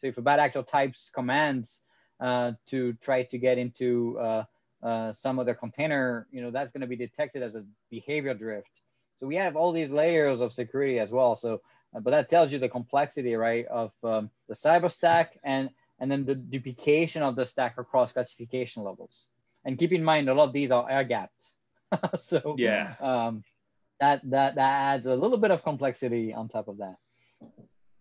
so 0.00 0.06
if 0.06 0.18
a 0.18 0.22
bad 0.22 0.40
actor 0.40 0.62
types 0.62 1.10
commands 1.14 1.80
uh, 2.20 2.52
to 2.68 2.94
try 2.94 3.22
to 3.24 3.38
get 3.38 3.58
into 3.58 4.18
uh, 4.18 4.44
uh, 4.82 5.12
some 5.12 5.38
other 5.38 5.54
container, 5.54 6.26
you 6.30 6.40
know, 6.40 6.50
that's 6.50 6.72
going 6.72 6.80
to 6.80 6.86
be 6.86 6.96
detected 6.96 7.42
as 7.42 7.54
a 7.54 7.64
behavior 7.90 8.34
drift. 8.34 8.70
So 9.18 9.26
we 9.26 9.36
have 9.36 9.56
all 9.56 9.72
these 9.72 9.90
layers 9.90 10.40
of 10.40 10.52
security 10.52 10.98
as 10.98 11.10
well. 11.10 11.36
So, 11.36 11.60
uh, 11.94 12.00
but 12.00 12.12
that 12.12 12.30
tells 12.30 12.52
you 12.52 12.58
the 12.58 12.68
complexity, 12.68 13.34
right, 13.34 13.66
of 13.66 13.92
um, 14.02 14.30
the 14.48 14.54
cyber 14.54 14.90
stack 14.90 15.38
and 15.44 15.70
and 15.98 16.10
then 16.10 16.24
the 16.24 16.34
duplication 16.34 17.22
of 17.22 17.36
the 17.36 17.44
stack 17.44 17.76
across 17.76 18.12
classification 18.12 18.82
levels. 18.82 19.26
And 19.66 19.76
keep 19.76 19.92
in 19.92 20.02
mind, 20.02 20.30
a 20.30 20.34
lot 20.34 20.44
of 20.44 20.54
these 20.54 20.70
are 20.70 20.90
air 20.90 21.04
gapped. 21.04 21.52
so 22.20 22.54
yeah, 22.56 22.94
um, 23.00 23.44
that 24.00 24.22
that 24.30 24.54
that 24.54 24.94
adds 24.94 25.04
a 25.04 25.14
little 25.14 25.36
bit 25.36 25.50
of 25.50 25.62
complexity 25.62 26.32
on 26.32 26.48
top 26.48 26.68
of 26.68 26.78
that 26.78 26.96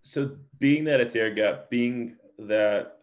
so 0.01 0.37
being 0.59 0.83
that 0.85 0.99
it's 0.99 1.15
air 1.15 1.33
gap, 1.33 1.69
being 1.69 2.15
that 2.39 2.99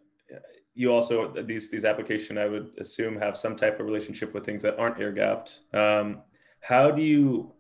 you 0.75 0.93
also 0.93 1.33
these 1.43 1.71
these 1.71 1.85
application 1.85 2.37
I 2.37 2.47
would 2.47 2.73
assume 2.79 3.17
have 3.17 3.37
some 3.37 3.57
type 3.57 3.81
of 3.81 3.87
relationship 3.87 4.35
with 4.35 4.45
things 4.45 4.63
that 4.63 4.79
aren't 4.79 5.01
air 5.01 5.13
gapped. 5.13 5.61
Um, 5.73 6.23
how 6.61 6.91
do 6.91 7.03
you 7.03 7.53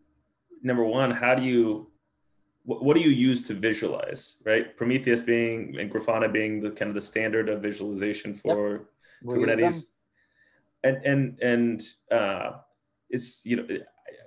number 0.62 0.85
one? 0.85 1.11
How 1.11 1.35
do 1.35 1.42
you 1.42 1.90
what, 2.64 2.85
what 2.85 2.96
do 2.96 3.03
you 3.03 3.11
use 3.11 3.42
to 3.44 3.55
visualize? 3.55 4.42
Right, 4.44 4.77
Prometheus 4.77 5.22
being 5.22 5.77
and 5.79 5.90
Grafana 5.90 6.31
being 6.31 6.61
the 6.61 6.71
kind 6.71 6.90
of 6.90 6.94
the 6.94 7.00
standard 7.00 7.48
of 7.48 7.63
visualization 7.63 8.35
for 8.35 8.88
yep. 9.23 9.37
Kubernetes, 9.37 9.87
and 10.85 10.96
and 11.04 11.38
and 11.40 11.83
uh, 12.11 12.58
it's 13.08 13.46
you 13.46 13.56
know 13.56 13.67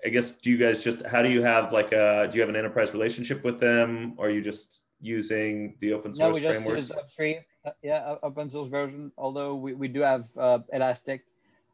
I 0.06 0.10
guess 0.10 0.32
do 0.32 0.50
you 0.50 0.58
guys 0.58 0.84
just 0.84 1.06
how 1.06 1.22
do 1.22 1.30
you 1.30 1.44
have 1.44 1.74
like 1.74 1.92
a 1.92 2.28
do 2.30 2.38
you 2.38 2.42
have 2.42 2.50
an 2.50 2.56
enterprise 2.56 2.94
relationship 2.94 3.44
with 3.44 3.60
them 3.60 4.16
or 4.18 4.30
you 4.30 4.42
just 4.42 4.86
using 5.02 5.76
the 5.80 5.94
open 5.94 6.14
source 6.14 6.20
no, 6.20 6.42
we 6.42 6.48
just 6.48 6.62
frameworks? 6.62 6.90
Use 6.90 6.92
upstream, 6.92 7.38
uh, 7.66 7.72
yeah, 7.82 8.16
open 8.24 8.50
source 8.50 8.70
version. 8.70 9.12
Although 9.18 9.56
we, 9.56 9.74
we 9.74 9.88
do 9.88 10.02
have 10.02 10.26
uh, 10.38 10.60
Elastic 10.74 11.26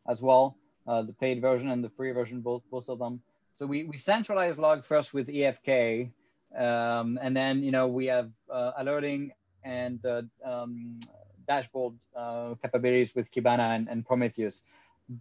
as 0.07 0.21
well, 0.21 0.57
uh, 0.87 1.01
the 1.01 1.13
paid 1.13 1.41
version 1.41 1.69
and 1.69 1.83
the 1.83 1.89
free 1.89 2.11
version, 2.11 2.41
both 2.41 2.63
both 2.69 2.89
of 2.89 2.99
them. 2.99 3.21
So 3.55 3.65
we 3.65 3.83
we 3.85 3.97
centralize 3.97 4.57
log 4.57 4.83
first 4.83 5.13
with 5.13 5.27
EFK, 5.27 6.11
um, 6.57 7.19
and 7.21 7.35
then 7.35 7.63
you 7.63 7.71
know 7.71 7.87
we 7.87 8.05
have 8.07 8.29
uh, 8.51 8.71
alerting 8.77 9.31
and 9.63 10.05
uh, 10.05 10.21
um, 10.43 10.99
dashboard 11.47 11.95
uh, 12.15 12.53
capabilities 12.61 13.15
with 13.15 13.31
Kibana 13.31 13.75
and, 13.75 13.87
and 13.87 14.05
Prometheus, 14.05 14.61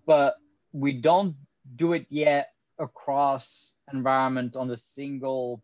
but 0.06 0.36
we 0.72 0.92
don't 0.92 1.34
do 1.76 1.94
it 1.94 2.06
yet 2.10 2.52
across 2.78 3.72
environment 3.92 4.56
on 4.56 4.70
a 4.70 4.76
single 4.76 5.62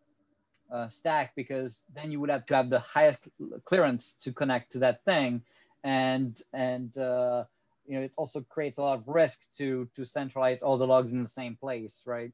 uh, 0.71 0.87
stack 0.87 1.33
because 1.35 1.79
then 1.93 2.11
you 2.11 2.19
would 2.19 2.29
have 2.29 2.45
to 2.45 2.55
have 2.55 2.69
the 2.69 2.79
highest 2.79 3.19
clearance 3.65 4.15
to 4.21 4.31
connect 4.31 4.71
to 4.71 4.79
that 4.79 5.03
thing. 5.05 5.41
And 5.83 6.39
and 6.53 6.95
uh, 6.97 7.45
you 7.85 7.97
know 7.97 8.03
it 8.03 8.13
also 8.17 8.41
creates 8.41 8.77
a 8.77 8.81
lot 8.81 8.97
of 8.97 9.07
risk 9.07 9.39
to 9.57 9.87
to 9.95 10.05
centralize 10.05 10.61
all 10.61 10.77
the 10.77 10.87
logs 10.87 11.11
in 11.11 11.21
the 11.21 11.29
same 11.29 11.55
place 11.55 12.03
right? 12.05 12.31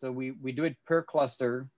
So 0.00 0.12
we 0.12 0.32
we 0.32 0.52
do 0.52 0.64
it 0.64 0.76
per 0.86 1.02
cluster 1.02 1.68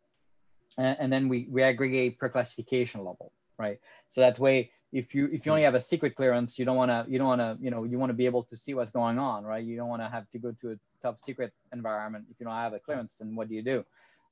and, 0.78 0.96
and 0.98 1.12
then 1.12 1.28
we 1.28 1.46
we 1.50 1.62
aggregate 1.62 2.18
per 2.18 2.28
classification 2.28 3.00
level 3.00 3.32
right? 3.58 3.78
So 4.10 4.20
that 4.22 4.38
way 4.38 4.72
if 4.92 5.14
you 5.14 5.28
if 5.32 5.46
you 5.46 5.52
only 5.52 5.64
have 5.64 5.74
a 5.74 5.80
secret 5.80 6.16
clearance 6.16 6.58
you 6.58 6.64
don't 6.64 6.76
want 6.76 6.90
to 6.90 7.04
you 7.10 7.18
don't 7.18 7.28
want 7.28 7.40
to 7.40 7.56
you 7.62 7.70
know 7.70 7.84
you 7.84 7.98
want 7.98 8.10
to 8.10 8.14
be 8.14 8.26
able 8.26 8.44
to 8.44 8.56
see 8.56 8.74
what's 8.74 8.90
going 8.90 9.18
on 9.18 9.44
right? 9.44 9.64
You 9.64 9.76
don't 9.76 9.88
want 9.88 10.02
to 10.02 10.08
have 10.08 10.28
to 10.30 10.38
go 10.38 10.52
to 10.62 10.72
a 10.72 10.76
top 11.02 11.22
secret 11.22 11.52
environment 11.72 12.24
if 12.30 12.40
you 12.40 12.46
don't 12.46 12.54
have 12.54 12.72
a 12.72 12.78
clearance 12.78 13.12
then 13.20 13.36
what 13.36 13.48
do 13.48 13.54
you 13.54 13.62
do 13.62 13.84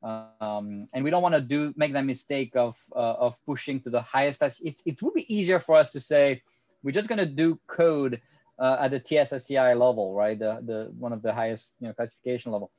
um, 0.03 0.89
and 0.93 1.03
we 1.03 1.11
don't 1.11 1.23
want 1.23 1.35
to 1.35 1.41
do 1.41 1.75
make 1.77 1.93
that 1.93 2.05
mistake 2.05 2.55
of 2.55 2.77
uh, 2.95 3.27
of 3.27 3.39
pushing 3.45 3.81
to 3.81 3.91
the 3.91 4.01
highest 4.01 4.39
class 4.39 4.61
it, 4.61 4.81
it 4.87 5.03
would 5.03 5.15
be 5.15 5.33
easier 5.35 5.59
for 5.59 5.77
us 5.77 5.91
to 5.91 6.01
say 6.01 6.43
we're 6.83 6.93
just 6.93 7.09
going 7.09 7.19
to 7.19 7.27
do 7.27 7.59
code 7.67 8.21
uh, 8.59 8.77
at 8.81 8.91
the 8.91 9.01
TSSCI 9.01 9.79
level 9.79 10.15
right? 10.15 10.39
The 10.39 10.61
the 10.65 10.93
one 10.99 11.13
of 11.13 11.23
the 11.23 11.33
highest 11.33 11.75
you 11.81 11.89
know 11.89 11.95
classification 11.95 12.53
level. 12.53 12.71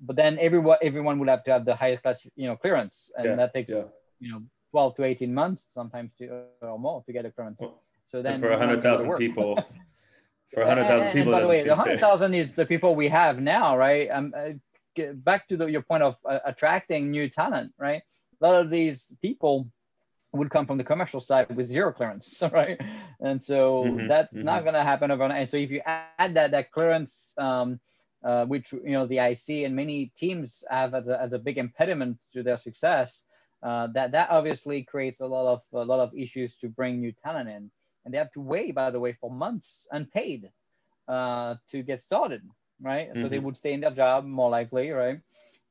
But 0.00 0.16
then 0.16 0.38
everyone 0.40 0.78
everyone 0.82 1.18
would 1.18 1.28
have 1.28 1.44
to 1.44 1.52
have 1.52 1.64
the 1.64 1.74
highest 1.74 2.02
class 2.02 2.26
you 2.36 2.46
know 2.46 2.56
clearance. 2.56 3.10
And 3.16 3.26
yeah, 3.26 3.36
that 3.36 3.54
takes 3.54 3.70
yeah. 3.70 3.84
you 4.20 4.32
know 4.32 4.42
12 4.70 4.96
to 4.96 5.04
18 5.04 5.32
months 5.32 5.66
sometimes 5.72 6.12
to, 6.18 6.44
or 6.62 6.78
more 6.78 7.02
to 7.06 7.12
get 7.12 7.24
a 7.24 7.30
clearance. 7.30 7.60
So 8.06 8.22
then 8.22 8.34
and 8.34 8.42
for 8.42 8.50
100000 8.50 9.16
people 9.16 9.56
for 10.52 10.64
100000 10.64 11.12
people 11.12 11.32
by 11.32 11.40
the 11.40 11.48
way 11.48 11.62
the 11.62 11.74
100000 11.74 12.34
is 12.34 12.52
the 12.52 12.64
people 12.64 12.94
we 12.94 13.08
have 13.08 13.40
now 13.40 13.76
right? 13.76 14.08
Um, 14.10 14.34
uh, 14.98 15.12
back 15.12 15.48
to 15.48 15.56
the, 15.56 15.66
your 15.66 15.82
point 15.82 16.02
of 16.02 16.16
uh, 16.24 16.38
attracting 16.44 17.10
new 17.10 17.28
talent 17.28 17.72
right 17.78 18.02
a 18.40 18.46
lot 18.46 18.60
of 18.60 18.70
these 18.70 19.12
people 19.22 19.68
would 20.32 20.50
come 20.50 20.66
from 20.66 20.78
the 20.78 20.84
commercial 20.84 21.20
side 21.20 21.56
with 21.56 21.66
zero 21.66 21.90
clearance, 21.90 22.42
right? 22.52 22.78
And 23.18 23.42
so 23.42 23.84
mm-hmm, 23.84 24.08
that's 24.08 24.36
mm-hmm. 24.36 24.44
not 24.44 24.62
going 24.62 24.74
to 24.74 24.82
happen 24.82 25.10
overnight. 25.10 25.40
And 25.40 25.48
so 25.48 25.56
if 25.56 25.70
you 25.70 25.80
add 25.86 26.34
that 26.34 26.50
that 26.50 26.70
clearance 26.70 27.32
um, 27.38 27.80
uh, 28.24 28.44
which 28.46 28.72
you 28.72 28.92
know 28.92 29.06
the 29.06 29.18
IC 29.18 29.64
and 29.64 29.76
many 29.76 30.06
teams 30.16 30.64
have 30.68 30.94
as 30.94 31.08
a, 31.08 31.20
as 31.20 31.32
a 31.34 31.38
big 31.38 31.58
impediment 31.58 32.18
to 32.32 32.42
their 32.42 32.56
success. 32.56 33.22
Uh, 33.62 33.88
that 33.88 34.12
that 34.12 34.30
obviously 34.30 34.82
creates 34.82 35.20
a 35.20 35.26
lot 35.26 35.52
of 35.52 35.62
a 35.72 35.84
lot 35.84 36.00
of 36.00 36.12
issues 36.16 36.54
to 36.56 36.68
bring 36.68 37.00
new 37.00 37.12
talent 37.12 37.48
in, 37.48 37.70
and 38.04 38.12
they 38.12 38.18
have 38.18 38.30
to 38.32 38.40
wait, 38.40 38.74
by 38.74 38.90
the 38.90 39.00
way, 39.00 39.12
for 39.12 39.30
months 39.30 39.86
unpaid 39.90 40.50
uh, 41.08 41.54
to 41.70 41.82
get 41.82 42.02
started, 42.02 42.42
right? 42.80 43.10
Mm-hmm. 43.10 43.22
So 43.22 43.28
they 43.28 43.36
mm-hmm. 43.36 43.46
would 43.46 43.56
stay 43.56 43.72
in 43.72 43.80
their 43.80 43.90
job 43.90 44.24
more 44.24 44.50
likely, 44.50 44.90
right? 44.90 45.20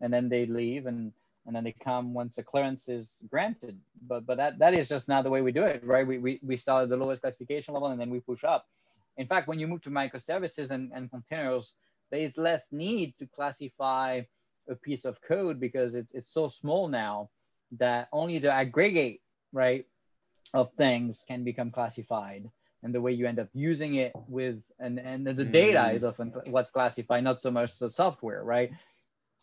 And 0.01 0.13
then 0.13 0.29
they 0.29 0.45
leave 0.45 0.85
and 0.85 1.11
and 1.45 1.55
then 1.55 1.63
they 1.63 1.71
come 1.71 2.13
once 2.13 2.37
a 2.37 2.43
clearance 2.43 2.89
is 2.89 3.23
granted. 3.29 3.79
But 4.07 4.25
but 4.25 4.37
that 4.37 4.59
that 4.59 4.73
is 4.73 4.89
just 4.89 5.07
not 5.07 5.23
the 5.23 5.29
way 5.29 5.41
we 5.41 5.51
do 5.51 5.63
it, 5.63 5.83
right? 5.83 6.05
We 6.05 6.17
we, 6.17 6.39
we 6.43 6.57
start 6.57 6.83
at 6.83 6.89
the 6.89 6.97
lowest 6.97 7.21
classification 7.21 7.73
level 7.73 7.89
and 7.89 7.99
then 7.99 8.09
we 8.09 8.19
push 8.19 8.43
up. 8.43 8.67
In 9.17 9.27
fact, 9.27 9.47
when 9.47 9.59
you 9.59 9.67
move 9.67 9.81
to 9.81 9.89
microservices 9.89 10.69
and, 10.69 10.91
and 10.93 11.09
containers, 11.09 11.73
there 12.11 12.19
is 12.19 12.37
less 12.37 12.63
need 12.71 13.15
to 13.17 13.25
classify 13.25 14.21
a 14.69 14.75
piece 14.75 15.05
of 15.05 15.19
code 15.21 15.59
because 15.59 15.95
it's, 15.95 16.13
it's 16.13 16.29
so 16.29 16.47
small 16.47 16.87
now 16.87 17.29
that 17.71 18.09
only 18.11 18.37
the 18.37 18.51
aggregate 18.51 19.21
right 19.53 19.85
of 20.53 20.71
things 20.73 21.23
can 21.27 21.43
become 21.43 21.71
classified 21.71 22.49
and 22.83 22.93
the 22.93 23.01
way 23.01 23.11
you 23.11 23.27
end 23.27 23.39
up 23.39 23.49
using 23.53 23.95
it 23.95 24.11
with 24.27 24.61
and 24.79 24.99
and 24.99 25.25
the 25.25 25.43
data 25.43 25.79
mm. 25.79 25.95
is 25.95 26.03
often 26.03 26.33
what's 26.47 26.69
classified 26.69 27.23
not 27.23 27.41
so 27.41 27.51
much 27.51 27.77
the 27.79 27.89
software 27.89 28.43
right 28.43 28.71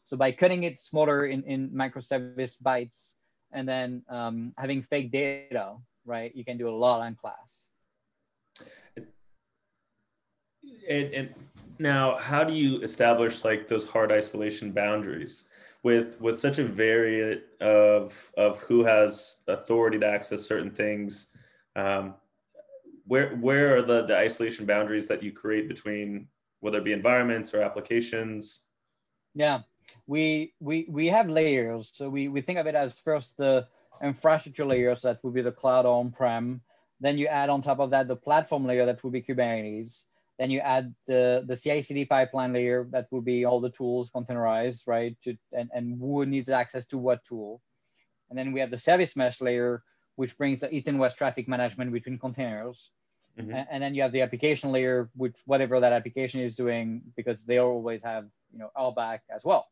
so 0.04 0.16
by 0.16 0.30
cutting 0.30 0.64
it 0.64 0.78
smaller 0.78 1.26
in, 1.26 1.42
in 1.44 1.70
microservice 1.70 2.56
bytes 2.62 3.14
and 3.52 3.68
then 3.68 4.02
um, 4.08 4.52
having 4.56 4.82
fake 4.82 5.10
data 5.10 5.74
right 6.04 6.34
you 6.34 6.44
can 6.44 6.56
do 6.56 6.68
a 6.68 6.76
lot 6.76 7.00
on 7.00 7.14
class 7.14 7.64
and, 10.88 11.12
and 11.14 11.34
now, 11.78 12.16
how 12.16 12.44
do 12.44 12.54
you 12.54 12.80
establish 12.82 13.44
like 13.44 13.66
those 13.66 13.86
hard 13.86 14.12
isolation 14.12 14.70
boundaries 14.70 15.48
with 15.82 16.20
with 16.20 16.38
such 16.38 16.58
a 16.58 16.64
variant 16.64 17.42
of 17.60 18.30
of 18.36 18.58
who 18.60 18.84
has 18.84 19.42
authority 19.48 19.98
to 19.98 20.06
access 20.06 20.42
certain 20.42 20.70
things? 20.70 21.36
Um, 21.76 22.14
where 23.06 23.36
where 23.36 23.76
are 23.76 23.82
the 23.82 24.04
the 24.04 24.16
isolation 24.16 24.66
boundaries 24.66 25.08
that 25.08 25.22
you 25.22 25.32
create 25.32 25.68
between 25.68 26.28
whether 26.60 26.78
it 26.78 26.84
be 26.84 26.92
environments 26.92 27.54
or 27.54 27.62
applications? 27.62 28.68
Yeah, 29.34 29.60
we 30.06 30.54
we 30.60 30.86
we 30.88 31.06
have 31.08 31.28
layers. 31.28 31.92
So 31.94 32.08
we 32.08 32.28
we 32.28 32.40
think 32.40 32.58
of 32.58 32.66
it 32.66 32.74
as 32.74 32.98
first 32.98 33.36
the 33.36 33.66
infrastructure 34.02 34.66
layers 34.66 35.02
that 35.02 35.22
would 35.22 35.34
be 35.34 35.42
the 35.42 35.52
cloud 35.52 35.86
on-prem. 35.86 36.60
Then 37.00 37.18
you 37.18 37.26
add 37.26 37.50
on 37.50 37.62
top 37.62 37.80
of 37.80 37.90
that 37.90 38.08
the 38.08 38.16
platform 38.16 38.66
layer 38.66 38.86
that 38.86 39.02
would 39.04 39.12
be 39.12 39.22
Kubernetes 39.22 40.04
then 40.38 40.50
you 40.50 40.60
add 40.60 40.94
the, 41.06 41.44
the 41.46 41.56
CI/CD 41.56 42.06
pipeline 42.06 42.52
layer 42.52 42.88
that 42.90 43.06
would 43.10 43.24
be 43.24 43.44
all 43.44 43.60
the 43.60 43.70
tools 43.70 44.10
containerized, 44.10 44.82
right? 44.86 45.16
To, 45.22 45.36
and, 45.52 45.70
and 45.72 45.98
who 45.98 46.26
needs 46.26 46.50
access 46.50 46.84
to 46.86 46.98
what 46.98 47.22
tool. 47.24 47.62
And 48.30 48.38
then 48.38 48.52
we 48.52 48.60
have 48.60 48.70
the 48.70 48.78
service 48.78 49.14
mesh 49.14 49.40
layer, 49.40 49.84
which 50.16 50.36
brings 50.36 50.60
the 50.60 50.74
east 50.74 50.88
and 50.88 50.98
west 50.98 51.18
traffic 51.18 51.48
management 51.48 51.92
between 51.92 52.18
containers. 52.18 52.90
Mm-hmm. 53.38 53.52
And, 53.70 53.82
then 53.82 53.94
you 53.94 54.02
have 54.02 54.12
the 54.12 54.22
application 54.22 54.70
layer, 54.70 55.10
which 55.16 55.36
whatever 55.44 55.80
that 55.80 55.92
application 55.92 56.40
is 56.40 56.54
doing, 56.54 57.02
because 57.16 57.42
they 57.42 57.58
always 57.58 58.02
have 58.04 58.26
you 58.52 58.60
know 58.60 58.70
RBAC 58.76 59.20
as 59.34 59.42
well. 59.44 59.66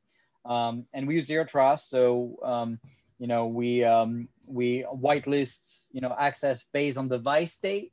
Um, 0.44 0.86
and 0.92 1.06
we 1.06 1.14
use 1.14 1.26
zero 1.26 1.44
trust, 1.44 1.88
so 1.88 2.38
um, 2.42 2.80
you 3.20 3.28
know 3.28 3.46
we 3.46 3.84
um, 3.84 4.28
we 4.46 4.84
whitelist 4.92 5.60
you 5.92 6.00
know 6.00 6.14
access 6.18 6.64
based 6.72 6.98
on 6.98 7.06
device 7.06 7.52
state 7.52 7.92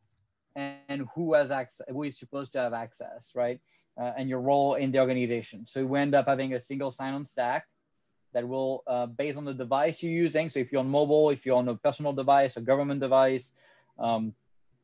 and 0.56 1.08
who 1.14 1.36
has 1.36 1.52
access, 1.52 1.86
who 1.89 2.04
is 2.04 2.18
supposed 2.18 2.54
to 2.54 2.60
have 2.60 2.74
access, 2.74 3.32
right? 3.36 3.62
Uh, 4.00 4.14
and 4.18 4.28
your 4.28 4.41
role 4.41 4.76
in 4.76 4.91
the 4.91 5.00
organization. 5.00 5.66
So 5.68 5.86
we 5.86 6.00
end 6.00 6.16
up 6.16 6.26
having 6.28 6.54
a 6.54 6.60
single 6.60 6.91
sign-on 6.91 7.26
stack 7.26 7.66
that 8.34 8.47
will, 8.47 8.84
uh, 8.88 9.05
based 9.05 9.38
on 9.38 9.45
the 9.45 9.53
device 9.53 10.03
you're 10.03 10.11
using. 10.11 10.49
So 10.49 10.59
if 10.59 10.71
you're 10.71 10.82
on 10.82 10.89
mobile, 10.89 11.30
if 11.30 11.45
you're 11.45 11.57
on 11.57 11.67
a 11.67 11.75
personal 11.75 12.13
device, 12.13 12.57
a 12.57 12.61
government 12.61 12.99
device, 12.99 13.51
um, 13.97 14.34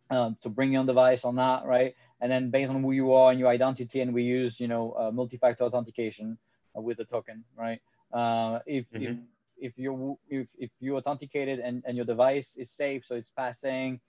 uh, 0.10 0.32
to 0.42 0.50
bring 0.50 0.74
your 0.74 0.82
own 0.82 0.86
device 0.86 1.24
or 1.24 1.34
not, 1.34 1.66
right? 1.66 1.96
And 2.22 2.32
then 2.32 2.50
based 2.50 2.72
on 2.72 2.82
who 2.82 2.92
you 2.92 3.14
are 3.14 3.32
and 3.32 3.40
your 3.40 3.50
identity, 3.50 4.02
and 4.02 4.14
we 4.14 4.24
use, 4.24 4.60
you 4.60 4.68
know, 4.68 4.96
uh, 4.98 5.12
multi-factor 5.12 5.64
authentication 5.64 6.38
uh, 6.78 6.82
with 6.82 7.00
a 7.00 7.06
token, 7.06 7.44
right? 7.58 7.82
Uh, 8.14 8.60
if, 8.66 8.86
mm-hmm. 8.92 9.04
if 9.04 9.18
if 9.58 9.78
you 9.78 10.18
if, 10.30 10.48
if 10.58 10.70
you 10.80 10.98
authenticated 10.98 11.60
and, 11.60 11.82
and 11.88 11.96
your 11.96 12.06
device 12.06 12.56
is 12.58 12.70
safe, 12.70 13.06
so 13.06 13.16
it's 13.16 13.32
passing 13.32 14.00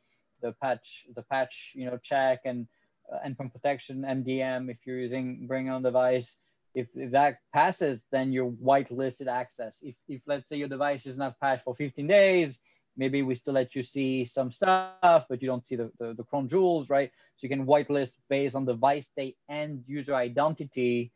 the 0.42 0.52
patch, 0.60 1.06
the 1.14 1.22
patch, 1.22 1.72
you 1.74 1.86
know, 1.86 1.98
check 2.02 2.40
and 2.44 2.66
uh, 3.12 3.18
endpoint 3.26 3.52
protection, 3.52 4.02
MDM, 4.02 4.70
if 4.70 4.78
you're 4.84 4.98
using 4.98 5.46
bring 5.46 5.70
on 5.70 5.82
device, 5.82 6.36
if, 6.76 6.88
if 6.94 7.10
that 7.12 7.38
passes, 7.54 8.00
then 8.12 8.32
you're 8.32 8.50
whitelisted 8.50 9.28
access. 9.28 9.78
If, 9.82 9.96
if 10.08 10.20
let's 10.26 10.46
say 10.46 10.56
your 10.58 10.68
device 10.68 11.06
is 11.06 11.16
not 11.16 11.40
patched 11.40 11.64
for 11.64 11.74
15 11.74 12.06
days, 12.06 12.60
maybe 12.98 13.22
we 13.22 13.34
still 13.34 13.54
let 13.54 13.74
you 13.74 13.82
see 13.82 14.26
some 14.26 14.52
stuff, 14.52 15.24
but 15.28 15.40
you 15.40 15.48
don't 15.48 15.66
see 15.66 15.76
the, 15.76 15.90
the, 15.98 16.12
the 16.12 16.22
crown 16.24 16.46
jewels, 16.46 16.90
right? 16.90 17.10
So 17.36 17.46
you 17.46 17.48
can 17.48 17.64
whitelist 17.64 18.12
based 18.28 18.54
on 18.54 18.66
device 18.66 19.06
state 19.06 19.36
and 19.48 19.82
user 19.86 20.14
identity 20.14 21.12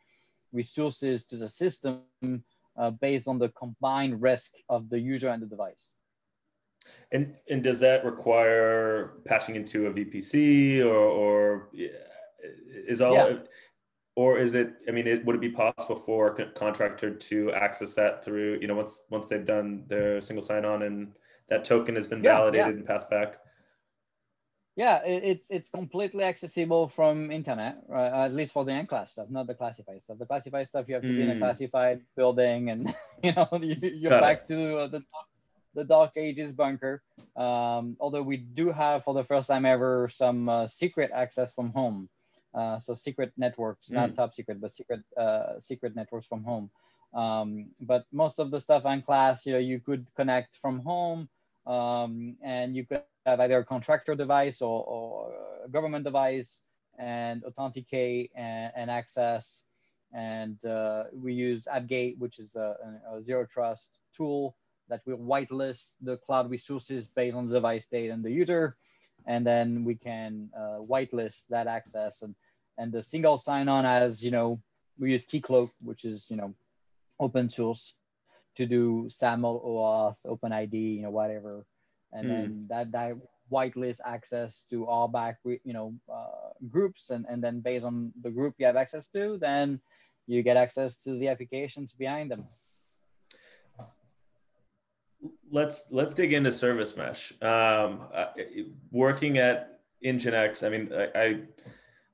resources 0.51 1.25
to 1.25 1.37
the 1.37 1.49
system 1.49 2.01
uh, 2.79 2.91
based 2.91 3.29
on 3.29 3.39
the 3.39 3.51
combined 3.51 4.23
risk 4.23 4.53
of 4.71 4.89
the 4.89 4.99
user 4.99 5.29
and 5.29 5.43
the 5.43 5.47
device. 5.47 5.85
And 7.13 7.35
and 7.51 7.63
does 7.63 7.79
that 7.81 8.07
require 8.07 9.13
patching 9.27 9.55
into 9.55 9.89
a 9.89 9.93
VPC 9.93 10.81
or 10.83 10.97
or 10.97 11.69
is 12.89 13.03
all 13.03 13.13
yeah. 13.13 13.39
Or 14.21 14.39
is 14.39 14.55
it 14.55 14.69
I 14.89 14.91
mean 14.91 15.07
it, 15.07 15.25
would 15.25 15.37
it 15.37 15.41
be 15.41 15.55
possible 15.65 15.97
for 15.97 16.21
a 16.29 16.47
contractor 16.65 17.11
to 17.29 17.37
access 17.53 17.95
that 17.95 18.23
through 18.25 18.59
you 18.61 18.69
know 18.69 18.75
once 18.83 19.07
once 19.11 19.29
they've 19.29 19.51
done 19.57 19.85
their 19.93 20.21
single 20.21 20.43
sign 20.43 20.65
on 20.65 20.83
and 20.83 21.13
that 21.49 21.65
token 21.65 21.95
has 21.95 22.07
been 22.07 22.23
validated 22.23 22.67
yeah, 22.67 22.71
yeah. 22.71 22.79
and 22.79 22.87
passed 22.87 23.09
back? 23.11 23.39
Yeah, 24.77 25.01
it's 25.05 25.51
it's 25.51 25.69
completely 25.69 26.25
accessible 26.25 26.89
from 26.89 27.31
internet, 27.31 27.75
right? 27.89 28.13
at 28.27 28.35
least 28.35 28.53
for 28.53 28.65
the 28.65 28.73
unclass 28.73 29.13
stuff, 29.13 29.29
not 29.29 29.47
the 29.47 29.55
classified 29.55 30.01
stuff. 30.03 30.19
The 30.19 30.27
classified 30.27 30.69
stuff 30.69 30.85
you 30.89 30.95
have 30.95 31.03
to 31.03 31.09
mm. 31.09 31.17
be 31.17 31.23
in 31.23 31.31
a 31.31 31.35
hmm. 31.35 31.41
classified 31.41 32.01
building, 32.17 32.71
and 32.71 32.95
you 33.25 33.33
know 33.33 33.49
you, 33.61 34.09
are 34.09 34.21
back 34.21 34.43
it. 34.43 34.49
to 34.49 34.55
the 34.95 35.03
the 35.75 35.85
Dark 35.85 36.13
Ages 36.17 36.53
bunker. 36.53 37.03
Um, 37.37 37.97
although 38.01 38.23
we 38.23 38.37
do 38.37 38.71
have, 38.71 39.05
for 39.05 39.15
the 39.15 39.25
first 39.25 39.49
time 39.49 39.67
ever, 39.67 40.09
some 40.09 40.49
uh, 40.49 40.67
secret 40.67 41.11
access 41.13 41.53
from 41.53 41.71
home. 41.73 42.09
Uh, 42.55 42.79
so 42.79 42.95
secret 42.95 43.33
networks, 43.37 43.89
mm. 43.89 43.95
not 43.95 44.15
top 44.17 44.35
secret, 44.35 44.61
but 44.61 44.75
secret 44.75 45.01
uh, 45.17 45.61
secret 45.61 45.95
networks 45.95 46.27
from 46.27 46.43
home. 46.43 46.71
Um, 47.15 47.71
but 47.81 48.07
most 48.13 48.39
of 48.39 48.51
the 48.51 48.61
stuff 48.61 48.85
on 48.85 49.03
class, 49.03 49.47
you 49.47 49.53
know, 49.53 49.59
you 49.59 49.81
could 49.81 50.07
connect 50.17 50.57
from 50.57 50.81
home, 50.81 51.29
um, 51.67 52.37
and 52.43 52.77
you 52.77 52.87
could 52.87 53.03
have 53.27 53.41
either 53.41 53.59
a 53.59 53.65
contractor 53.65 54.15
device 54.15 54.63
or, 54.63 54.85
or 54.85 55.33
a 55.65 55.69
government 55.69 56.05
device 56.05 56.61
and 56.99 57.43
authenticate 57.45 58.31
and, 58.35 58.73
and 58.77 58.91
access 58.91 59.65
And 60.13 60.59
uh, 60.65 61.05
we 61.13 61.33
use 61.33 61.67
AppGate, 61.67 62.19
which 62.19 62.39
is 62.39 62.55
a, 62.57 62.77
a, 63.13 63.23
zero 63.23 63.47
trust 63.47 63.89
tool 64.17 64.57
that 64.89 65.03
will 65.07 65.19
whitelist 65.19 65.95
the 66.03 66.17
cloud 66.19 66.51
resources 66.51 67.07
based 67.07 67.37
on 67.37 67.47
the 67.47 67.55
device 67.55 67.87
data 67.91 68.13
and 68.13 68.25
the 68.25 68.31
user. 68.31 68.77
And 69.27 69.47
then 69.47 69.85
we 69.85 69.95
can 69.95 70.51
uh, 70.57 70.79
whitelist 70.81 71.43
that 71.51 71.67
access. 71.67 72.23
And, 72.23 72.35
and 72.79 72.93
the 72.93 73.03
single 73.03 73.39
sign-on 73.39 73.87
as, 73.87 74.23
you 74.23 74.31
know, 74.31 74.61
we 74.99 75.13
use 75.13 75.25
Keycloak, 75.25 75.71
which 75.83 76.05
is, 76.05 76.31
you 76.31 76.37
know, 76.37 76.55
open 77.19 77.51
source 77.51 77.95
to 78.57 78.67
do 78.67 79.09
SAML, 79.09 79.63
OAuth, 79.65 80.17
OpenID, 80.27 80.97
you 80.97 81.03
know, 81.03 81.11
whatever. 81.11 81.65
And 82.13 82.27
mm. 82.27 82.29
then 82.29 82.67
that, 82.69 82.93
that 82.93 83.17
whitelist 83.51 84.01
access 84.05 84.65
to 84.71 84.87
RBAC, 84.87 85.37
you 85.45 85.73
know, 85.73 85.95
uh, 86.13 86.51
groups. 86.69 87.11
And, 87.11 87.27
and 87.29 87.43
then 87.43 87.61
based 87.61 87.85
on 87.85 88.13
the 88.23 88.31
group 88.31 88.55
you 88.59 88.67
have 88.67 88.77
access 88.77 89.07
to, 89.09 89.39
then 89.39 89.81
you 90.27 90.43
get 90.43 90.57
access 90.57 90.95
to 91.05 91.19
the 91.19 91.29
applications 91.29 91.93
behind 91.93 92.31
them. 92.31 92.45
Let's 95.51 95.85
let's 95.91 96.15
dig 96.15 96.33
into 96.33 96.53
service 96.53 96.97
mesh. 96.97 97.33
Um, 97.43 98.03
uh, 98.15 98.27
working 98.91 99.39
at 99.39 99.81
Nginx, 100.05 100.65
I 100.65 100.69
mean, 100.69 100.91
I, 100.95 101.43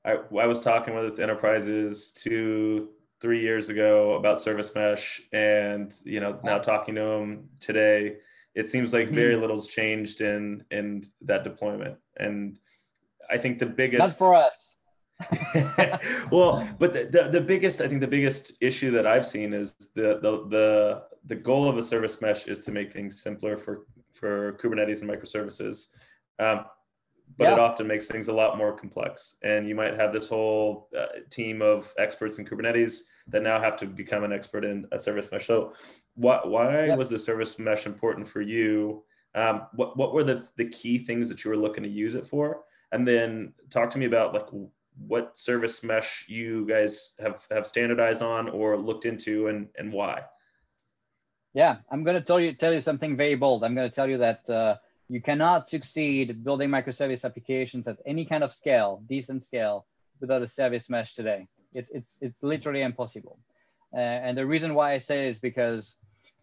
I 0.05 0.13
I 0.37 0.45
was 0.45 0.61
talking 0.61 0.95
with 0.95 1.19
enterprises 1.19 2.09
two 2.09 2.89
three 3.19 3.41
years 3.41 3.69
ago 3.69 4.13
about 4.13 4.39
service 4.39 4.73
mesh, 4.75 5.21
and 5.33 5.93
you 6.03 6.19
know 6.19 6.39
now 6.43 6.57
talking 6.57 6.95
to 6.95 7.01
them 7.01 7.49
today, 7.59 8.17
it 8.55 8.67
seems 8.67 8.93
like 8.93 9.09
very 9.09 9.33
mm-hmm. 9.33 9.41
little's 9.41 9.67
changed 9.67 10.21
in 10.21 10.63
in 10.71 11.03
that 11.21 11.43
deployment, 11.43 11.97
and 12.17 12.59
I 13.29 13.37
think 13.37 13.59
the 13.59 13.65
biggest 13.65 14.19
not 14.19 14.27
for 14.27 14.35
us 14.35 14.66
well, 16.31 16.67
but 16.79 16.93
the, 16.93 17.09
the, 17.11 17.29
the, 17.31 17.41
biggest, 17.41 17.81
I 17.81 17.87
think 17.87 18.01
the 18.01 18.07
biggest 18.07 18.53
issue 18.61 18.91
that 18.91 19.07
I've 19.07 19.25
seen 19.25 19.53
is 19.53 19.73
the, 19.95 20.19
the, 20.21 20.47
the, 20.49 21.03
the 21.25 21.35
goal 21.35 21.67
of 21.67 21.77
a 21.77 21.83
service 21.83 22.21
mesh 22.21 22.47
is 22.47 22.59
to 22.61 22.71
make 22.71 22.93
things 22.93 23.21
simpler 23.21 23.57
for, 23.57 23.85
for 24.13 24.53
Kubernetes 24.53 25.01
and 25.01 25.09
microservices. 25.09 25.87
Um, 26.39 26.65
but 27.35 27.45
yeah. 27.45 27.53
it 27.53 27.59
often 27.59 27.87
makes 27.87 28.07
things 28.07 28.29
a 28.29 28.33
lot 28.33 28.57
more 28.57 28.73
complex. 28.73 29.37
And 29.43 29.67
you 29.67 29.75
might 29.75 29.95
have 29.95 30.13
this 30.13 30.29
whole 30.29 30.87
uh, 30.97 31.07
team 31.29 31.61
of 31.61 31.93
experts 31.97 32.39
in 32.39 32.45
Kubernetes 32.45 33.01
that 33.27 33.43
now 33.43 33.59
have 33.59 33.75
to 33.77 33.85
become 33.85 34.23
an 34.23 34.31
expert 34.31 34.63
in 34.63 34.85
a 34.91 34.99
service 34.99 35.29
mesh. 35.31 35.45
So 35.45 35.73
why, 36.15 36.39
why 36.43 36.85
yep. 36.85 36.97
was 36.97 37.09
the 37.09 37.19
service 37.19 37.59
mesh 37.59 37.85
important 37.85 38.27
for 38.27 38.41
you? 38.41 39.03
Um, 39.35 39.63
what, 39.73 39.97
what 39.97 40.13
were 40.13 40.23
the, 40.23 40.47
the 40.55 40.69
key 40.69 40.97
things 40.97 41.27
that 41.29 41.43
you 41.43 41.51
were 41.51 41.57
looking 41.57 41.83
to 41.83 41.89
use 41.89 42.15
it 42.15 42.25
for? 42.25 42.61
And 42.91 43.05
then 43.05 43.53
talk 43.69 43.89
to 43.91 43.99
me 43.99 44.05
about 44.05 44.33
like 44.33 44.47
what 45.05 45.37
service 45.37 45.83
mesh 45.83 46.25
you 46.27 46.65
guys 46.65 47.13
have 47.19 47.45
have 47.51 47.67
standardized 47.67 48.21
on 48.21 48.49
or 48.49 48.77
looked 48.77 49.05
into 49.05 49.47
and 49.47 49.67
and 49.77 49.91
why? 49.91 50.23
Yeah 51.53 51.77
i'm 51.91 52.03
going 52.03 52.15
to 52.15 52.21
tell 52.21 52.39
you 52.39 52.53
tell 52.53 52.73
you 52.73 52.81
something 52.81 53.15
very 53.15 53.35
bold. 53.35 53.63
I'm 53.63 53.75
going 53.75 53.89
to 53.89 53.95
tell 53.95 54.09
you 54.09 54.17
that 54.17 54.49
uh, 54.49 54.75
you 55.09 55.21
cannot 55.21 55.69
succeed 55.69 56.43
building 56.43 56.69
microservice 56.69 57.23
applications 57.23 57.87
at 57.87 57.97
any 58.05 58.25
kind 58.25 58.43
of 58.43 58.53
scale 58.53 59.01
decent 59.07 59.43
scale 59.43 59.85
without 60.19 60.41
a 60.41 60.47
service 60.47 60.89
mesh 60.89 61.13
today. 61.13 61.47
It's 61.73 61.89
it's 61.91 62.17
it's 62.21 62.41
literally 62.41 62.81
impossible. 62.81 63.39
Uh, 63.93 63.99
and 63.99 64.37
the 64.37 64.45
reason 64.45 64.73
why 64.73 64.93
i 64.93 64.97
say 64.97 65.29
is 65.29 65.39
because 65.39 65.95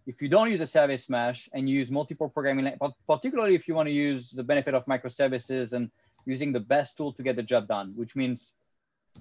if 0.06 0.20
you 0.20 0.28
don't 0.28 0.50
use 0.50 0.60
a 0.60 0.66
service 0.66 1.08
mesh 1.08 1.48
and 1.52 1.68
you 1.68 1.78
use 1.78 1.90
multiple 1.90 2.28
programming, 2.28 2.72
particularly 3.06 3.54
if 3.54 3.66
you 3.66 3.74
want 3.74 3.86
to 3.86 3.92
use 3.92 4.30
the 4.30 4.42
benefit 4.42 4.74
of 4.74 4.84
microservices 4.86 5.72
and 5.72 5.90
using 6.26 6.52
the 6.52 6.60
best 6.60 6.96
tool 6.96 7.12
to 7.12 7.22
get 7.22 7.36
the 7.36 7.42
job 7.42 7.68
done, 7.68 7.92
which 7.96 8.16
means 8.16 8.52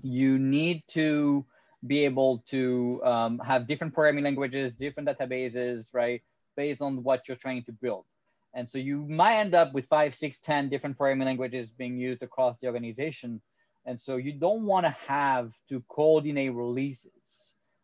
you 0.02 0.40
need 0.40 0.84
to 0.88 1.46
be 1.86 2.06
able 2.06 2.44
to 2.48 3.02
um, 3.04 3.40
have 3.40 3.68
different 3.68 3.94
programming 3.94 4.24
languages, 4.24 4.72
different 4.72 5.10
databases, 5.10 5.90
right, 5.94 6.22
based 6.56 6.82
on 6.82 7.04
what 7.04 7.28
you're 7.28 7.38
trying 7.38 7.64
to 7.64 7.72
build. 7.72 8.06
And 8.54 8.70
so 8.70 8.78
you 8.78 9.06
might 9.08 9.38
end 9.38 9.56
up 9.56 9.74
with 9.74 9.88
five, 9.88 10.16
six, 10.16 10.38
ten 10.38 10.70
different 10.70 10.98
programming 10.98 11.26
languages 11.26 11.70
being 11.72 11.98
used 11.98 12.22
across 12.22 12.60
the 12.60 12.68
organization. 12.68 13.42
And 13.86 14.00
so 14.00 14.18
you 14.18 14.32
don't 14.34 14.66
want 14.66 14.86
to 14.86 14.92
have 15.08 15.54
to 15.70 15.84
coordinate 15.90 16.54
releases, 16.54 17.12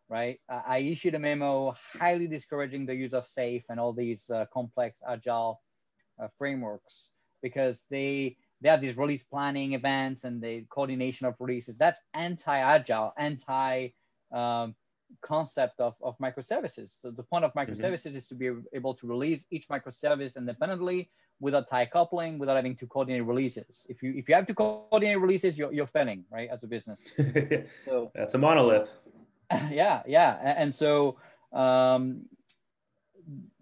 right? 0.07 0.39
I 0.47 0.77
issued 0.77 1.15
a 1.15 1.19
memo 1.19 1.75
highly 1.99 2.27
discouraging 2.27 2.85
the 2.85 2.95
use 2.95 3.13
of 3.13 3.25
SAFe 3.25 3.65
and 3.69 3.79
all 3.79 3.93
these 3.93 4.29
uh, 4.29 4.45
complex 4.53 4.99
agile 5.07 5.59
uh, 6.21 6.27
frameworks 6.37 7.09
because 7.41 7.85
they 7.89 8.37
they 8.61 8.69
have 8.69 8.81
these 8.81 8.97
release 8.97 9.23
planning 9.23 9.73
events 9.73 10.23
and 10.23 10.41
the 10.41 10.65
coordination 10.69 11.27
of 11.27 11.35
releases. 11.39 11.75
That's 11.77 11.99
anti-agile, 12.13 13.13
anti 13.17 13.89
um, 14.31 14.75
concept 15.21 15.79
of, 15.79 15.95
of 16.01 16.17
microservices. 16.19 17.01
So 17.01 17.11
the 17.11 17.23
point 17.23 17.45
of 17.45 17.53
mm-hmm. 17.53 17.71
microservices 17.71 18.09
mm-hmm. 18.09 18.17
is 18.17 18.25
to 18.27 18.35
be 18.35 18.51
able 18.73 18.93
to 18.95 19.07
release 19.07 19.45
each 19.51 19.67
microservice 19.69 20.35
independently 20.35 21.09
without 21.39 21.67
tie 21.69 21.85
coupling, 21.85 22.37
without 22.37 22.55
having 22.55 22.75
to 22.75 22.87
coordinate 22.87 23.25
releases. 23.25 23.85
If 23.87 24.03
you 24.03 24.13
if 24.15 24.27
you 24.27 24.35
have 24.35 24.45
to 24.47 24.53
coordinate 24.53 25.19
releases, 25.19 25.57
you're, 25.57 25.71
you're 25.71 25.87
failing, 25.87 26.25
right, 26.31 26.49
as 26.51 26.63
a 26.63 26.67
business. 26.67 26.99
so 27.85 28.11
that's 28.15 28.33
a 28.33 28.37
monolith. 28.37 28.95
Yeah, 29.71 30.03
yeah, 30.05 30.53
and 30.61 30.73
so 30.75 31.17
um, 31.53 32.21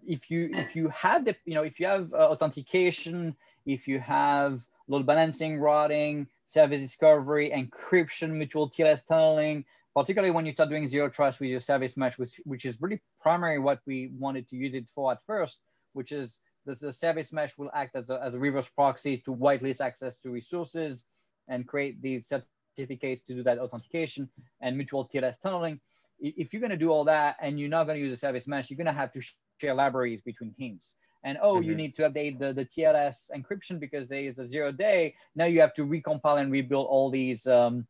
if 0.06 0.30
you 0.30 0.50
if 0.52 0.76
you 0.76 0.88
have 0.88 1.24
the 1.24 1.34
you 1.46 1.54
know 1.54 1.62
if 1.62 1.80
you 1.80 1.86
have 1.86 2.12
uh, 2.12 2.28
authentication, 2.28 3.34
if 3.64 3.88
you 3.88 3.98
have 3.98 4.66
load 4.88 5.06
balancing, 5.06 5.58
routing, 5.58 6.26
service 6.46 6.80
discovery, 6.80 7.50
encryption, 7.54 8.30
mutual 8.30 8.68
TLS 8.68 9.04
tunneling, 9.06 9.64
particularly 9.94 10.32
when 10.32 10.46
you 10.46 10.52
start 10.52 10.70
doing 10.70 10.88
zero 10.88 11.08
trust 11.08 11.40
with 11.40 11.50
your 11.50 11.60
service 11.60 11.96
mesh, 11.96 12.18
which, 12.18 12.40
which 12.44 12.64
is 12.64 12.80
really 12.80 13.00
primary 13.20 13.58
what 13.58 13.80
we 13.86 14.10
wanted 14.18 14.48
to 14.48 14.56
use 14.56 14.74
it 14.74 14.86
for 14.94 15.12
at 15.12 15.18
first, 15.26 15.60
which 15.92 16.10
is 16.10 16.38
the, 16.64 16.74
the 16.74 16.92
service 16.92 17.32
mesh 17.32 17.56
will 17.58 17.70
act 17.74 17.94
as 17.96 18.08
a, 18.08 18.20
as 18.22 18.34
a 18.34 18.38
reverse 18.38 18.68
proxy 18.68 19.18
to 19.18 19.34
whitelist 19.34 19.80
access 19.80 20.16
to 20.16 20.30
resources 20.30 21.04
and 21.48 21.66
create 21.66 22.00
these 22.00 22.26
certificates 22.26 23.22
to 23.22 23.34
do 23.34 23.42
that 23.42 23.58
authentication 23.58 24.28
and 24.60 24.76
mutual 24.76 25.06
TLS 25.06 25.40
tunneling. 25.42 25.80
If 26.20 26.52
you're 26.52 26.60
going 26.60 26.70
to 26.70 26.76
do 26.76 26.90
all 26.90 27.04
that 27.04 27.36
and 27.40 27.60
you're 27.60 27.68
not 27.68 27.84
going 27.84 27.98
to 27.98 28.04
use 28.04 28.12
a 28.12 28.20
service 28.20 28.48
mesh, 28.48 28.70
you're 28.70 28.76
going 28.76 28.86
to 28.86 28.92
have 28.92 29.12
to 29.12 29.20
share 29.60 29.74
libraries 29.74 30.20
between 30.22 30.52
teams 30.52 30.94
and 31.24 31.38
oh, 31.42 31.54
mm-hmm. 31.54 31.68
you 31.68 31.74
need 31.74 31.94
to 31.96 32.02
update 32.02 32.38
the, 32.38 32.52
the 32.52 32.64
TLS 32.64 33.30
encryption 33.34 33.80
because 33.80 34.08
there 34.08 34.20
is 34.20 34.38
a 34.38 34.46
zero 34.46 34.70
day. 34.72 35.14
Now 35.34 35.46
you 35.46 35.60
have 35.60 35.74
to 35.74 35.84
recompile 35.84 36.40
and 36.40 36.52
rebuild 36.52 36.86
all 36.86 37.10
these 37.10 37.46
um, 37.46 37.86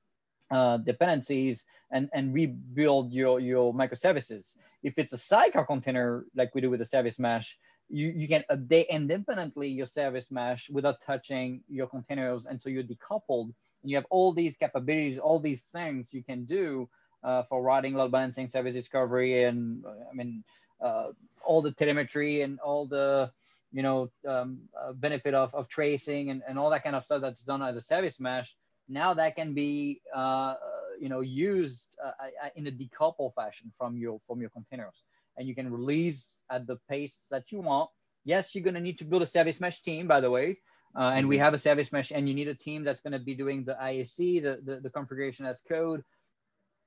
uh, 0.50 0.78
dependencies 0.78 1.64
and, 1.90 2.08
and 2.12 2.32
rebuild 2.32 3.12
your, 3.12 3.40
your 3.40 3.74
microservices. 3.74 4.54
If 4.82 4.94
it's 4.96 5.12
a 5.12 5.18
sidecar 5.18 5.66
container, 5.66 6.24
like 6.34 6.54
we 6.54 6.60
do 6.60 6.70
with 6.70 6.80
the 6.80 6.86
service 6.86 7.18
mesh, 7.18 7.58
you, 7.90 8.08
you 8.08 8.28
can 8.28 8.44
update 8.50 8.88
independently 8.88 9.68
your 9.68 9.86
service 9.86 10.30
mesh 10.30 10.68
without 10.70 11.00
touching 11.00 11.62
your 11.68 11.86
containers 11.86 12.46
until 12.46 12.72
you're 12.72 12.82
decoupled. 12.82 13.52
And 13.82 13.90
you 13.90 13.96
have 13.96 14.06
all 14.10 14.32
these 14.32 14.56
capabilities, 14.56 15.18
all 15.18 15.38
these 15.38 15.62
things 15.62 16.08
you 16.12 16.22
can 16.22 16.44
do 16.44 16.88
uh, 17.22 17.42
for 17.48 17.62
routing, 17.62 17.94
load 17.94 18.12
balancing, 18.12 18.48
service 18.48 18.74
discovery, 18.74 19.44
and 19.44 19.84
I 19.86 20.14
mean, 20.14 20.44
uh, 20.80 21.08
all 21.44 21.62
the 21.62 21.72
telemetry 21.72 22.42
and 22.42 22.58
all 22.60 22.86
the 22.86 23.30
you 23.72 23.82
know 23.82 24.10
um, 24.26 24.58
uh, 24.80 24.92
benefit 24.92 25.34
of, 25.34 25.54
of 25.54 25.68
tracing 25.68 26.30
and, 26.30 26.42
and 26.48 26.58
all 26.58 26.70
that 26.70 26.84
kind 26.84 26.96
of 26.96 27.04
stuff 27.04 27.20
that's 27.20 27.42
done 27.42 27.62
as 27.62 27.76
a 27.76 27.80
service 27.80 28.18
mesh 28.18 28.56
now 28.88 29.12
that 29.14 29.36
can 29.36 29.54
be 29.54 30.00
uh, 30.14 30.54
you 31.00 31.08
know 31.08 31.20
used 31.20 31.96
uh, 32.04 32.48
in 32.56 32.66
a 32.66 32.70
decouple 32.70 33.32
fashion 33.34 33.70
from 33.76 33.96
your 33.96 34.20
from 34.26 34.40
your 34.40 34.50
containers. 34.50 35.04
And 35.36 35.46
you 35.46 35.54
can 35.54 35.70
release 35.70 36.34
at 36.50 36.66
the 36.66 36.80
pace 36.88 37.16
that 37.30 37.52
you 37.52 37.60
want. 37.60 37.90
Yes 38.24 38.54
you're 38.54 38.64
going 38.64 38.74
to 38.74 38.80
need 38.80 38.98
to 38.98 39.04
build 39.04 39.22
a 39.22 39.26
service 39.26 39.60
mesh 39.60 39.82
team 39.82 40.06
by 40.06 40.20
the 40.20 40.30
way 40.30 40.58
uh, 40.96 41.12
and 41.14 41.28
we 41.28 41.36
mm-hmm. 41.36 41.44
have 41.44 41.54
a 41.54 41.58
service 41.58 41.92
mesh 41.92 42.10
and 42.10 42.28
you 42.28 42.34
need 42.34 42.48
a 42.48 42.54
team 42.54 42.82
that's 42.82 43.00
going 43.00 43.12
to 43.12 43.18
be 43.18 43.34
doing 43.34 43.64
the 43.64 43.76
IAC 43.80 44.42
the, 44.42 44.60
the, 44.64 44.80
the 44.80 44.90
configuration 44.90 45.46
as 45.46 45.60
code. 45.60 46.02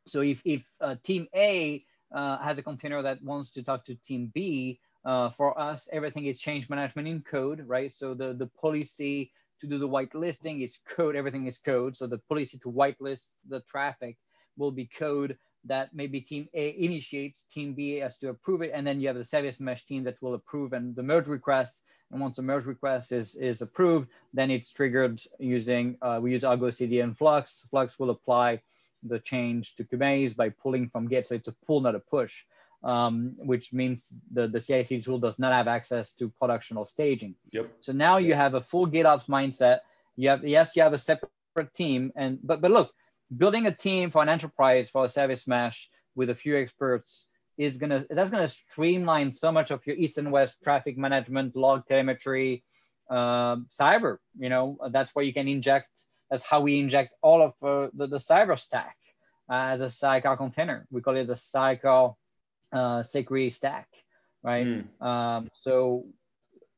So 0.08 0.22
if, 0.22 0.42
if 0.46 0.68
uh, 0.82 0.96
team 1.04 1.28
A 1.36 1.86
uh, 2.14 2.38
has 2.39 2.57
a 2.57 2.64
container 2.64 3.01
that 3.01 3.24
wants 3.24 3.49
to 3.51 3.64
talk 3.64 3.86
to 3.86 3.95
team 3.95 4.32
B, 4.34 4.80
uh, 5.03 5.30
for 5.30 5.59
us, 5.59 5.89
everything 5.91 6.26
is 6.26 6.39
change 6.39 6.70
management 6.70 7.07
in 7.07 7.22
code, 7.22 7.64
right? 7.68 7.91
So 7.91 8.14
the, 8.14 8.34
the 8.34 8.47
policy 8.47 9.32
to 9.59 9.68
do 9.68 9.78
the 9.78 9.88
whitelisting 9.88 10.64
is 10.64 10.80
code, 10.86 11.16
everything 11.16 11.47
is 11.47 11.57
code. 11.57 11.95
So 11.95 12.07
the 12.07 12.20
policy 12.30 12.59
to 12.59 12.72
whitelist 12.72 13.30
the 13.47 13.62
traffic 13.62 14.18
will 14.57 14.72
be 14.72 14.86
code 14.86 15.38
that 15.66 15.93
maybe 15.93 16.22
team 16.22 16.47
A 16.53 16.76
initiates, 16.78 17.43
team 17.43 17.74
B 17.74 17.99
has 17.99 18.18
to 18.18 18.30
approve 18.30 18.62
it, 18.62 18.72
and 18.74 18.86
then 18.86 18.99
you 18.99 19.07
have 19.07 19.18
the 19.18 19.24
service 19.26 19.59
mesh 19.59 19.86
team 19.86 20.03
that 20.03 20.22
will 20.22 20.34
approve 20.34 20.74
and 20.74 20.95
the 20.95 21.03
merge 21.03 21.28
request. 21.28 21.84
And 22.12 22.20
once 22.20 22.36
the 22.36 22.41
merge 22.41 22.66
request 22.66 23.12
is, 23.12 23.36
is 23.36 23.62
approved, 23.62 24.09
then 24.34 24.51
it's 24.51 24.72
triggered 24.72 25.22
using, 25.39 25.97
uh, 26.01 26.20
we 26.22 26.32
use 26.32 26.43
Argo 26.43 26.70
CD 26.70 26.99
and 26.99 27.18
Flux. 27.18 27.66
Flux 27.70 27.97
will 27.97 28.09
apply 28.09 28.62
the 29.04 29.20
change 29.20 29.76
to 29.76 29.84
Kubernetes 29.84 30.36
by 30.36 30.49
pulling 30.49 30.89
from 30.89 31.08
Git. 31.08 31.28
So 31.28 31.36
it's 31.36 31.47
a 31.47 31.56
pull, 31.66 31.82
not 31.82 31.95
a 31.95 31.99
push, 31.99 32.43
um, 32.84 33.34
which 33.38 33.74
means 33.74 34.14
the, 34.32 34.47
the 34.47 34.60
CI/CD 34.60 35.02
tool 35.02 35.20
does 35.20 35.39
not 35.39 35.54
have 35.54 35.68
access 35.68 36.12
to 36.14 36.30
production 36.39 36.78
or 36.78 36.88
staging. 36.88 37.36
Yep. 37.52 37.72
So 37.82 37.93
now 37.93 38.18
you 38.18 38.34
have 38.34 38.54
a 38.54 38.62
full 38.62 38.88
GitOps 38.88 39.28
mindset. 39.28 39.80
You 40.16 40.30
have 40.30 40.43
yes, 40.43 40.76
you 40.76 40.84
have 40.84 40.93
a 40.93 40.97
separate 40.97 41.74
team, 41.74 42.12
and 42.16 42.39
but 42.43 42.62
but 42.62 42.72
look, 42.72 42.91
building 43.38 43.66
a 43.68 43.74
team 43.74 44.12
for 44.12 44.22
an 44.22 44.30
enterprise 44.30 44.89
for 44.89 45.06
a 45.06 45.10
service 45.10 45.47
mesh 45.47 45.89
with 46.16 46.30
a 46.30 46.36
few 46.36 46.58
experts 46.58 47.28
is 47.58 47.78
gonna 47.78 48.06
that's 48.10 48.32
gonna 48.32 48.47
streamline 48.47 49.32
so 49.32 49.52
much 49.52 49.72
of 49.72 49.86
your 49.86 49.95
east 49.95 50.18
and 50.18 50.32
west 50.32 50.62
traffic 50.64 50.97
management, 50.97 51.56
log 51.56 51.86
telemetry, 51.88 52.64
uh, 53.10 53.58
cyber. 53.70 54.18
You 54.38 54.49
know, 54.49 54.78
that's 54.89 55.14
where 55.14 55.24
you 55.24 55.34
can 55.34 55.47
inject. 55.47 55.89
That's 56.32 56.44
how 56.44 56.62
we 56.62 56.80
inject 56.80 57.14
all 57.22 57.42
of 57.44 57.54
uh, 57.62 57.90
the, 57.94 58.08
the 58.08 58.18
cyber 58.18 58.58
stack 58.58 58.96
uh, 59.50 59.74
as 59.74 59.82
a 59.82 59.90
sidecar 59.90 60.38
container. 60.38 60.88
We 60.90 61.02
call 61.02 61.18
it 61.18 61.28
the 61.28 61.36
sidecar 61.36 62.16
uh, 62.72 63.04
security 63.04 63.50
stack, 63.50 63.90
right? 64.42 64.66
Mm. 64.66 65.06
Um, 65.06 65.50
so 65.54 66.06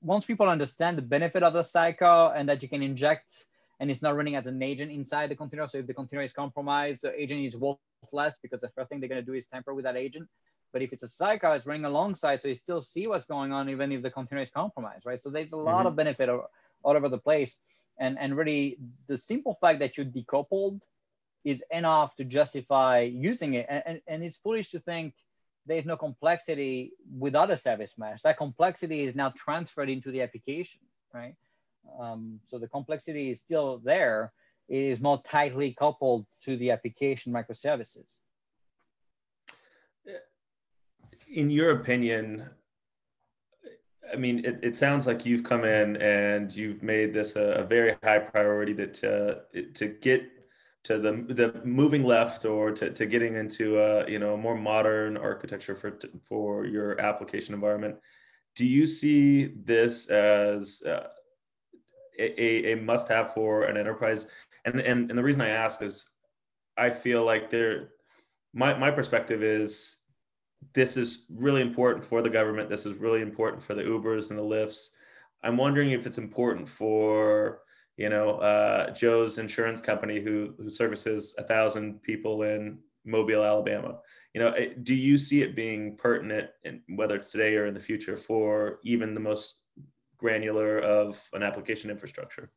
once 0.01 0.25
people 0.25 0.49
understand 0.49 0.97
the 0.97 1.03
benefit 1.03 1.43
of 1.43 1.53
the 1.53 1.63
sidecar 1.63 2.35
and 2.35 2.49
that 2.49 2.61
you 2.61 2.67
can 2.67 2.81
inject 2.81 3.45
and 3.79 3.91
it's 3.91 4.01
not 4.01 4.15
running 4.15 4.35
as 4.35 4.47
an 4.47 4.61
agent 4.61 4.91
inside 4.91 5.29
the 5.29 5.35
container. 5.35 5.67
So 5.67 5.77
if 5.77 5.87
the 5.87 5.93
container 5.93 6.23
is 6.23 6.33
compromised, 6.33 7.03
the 7.03 7.21
agent 7.21 7.41
is 7.41 7.55
worthless 7.55 8.35
because 8.41 8.61
the 8.61 8.69
first 8.69 8.89
thing 8.89 8.99
they're 8.99 9.09
going 9.09 9.21
to 9.21 9.25
do 9.25 9.33
is 9.33 9.45
tamper 9.45 9.73
with 9.73 9.85
that 9.85 9.97
agent. 9.97 10.27
But 10.71 10.81
if 10.81 10.93
it's 10.93 11.03
a 11.03 11.07
sidecar, 11.07 11.55
it's 11.55 11.67
running 11.67 11.85
alongside, 11.85 12.41
so 12.41 12.47
you 12.47 12.55
still 12.55 12.81
see 12.81 13.05
what's 13.05 13.25
going 13.25 13.51
on 13.51 13.69
even 13.69 13.91
if 13.91 14.01
the 14.01 14.09
container 14.09 14.41
is 14.41 14.49
compromised, 14.49 15.05
right? 15.05 15.21
So 15.21 15.29
there's 15.29 15.51
a 15.51 15.57
lot 15.57 15.79
mm-hmm. 15.79 15.87
of 15.87 15.95
benefit 15.95 16.29
all 16.29 16.47
over 16.83 17.09
the 17.09 17.19
place. 17.19 17.57
And, 17.99 18.17
and 18.19 18.35
really, 18.35 18.77
the 19.07 19.17
simple 19.17 19.57
fact 19.61 19.79
that 19.79 19.97
you 19.97 20.05
decoupled 20.05 20.79
is 21.43 21.63
enough 21.71 22.15
to 22.15 22.23
justify 22.23 23.01
using 23.01 23.55
it. 23.55 23.65
And, 23.69 23.83
and, 23.85 24.01
and 24.07 24.23
it's 24.23 24.37
foolish 24.37 24.71
to 24.71 24.79
think 24.79 25.13
there's 25.65 25.85
no 25.85 25.97
complexity 25.97 26.93
without 27.17 27.51
a 27.51 27.57
service 27.57 27.93
mesh. 27.97 28.21
That 28.21 28.37
complexity 28.37 29.03
is 29.03 29.15
now 29.15 29.33
transferred 29.35 29.89
into 29.89 30.11
the 30.11 30.21
application, 30.21 30.81
right? 31.13 31.35
Um, 31.99 32.39
so 32.47 32.57
the 32.57 32.67
complexity 32.67 33.29
is 33.29 33.39
still 33.39 33.79
there. 33.83 34.33
It 34.69 34.77
is 34.77 34.99
more 34.99 35.21
tightly 35.23 35.73
coupled 35.77 36.25
to 36.45 36.57
the 36.57 36.71
application 36.71 37.33
microservices 37.33 38.05
in 41.33 41.49
your 41.49 41.71
opinion, 41.71 42.47
I 44.13 44.15
mean, 44.15 44.45
it, 44.45 44.59
it 44.61 44.75
sounds 44.75 45.07
like 45.07 45.25
you've 45.25 45.43
come 45.43 45.65
in 45.65 45.97
and 45.97 46.55
you've 46.55 46.83
made 46.83 47.13
this 47.13 47.35
a, 47.35 47.53
a 47.53 47.63
very 47.63 47.95
high 48.03 48.19
priority 48.19 48.73
that 48.73 48.93
to, 48.95 49.41
to 49.73 49.87
get 49.87 50.29
to 50.83 50.99
the 50.99 51.25
the 51.33 51.61
moving 51.65 52.03
left 52.03 52.45
or 52.45 52.71
to, 52.71 52.89
to 52.91 53.05
getting 53.05 53.35
into 53.35 53.79
a 53.79 54.09
you 54.09 54.19
know 54.19 54.35
more 54.35 54.55
modern 54.55 55.17
architecture 55.17 55.75
for 55.75 55.97
for 56.25 56.65
your 56.65 56.99
application 56.99 57.55
environment. 57.55 57.95
Do 58.55 58.65
you 58.65 58.85
see 58.85 59.53
this 59.63 60.09
as 60.09 60.83
uh, 60.85 61.07
a, 62.19 62.73
a 62.73 62.75
must 62.75 63.07
have 63.07 63.33
for 63.33 63.63
an 63.63 63.77
enterprise? 63.77 64.27
And, 64.65 64.79
and 64.79 65.09
and 65.09 65.17
the 65.17 65.23
reason 65.23 65.41
I 65.41 65.49
ask 65.49 65.81
is 65.81 66.09
I 66.77 66.89
feel 66.89 67.23
like 67.23 67.49
there 67.49 67.89
my 68.53 68.77
my 68.77 68.91
perspective 68.91 69.41
is 69.41 70.02
this 70.73 70.97
is 70.97 71.25
really 71.29 71.61
important 71.61 72.05
for 72.05 72.21
the 72.21 72.29
government. 72.29 72.69
This 72.69 72.85
is 72.85 72.97
really 72.97 73.21
important 73.21 73.61
for 73.61 73.73
the 73.73 73.83
Ubers 73.83 74.29
and 74.29 74.39
the 74.39 74.43
Lyfts. 74.43 74.91
I'm 75.43 75.57
wondering 75.57 75.91
if 75.91 76.05
it's 76.05 76.17
important 76.17 76.67
for 76.67 77.61
you 77.97 78.09
know 78.09 78.37
uh, 78.37 78.91
Joe's 78.91 79.39
insurance 79.39 79.81
company 79.81 80.21
who 80.21 80.53
who 80.57 80.69
services 80.69 81.35
a 81.37 81.43
thousand 81.43 82.01
people 82.01 82.43
in 82.43 82.79
Mobile, 83.05 83.43
Alabama. 83.43 83.99
You 84.33 84.41
know, 84.41 84.51
eh, 84.51 84.69
do 84.83 84.95
you 84.95 85.17
see 85.17 85.41
it 85.41 85.55
being 85.55 85.97
pertinent, 85.97 86.49
in, 86.63 86.81
whether 86.95 87.15
it's 87.15 87.31
today 87.31 87.55
or 87.55 87.67
in 87.67 87.73
the 87.73 87.79
future, 87.79 88.17
for 88.17 88.79
even 88.83 89.13
the 89.13 89.19
most 89.19 89.65
granular 90.17 90.79
of 90.79 91.21
an 91.33 91.43
application 91.43 91.89
infrastructure? 91.89 92.51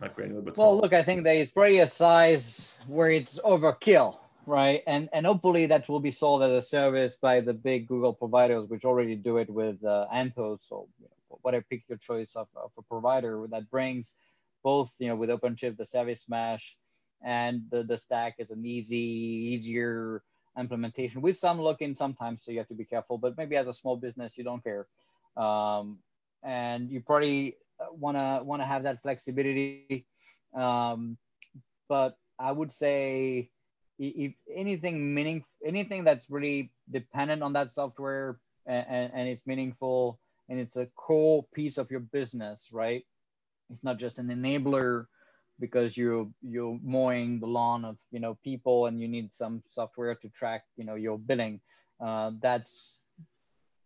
not 0.00 0.14
granular, 0.14 0.42
but 0.42 0.58
well, 0.58 0.78
look, 0.78 0.92
I 0.92 1.02
think 1.02 1.24
there 1.24 1.36
is 1.36 1.50
probably 1.50 1.78
a 1.78 1.86
size 1.86 2.78
where 2.86 3.10
it's 3.10 3.38
overkill 3.40 4.18
right? 4.46 4.82
And 4.86 5.08
and 5.12 5.26
hopefully 5.26 5.66
that 5.66 5.88
will 5.88 6.00
be 6.00 6.10
sold 6.10 6.42
as 6.42 6.52
a 6.52 6.66
service 6.66 7.16
by 7.20 7.40
the 7.40 7.52
big 7.52 7.86
Google 7.86 8.12
providers, 8.12 8.68
which 8.68 8.84
already 8.84 9.16
do 9.16 9.38
it 9.38 9.50
with 9.50 9.82
uh, 9.84 10.06
Anthos 10.12 10.70
or 10.70 10.86
you 11.00 11.06
know, 11.06 11.38
whatever 11.42 11.64
pick 11.68 11.84
your 11.88 11.98
choice 11.98 12.32
of, 12.34 12.48
of 12.56 12.70
a 12.78 12.82
provider 12.82 13.46
that 13.50 13.70
brings 13.70 14.14
both, 14.62 14.94
you 14.98 15.08
know, 15.08 15.16
with 15.16 15.30
OpenShift 15.30 15.76
the 15.76 15.86
service 15.86 16.24
mesh 16.28 16.76
and 17.24 17.62
the, 17.70 17.82
the 17.82 17.96
stack 17.96 18.34
is 18.38 18.50
an 18.50 18.64
easy, 18.64 18.96
easier 18.96 20.22
implementation 20.58 21.22
with 21.22 21.38
some 21.38 21.60
looking 21.60 21.94
sometimes, 21.94 22.44
so 22.44 22.50
you 22.50 22.58
have 22.58 22.68
to 22.68 22.74
be 22.74 22.84
careful. 22.84 23.18
But 23.18 23.36
maybe 23.36 23.56
as 23.56 23.66
a 23.66 23.72
small 23.72 23.96
business, 23.96 24.36
you 24.36 24.44
don't 24.44 24.62
care, 24.62 24.86
um, 25.36 25.98
and 26.42 26.90
you 26.90 27.00
probably 27.00 27.56
wanna 27.92 28.40
wanna 28.42 28.66
have 28.66 28.82
that 28.82 29.02
flexibility. 29.02 30.06
Um, 30.54 31.16
but 31.88 32.18
I 32.38 32.52
would 32.52 32.70
say 32.70 33.50
if 34.08 34.34
anything 34.54 35.14
meaning 35.14 35.44
anything 35.64 36.04
that's 36.04 36.28
really 36.30 36.70
dependent 36.90 37.42
on 37.42 37.52
that 37.52 37.70
software 37.70 38.38
and, 38.66 39.12
and 39.14 39.28
it's 39.28 39.46
meaningful 39.46 40.18
and 40.48 40.58
it's 40.58 40.76
a 40.76 40.86
core 40.96 41.44
piece 41.54 41.78
of 41.78 41.90
your 41.90 42.00
business 42.00 42.68
right? 42.72 43.04
It's 43.70 43.84
not 43.84 43.98
just 43.98 44.18
an 44.18 44.28
enabler 44.28 45.06
because 45.60 45.96
you're 45.96 46.28
you're 46.42 46.78
mowing 46.82 47.38
the 47.38 47.46
lawn 47.46 47.84
of 47.84 47.96
you 48.10 48.20
know 48.20 48.36
people 48.42 48.86
and 48.86 49.00
you 49.00 49.08
need 49.08 49.32
some 49.32 49.62
software 49.70 50.14
to 50.16 50.28
track 50.28 50.64
you 50.76 50.84
know 50.84 50.96
your 50.96 51.18
billing. 51.18 51.60
Uh, 52.00 52.32
that's 52.40 53.02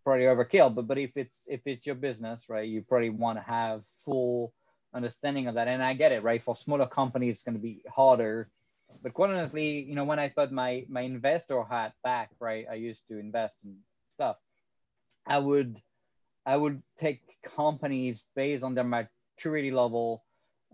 probably 0.03 0.25
overkill 0.25 0.75
but 0.75 0.87
but 0.87 0.99
if 0.99 1.17
it's 1.17 1.37
if 1.47 1.61
it's 1.67 1.85
your 1.85 1.97
business 1.97 2.49
right 2.49 2.69
you 2.69 2.81
probably 2.81 3.11
want 3.11 3.37
to 3.37 3.43
have 3.43 3.83
full 3.99 4.53
understanding 4.95 5.47
of 5.47 5.55
that. 5.57 5.69
And 5.69 5.83
i 5.83 5.93
get 5.93 6.13
it 6.13 6.23
right? 6.23 6.43
For 6.43 6.57
smaller 6.57 6.87
companies 6.87 7.35
it's 7.35 7.45
going 7.45 7.57
to 7.57 7.61
be 7.61 7.83
harder 7.95 8.49
but 9.03 9.15
quite 9.15 9.31
honestly, 9.31 9.81
you 9.83 9.95
know, 9.95 10.05
when 10.05 10.19
I 10.19 10.29
put 10.29 10.53
my 10.53 10.85
my 10.89 11.03
investor 11.03 11.63
hat 11.65 11.95
back, 12.03 12.31
right, 12.41 12.67
I 12.71 12.75
used 12.75 13.03
to 13.09 13.19
invest 13.19 13.57
in 13.65 13.77
stuff. 14.15 14.37
I 15.27 15.39
would 15.39 15.81
I 16.45 16.57
would 16.57 16.83
pick 16.99 17.21
companies 17.57 18.25
based 18.35 18.63
on 18.63 18.75
their 18.75 18.85
maturity 18.85 19.71
level 19.71 20.25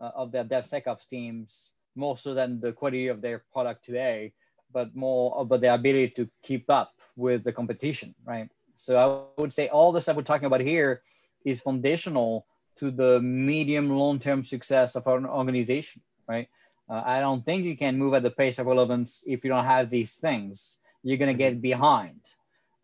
uh, 0.00 0.10
of 0.14 0.32
their 0.32 0.44
DevSecOps 0.44 1.08
teams 1.08 1.72
more 1.94 2.16
so 2.16 2.34
than 2.34 2.60
the 2.60 2.72
quality 2.72 3.08
of 3.08 3.20
their 3.20 3.44
product 3.52 3.84
today, 3.84 4.32
but 4.72 4.94
more 4.94 5.34
about 5.40 5.60
their 5.60 5.74
ability 5.74 6.10
to 6.16 6.28
keep 6.42 6.70
up 6.70 6.92
with 7.16 7.44
the 7.44 7.52
competition, 7.52 8.14
right? 8.24 8.48
So 8.76 8.96
I 8.96 9.40
would 9.40 9.52
say 9.52 9.68
all 9.68 9.92
the 9.92 10.00
stuff 10.00 10.16
we're 10.16 10.22
talking 10.22 10.46
about 10.46 10.60
here 10.60 11.02
is 11.44 11.60
foundational 11.60 12.46
to 12.76 12.90
the 12.90 13.20
medium 13.20 13.90
long-term 13.90 14.44
success 14.44 14.96
of 14.96 15.06
an 15.06 15.26
organization, 15.26 16.02
right? 16.26 16.48
Uh, 16.88 17.02
I 17.04 17.20
don't 17.20 17.44
think 17.44 17.64
you 17.64 17.76
can 17.76 17.98
move 17.98 18.14
at 18.14 18.22
the 18.22 18.30
pace 18.30 18.58
of 18.58 18.66
relevance 18.66 19.22
if 19.26 19.44
you 19.44 19.50
don't 19.50 19.64
have 19.64 19.90
these 19.90 20.14
things. 20.14 20.76
You're 21.02 21.18
gonna 21.18 21.34
get 21.34 21.62
behind. 21.62 22.20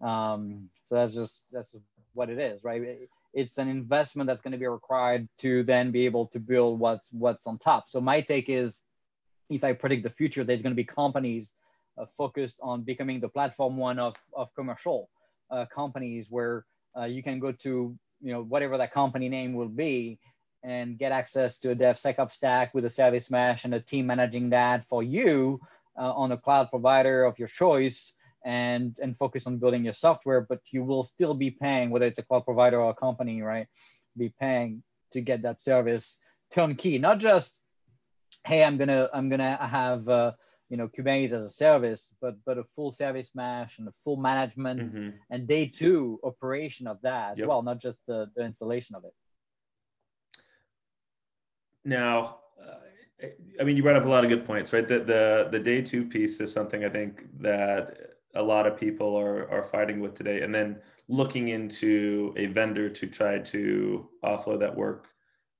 Um, 0.01 0.71
so 0.85 0.95
that's 0.95 1.15
just 1.15 1.45
that's 1.53 1.75
what 2.15 2.31
it 2.31 2.39
is, 2.39 2.65
right? 2.65 2.83
It's 3.35 3.59
an 3.59 3.69
investment 3.69 4.27
that's 4.27 4.41
going 4.41 4.53
to 4.53 4.59
be 4.59 4.67
required 4.67 5.29
to 5.39 5.63
then 5.63 5.91
be 5.91 6.07
able 6.07 6.27
to 6.29 6.41
build 6.41 6.81
what's 6.81 7.13
what's 7.13 7.47
on 7.47 7.59
top. 7.59 7.89
So 7.89 8.01
my 8.01 8.21
take 8.21 8.49
is, 8.49 8.81
if 9.51 9.65
I 9.65 9.73
predict 9.73 10.03
the 10.03 10.11
future, 10.11 10.45
there's 10.45 10.63
going 10.63 10.73
to 10.73 10.77
be 10.77 10.85
companies 10.85 11.55
uh, 11.99 12.07
focused 12.17 12.59
on 12.63 12.83
becoming 12.83 13.21
the 13.21 13.29
platform 13.29 13.77
one 13.77 13.99
of 13.99 14.17
of 14.35 14.55
commercial 14.55 15.11
uh, 15.51 15.67
companies 15.75 16.27
where 16.31 16.65
uh, 16.99 17.05
you 17.05 17.23
can 17.23 17.39
go 17.39 17.53
to 17.53 17.97
you 18.21 18.33
know 18.33 18.43
whatever 18.43 18.79
that 18.79 18.93
company 18.93 19.29
name 19.29 19.55
will 19.55 19.69
be 19.69 20.19
and 20.63 20.99
get 20.99 21.13
access 21.13 21.59
to 21.59 21.71
a 21.71 21.77
DevSecOps 21.77 22.33
stack 22.33 22.75
with 22.75 22.85
a 22.85 22.91
service 22.91 23.31
mesh 23.31 23.65
and 23.65 23.75
a 23.75 23.81
team 23.81 24.07
managing 24.07 24.51
that 24.51 24.87
for 24.89 25.03
you 25.03 25.61
uh, 25.99 26.13
on 26.13 26.33
a 26.33 26.37
cloud 26.37 26.69
provider 26.71 27.25
of 27.25 27.39
your 27.39 27.49
choice 27.49 28.13
and, 28.45 28.99
and 29.03 29.17
focus 29.17 29.47
on 29.47 29.59
building 29.59 29.85
your 29.85 29.93
software, 29.93 30.41
but 30.41 30.61
you 30.71 30.85
will 30.85 31.05
still 31.05 31.35
be 31.35 31.51
paying, 31.51 31.91
whether 31.91 32.07
it's 32.07 32.19
a 32.19 32.23
cloud 32.23 32.45
provider 32.45 32.81
or 32.81 32.91
a 32.91 32.95
company, 32.95 33.43
right? 33.43 33.67
Be 34.17 34.33
paying 34.41 34.83
to 35.13 35.21
get 35.21 35.43
that 35.43 35.61
service 35.61 36.17
turnkey, 36.53 36.99
not 36.99 37.19
just, 37.19 37.53
hey, 38.45 38.63
I'm 38.63 38.79
gonna, 38.79 39.09
I'm 39.13 39.29
gonna 39.29 39.57
have, 39.57 40.09
uh, 40.09 40.33
you 40.69 40.77
know, 40.77 40.89
Kubernetes 40.89 41.33
as 41.33 41.47
a 41.47 41.51
service, 41.51 42.13
but 42.21 42.35
but 42.45 42.59
a 42.59 42.65
full 42.77 42.93
service 42.93 43.31
mesh 43.35 43.79
and 43.79 43.89
a 43.89 43.93
full 44.05 44.17
management 44.17 44.93
mm-hmm. 44.93 45.11
and 45.31 45.49
day 45.49 45.67
two 45.67 46.21
operation 46.23 46.87
of 46.87 47.01
that 47.03 47.39
as 47.39 47.47
well, 47.47 47.63
not 47.63 47.81
just 47.81 47.99
the, 48.07 48.31
the 48.37 48.45
installation 48.45 48.95
of 48.95 49.05
it. 49.05 49.15
Now, 51.89 52.41
uh, 52.63 53.27
I 53.59 53.65
mean, 53.65 53.77
you 53.77 53.83
brought 53.83 53.97
up 53.97 54.05
a 54.05 54.09
lot 54.09 54.23
of 54.23 54.29
good 54.29 54.45
points, 54.45 54.75
right? 54.75 54.87
The, 54.87 55.01
the 55.01 55.49
the 55.51 55.59
day 55.59 55.81
two 55.81 56.05
piece 56.05 56.39
is 56.41 56.53
something 56.53 56.85
I 56.85 56.91
think 56.91 57.25
that 57.41 57.97
a 58.35 58.43
lot 58.43 58.67
of 58.67 58.77
people 58.77 59.17
are 59.17 59.51
are 59.51 59.63
fighting 59.63 60.01
with 60.01 60.15
today, 60.15 60.43
and 60.43 60.55
then 60.55 60.81
looking 61.09 61.49
into 61.49 62.35
a 62.37 62.47
vendor 62.47 62.91
to 62.91 63.07
try 63.07 63.39
to 63.39 64.07
offload 64.23 64.61
that 64.61 64.77
work 64.77 65.09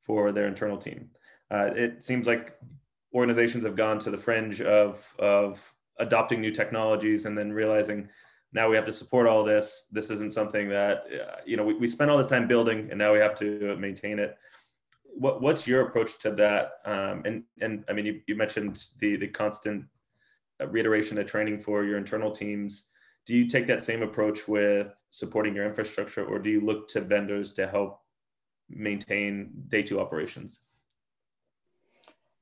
for 0.01 0.31
their 0.31 0.47
internal 0.47 0.77
team. 0.77 1.09
Uh, 1.51 1.71
it 1.75 2.05
seems 2.05 2.27
like 2.27 2.59
organizations 3.15 3.65
have 3.65 3.75
gone 3.75 3.99
to 4.01 4.11
the 4.11 4.19
fringe 4.19 4.61
of 4.61 5.15
of 5.19 5.73
adopting 5.99 6.43
new 6.43 6.51
technologies 6.51 7.25
and 7.25 7.37
then 7.37 7.51
realizing 7.51 8.09
now 8.53 8.69
we 8.69 8.77
have 8.77 8.85
to 8.85 8.93
support 8.93 9.27
all 9.27 9.45
this. 9.45 9.89
This 9.91 10.11
isn't 10.11 10.33
something 10.33 10.69
that 10.69 11.05
uh, 11.07 11.37
you 11.47 11.57
know 11.57 11.65
we, 11.65 11.73
we 11.75 11.87
spent 11.87 12.11
all 12.11 12.19
this 12.19 12.27
time 12.27 12.47
building, 12.47 12.89
and 12.91 12.99
now 12.99 13.15
we 13.15 13.19
have 13.19 13.35
to 13.37 13.77
maintain 13.79 14.19
it 14.19 14.37
what, 15.19 15.43
what's 15.43 15.67
your 15.67 15.83
approach 15.83 16.19
to 16.21 16.31
that? 16.33 16.73
Um, 16.85 17.23
and 17.25 17.45
and 17.61 17.85
I 17.89 17.93
mean, 17.93 18.07
you, 18.07 18.21
you 18.27 18.37
mentioned 18.37 18.83
the 19.01 19.17
the 19.17 19.29
constant 19.29 19.85
reiteration 20.67 21.19
of 21.19 21.27
training 21.27 21.61
for 21.61 21.85
your 21.85 21.99
internal 21.99 22.31
teams. 22.31 22.89
Do 23.27 23.35
you 23.37 23.47
take 23.47 23.67
that 23.67 23.83
same 23.83 24.03
approach 24.03 24.49
with 24.49 25.03
supporting 25.11 25.55
your 25.55 25.67
infrastructure, 25.67 26.25
or 26.25 26.39
do 26.39 26.51
you 26.51 26.61
look 26.61 26.89
to 26.89 27.01
vendors 27.01 27.53
to 27.55 27.69
help 27.69 28.01
maintain 28.71 29.51
day 29.69 29.83
two 29.83 30.01
operations? 30.01 30.63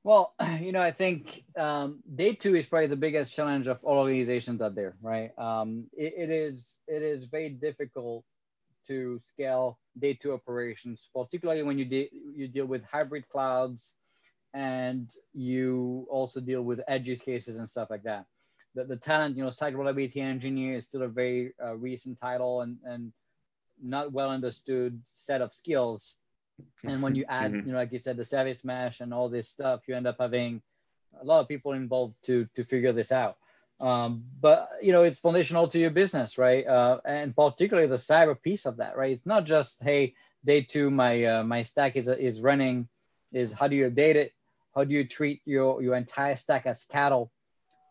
Well, 0.03 0.33
you 0.61 0.71
know, 0.71 0.81
I 0.81 0.91
think 0.91 1.43
um, 1.57 2.01
day 2.15 2.33
two 2.33 2.55
is 2.55 2.65
probably 2.65 2.87
the 2.87 2.95
biggest 2.95 3.35
challenge 3.35 3.67
of 3.67 3.83
all 3.83 3.97
organizations 3.97 4.61
out 4.61 4.75
there, 4.75 4.95
right? 5.01 5.37
Um, 5.37 5.87
it, 5.93 6.13
it 6.17 6.29
is 6.29 6.77
it 6.87 7.01
is 7.01 7.25
very 7.25 7.49
difficult 7.49 8.23
to 8.87 9.19
scale 9.19 9.79
day 9.97 10.13
two 10.13 10.33
operations, 10.33 11.09
particularly 11.13 11.63
when 11.63 11.77
you 11.77 11.85
de- 11.85 12.11
you 12.35 12.47
deal 12.47 12.65
with 12.65 12.83
hybrid 12.83 13.27
clouds, 13.29 13.93
and 14.53 15.09
you 15.33 16.07
also 16.09 16.39
deal 16.39 16.61
with 16.61 16.81
edge 16.87 17.07
use 17.07 17.21
cases 17.21 17.57
and 17.57 17.69
stuff 17.69 17.89
like 17.89 18.03
that. 18.03 18.25
The, 18.75 18.85
the 18.85 18.97
talent, 18.97 19.37
you 19.37 19.43
know, 19.43 19.49
site 19.49 19.75
reliability 19.75 20.21
engineer 20.21 20.77
is 20.77 20.85
still 20.85 21.03
a 21.03 21.07
very 21.07 21.53
uh, 21.63 21.75
recent 21.75 22.19
title 22.19 22.61
and 22.61 22.77
and 22.83 23.13
not 23.81 24.11
well 24.11 24.31
understood 24.31 24.99
set 25.15 25.41
of 25.41 25.53
skills 25.53 26.15
and 26.83 27.01
when 27.01 27.15
you 27.15 27.25
add, 27.29 27.51
mm-hmm. 27.51 27.67
you 27.67 27.73
know, 27.73 27.79
like 27.79 27.91
you 27.91 27.99
said, 27.99 28.17
the 28.17 28.25
service 28.25 28.63
mesh 28.63 28.99
and 28.99 29.13
all 29.13 29.29
this 29.29 29.47
stuff, 29.47 29.81
you 29.87 29.95
end 29.95 30.07
up 30.07 30.17
having 30.19 30.61
a 31.21 31.25
lot 31.25 31.39
of 31.39 31.47
people 31.47 31.73
involved 31.73 32.15
to 32.23 32.47
to 32.55 32.63
figure 32.63 32.93
this 32.93 33.11
out. 33.11 33.37
Um, 33.79 34.23
but 34.41 34.69
you 34.81 34.91
know, 34.91 35.03
it's 35.03 35.19
foundational 35.19 35.67
to 35.67 35.79
your 35.79 35.91
business, 35.91 36.37
right? 36.37 36.65
Uh, 36.65 36.99
and 37.05 37.35
particularly 37.35 37.87
the 37.87 37.95
cyber 37.95 38.39
piece 38.39 38.65
of 38.65 38.77
that, 38.77 38.97
right? 38.97 39.11
It's 39.11 39.25
not 39.25 39.45
just 39.45 39.81
hey, 39.81 40.15
day 40.45 40.61
two, 40.61 40.89
my 40.89 41.23
uh, 41.23 41.43
my 41.43 41.63
stack 41.63 41.95
is 41.95 42.07
is 42.07 42.41
running. 42.41 42.87
Is 43.33 43.51
how 43.51 43.67
do 43.67 43.75
you 43.75 43.89
update 43.89 44.15
it? 44.15 44.33
How 44.73 44.83
do 44.83 44.93
you 44.93 45.05
treat 45.07 45.41
your 45.45 45.81
your 45.81 45.95
entire 45.95 46.35
stack 46.35 46.65
as 46.65 46.85
cattle, 46.85 47.31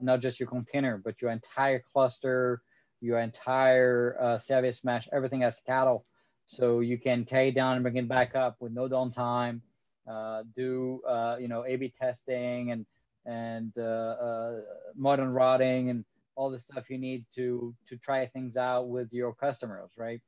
not 0.00 0.20
just 0.20 0.40
your 0.40 0.48
container, 0.48 0.98
but 0.98 1.22
your 1.22 1.30
entire 1.30 1.82
cluster, 1.92 2.62
your 3.00 3.20
entire 3.20 4.16
uh, 4.20 4.38
service 4.38 4.82
mesh, 4.82 5.08
everything 5.12 5.44
as 5.44 5.60
cattle 5.66 6.04
so 6.46 6.80
you 6.80 6.98
can 6.98 7.24
tear 7.24 7.46
it 7.46 7.54
down 7.54 7.74
and 7.74 7.82
bring 7.82 7.96
it 7.96 8.08
back 8.08 8.34
up 8.34 8.56
with 8.60 8.72
no 8.72 8.88
downtime. 8.88 9.60
Uh, 10.08 10.44
do 10.54 11.00
uh, 11.06 11.36
you 11.40 11.48
know 11.48 11.64
A/B 11.66 11.92
testing 12.00 12.70
and 12.70 12.86
and 13.26 13.72
uh, 13.76 13.82
uh, 13.82 14.60
modern 14.94 15.32
routing 15.32 15.90
and 15.90 16.04
all 16.36 16.50
the 16.50 16.58
stuff 16.58 16.88
you 16.88 16.98
need 16.98 17.24
to 17.34 17.74
to 17.88 17.96
try 17.96 18.26
things 18.26 18.56
out 18.56 18.88
with 18.88 19.12
your 19.12 19.34
customers, 19.34 19.90
right? 19.96 20.20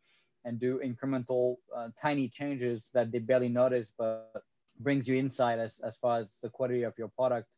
And 0.45 0.59
do 0.59 0.81
incremental, 0.85 1.57
uh, 1.77 1.89
tiny 2.01 2.29
changes 2.29 2.89
that 2.95 3.13
they 3.13 3.19
barely 3.19 3.49
notice, 3.49 3.93
but 3.97 4.43
brings 4.81 5.09
you 5.09 5.17
insight 5.17 5.59
as 5.59 5.81
as 5.81 5.97
far 5.97 6.21
as 6.21 6.37
the 6.43 6.51
quality 6.51 6.83
of 6.83 6.95
your 6.99 7.09
product 7.09 7.49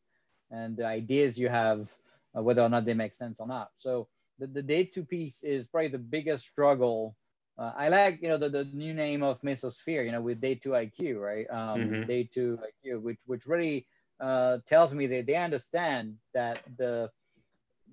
and 0.50 0.76
the 0.76 0.84
ideas 0.84 1.38
you 1.38 1.48
have, 1.48 1.88
uh, 2.36 2.42
whether 2.42 2.62
or 2.62 2.68
not 2.68 2.84
they 2.84 2.94
make 2.94 3.14
sense 3.14 3.40
or 3.40 3.46
not. 3.46 3.70
So 3.78 4.08
the, 4.38 4.46
the 4.46 4.62
day 4.62 4.84
two 4.84 5.04
piece 5.04 5.42
is 5.42 5.66
probably 5.66 5.88
the 5.88 5.98
biggest 5.98 6.44
struggle 6.44 7.16
uh, 7.60 7.72
I 7.76 7.88
like, 7.88 8.22
you 8.22 8.28
know, 8.28 8.38
the, 8.38 8.48
the 8.48 8.64
new 8.72 8.94
name 8.94 9.22
of 9.22 9.42
Mesosphere, 9.42 10.06
you 10.06 10.12
know, 10.12 10.22
with 10.22 10.40
Day 10.40 10.54
2 10.54 10.70
IQ, 10.70 11.20
right? 11.20 11.46
Um, 11.50 11.80
mm-hmm. 11.80 12.06
Day 12.06 12.24
2 12.24 12.58
IQ, 12.86 13.02
which, 13.02 13.18
which 13.26 13.46
really 13.46 13.86
uh, 14.20 14.58
tells 14.66 14.94
me 14.94 15.06
that 15.06 15.26
they 15.26 15.36
understand 15.36 16.16
that 16.34 16.60
the, 16.76 17.10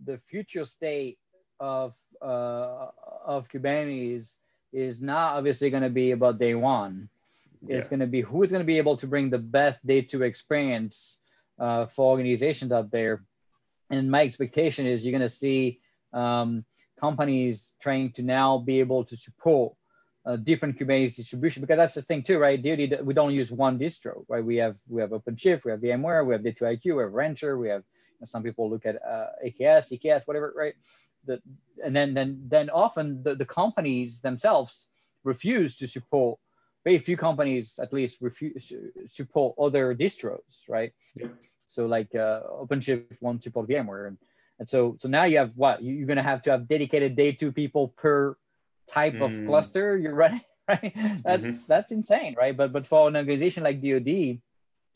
the 0.05 0.19
future 0.29 0.65
state 0.65 1.17
of, 1.59 1.93
uh, 2.21 2.87
of 3.25 3.47
Kubernetes 3.49 4.35
is 4.73 5.01
not 5.01 5.35
obviously 5.37 5.69
going 5.69 5.83
to 5.83 5.89
be 5.89 6.11
about 6.11 6.39
day 6.39 6.53
one. 6.53 7.09
It's 7.63 7.85
yeah. 7.85 7.89
going 7.89 8.01
to 8.01 8.07
be 8.07 8.21
who's 8.21 8.51
going 8.51 8.61
to 8.61 8.65
be 8.65 8.77
able 8.77 8.97
to 8.97 9.07
bring 9.07 9.29
the 9.29 9.39
best 9.39 9.85
day 9.85 10.01
two 10.01 10.23
experience 10.23 11.17
uh, 11.59 11.87
for 11.87 12.11
organizations 12.11 12.71
out 12.71 12.91
there. 12.91 13.23
And 13.89 14.11
my 14.11 14.21
expectation 14.21 14.85
is 14.85 15.03
you're 15.03 15.17
going 15.17 15.21
to 15.21 15.29
see 15.29 15.79
um, 16.13 16.65
companies 16.99 17.73
trying 17.81 18.11
to 18.13 18.21
now 18.21 18.57
be 18.57 18.79
able 18.79 19.05
to 19.05 19.15
support 19.15 19.76
uh, 20.27 20.35
different 20.35 20.77
Kubernetes 20.77 21.15
distribution 21.15 21.61
because 21.61 21.77
that's 21.77 21.93
the 21.93 22.01
thing 22.01 22.21
too, 22.21 22.37
right? 22.37 22.61
DoD, 22.61 22.99
we 23.03 23.13
don't 23.13 23.33
use 23.33 23.49
one 23.51 23.79
distro, 23.79 24.25
right? 24.27 24.43
We 24.43 24.57
have 24.57 24.75
we 24.89 25.01
have 25.01 25.11
OpenShift, 25.11 25.63
we 25.63 25.71
have 25.71 25.79
VMware, 25.79 26.25
we 26.25 26.33
have 26.33 26.41
Day2IQ, 26.41 26.97
we 26.97 27.03
have 27.03 27.13
Rancher, 27.13 27.57
we 27.57 27.69
have 27.69 27.83
you 27.83 28.17
know, 28.21 28.25
some 28.25 28.43
people 28.43 28.69
look 28.69 28.85
at 28.85 28.97
uh, 29.03 29.27
AKS, 29.45 29.97
EKS, 29.97 30.27
whatever, 30.27 30.53
right? 30.55 30.73
The, 31.25 31.41
and 31.83 31.95
then 31.95 32.13
then 32.13 32.41
then 32.47 32.69
often 32.69 33.23
the, 33.23 33.35
the 33.35 33.45
companies 33.45 34.19
themselves 34.19 34.87
refuse 35.23 35.77
to 35.77 35.87
support. 35.87 36.39
Very 36.83 36.99
few 36.99 37.17
companies, 37.17 37.79
at 37.81 37.91
least, 37.91 38.17
refuse 38.21 38.71
support 39.07 39.55
other 39.59 39.93
distros, 39.93 40.39
right? 40.69 40.93
Yeah. 41.15 41.27
So 41.67 41.85
like 41.85 42.15
uh, 42.15 42.41
OpenShift 42.43 43.17
won't 43.21 43.43
support 43.43 43.67
VMware, 43.67 44.07
and 44.07 44.17
and 44.59 44.69
so, 44.69 44.97
so 44.99 45.07
now 45.07 45.23
you 45.23 45.37
have 45.37 45.51
what? 45.55 45.81
You, 45.81 46.03
are 46.03 46.07
going 46.07 46.17
to 46.17 46.23
have 46.23 46.41
to 46.43 46.51
have 46.51 46.67
dedicated 46.67 47.15
day 47.15 47.31
two 47.31 47.51
people 47.51 47.89
per 47.89 48.35
type 48.87 49.13
mm. 49.13 49.21
of 49.21 49.47
cluster 49.47 49.97
you're 49.97 50.15
running, 50.15 50.41
right? 50.67 50.93
That's 51.23 51.45
mm-hmm. 51.45 51.57
that's 51.67 51.91
insane, 51.91 52.35
right? 52.37 52.55
But 52.55 52.71
but 52.73 52.87
for 52.87 53.07
an 53.07 53.15
organization 53.15 53.63
like 53.63 53.81
DoD, 53.81 54.39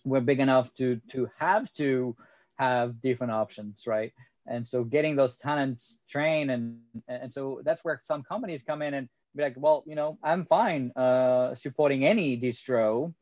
we're 0.06 0.22
big 0.22 0.40
enough 0.40 0.74
to 0.76 1.00
to 1.10 1.30
have 1.38 1.72
to 1.74 2.16
have 2.56 3.02
different 3.02 3.34
options, 3.34 3.88
right? 3.88 4.14
And 4.48 4.68
so 4.68 4.84
getting 4.84 5.16
those 5.16 5.36
talents 5.38 5.98
trained 6.10 6.52
and 6.52 6.80
and 7.08 7.34
so 7.34 7.62
that's 7.64 7.84
where 7.84 8.02
some 8.04 8.24
companies 8.24 8.64
come 8.64 8.82
in 8.82 8.94
and 8.94 9.10
be 9.36 9.44
like, 9.44 9.56
well, 9.56 9.84
you 9.86 9.96
know, 9.96 10.18
I'm 10.24 10.46
fine 10.46 10.92
uh, 10.96 11.56
supporting 11.56 12.06
any 12.06 12.38
distro, 12.38 13.14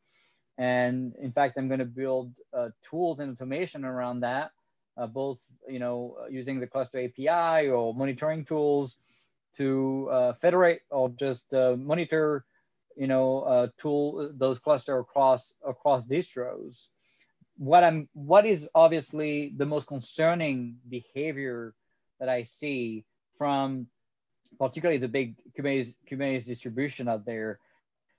and 0.58 1.14
in 1.22 1.30
fact, 1.30 1.56
I'm 1.56 1.68
going 1.68 1.78
to 1.78 1.84
build 1.84 2.32
uh, 2.52 2.70
tools 2.82 3.20
and 3.20 3.32
automation 3.32 3.84
around 3.84 4.20
that 4.20 4.50
uh, 5.00 5.06
both 5.06 5.40
you 5.68 5.78
know 5.78 6.16
using 6.30 6.60
the 6.60 6.66
cluster 6.66 6.98
API 7.04 7.68
or 7.68 7.94
monitoring 7.94 8.44
tools 8.44 8.96
to 9.56 10.08
uh, 10.10 10.32
federate 10.34 10.82
or 10.90 11.08
just 11.10 11.52
uh, 11.54 11.76
monitor 11.76 12.44
you 12.96 13.06
know 13.06 13.42
uh, 13.42 13.68
tool 13.78 14.30
those 14.34 14.58
cluster 14.58 14.98
across 14.98 15.52
across 15.66 16.06
distros. 16.06 16.88
What 17.56 17.84
I'm 17.84 18.08
what 18.14 18.46
is 18.46 18.68
obviously 18.74 19.52
the 19.56 19.66
most 19.66 19.86
concerning 19.86 20.76
behavior 20.88 21.74
that 22.18 22.28
I 22.28 22.42
see 22.42 23.04
from 23.36 23.86
particularly 24.58 24.98
the 24.98 25.08
big 25.08 25.36
Kubernetes, 25.56 25.94
Kubernetes 26.10 26.44
distribution 26.44 27.08
out 27.08 27.24
there 27.24 27.58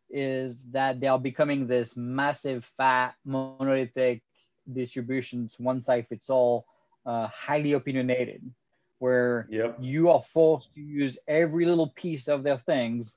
is 0.10 0.64
that 0.72 1.00
they 1.00 1.08
are 1.08 1.20
becoming 1.20 1.68
this 1.68 1.96
massive 1.96 2.66
fat 2.78 3.16
monolithic 3.26 4.24
distributions, 4.72 5.56
one 5.60 5.84
size 5.84 6.06
fits 6.10 6.30
all, 6.30 6.66
uh, 7.06 7.28
highly 7.28 7.74
opinionated, 7.74 8.42
where 9.02 9.48
yep. 9.50 9.76
you 9.82 10.12
are 10.12 10.22
forced 10.22 10.76
to 10.76 10.80
use 10.80 11.18
every 11.28 11.66
little 11.66 11.88
piece 11.88 12.28
of 12.28 12.44
their 12.44 12.58
things. 12.58 13.16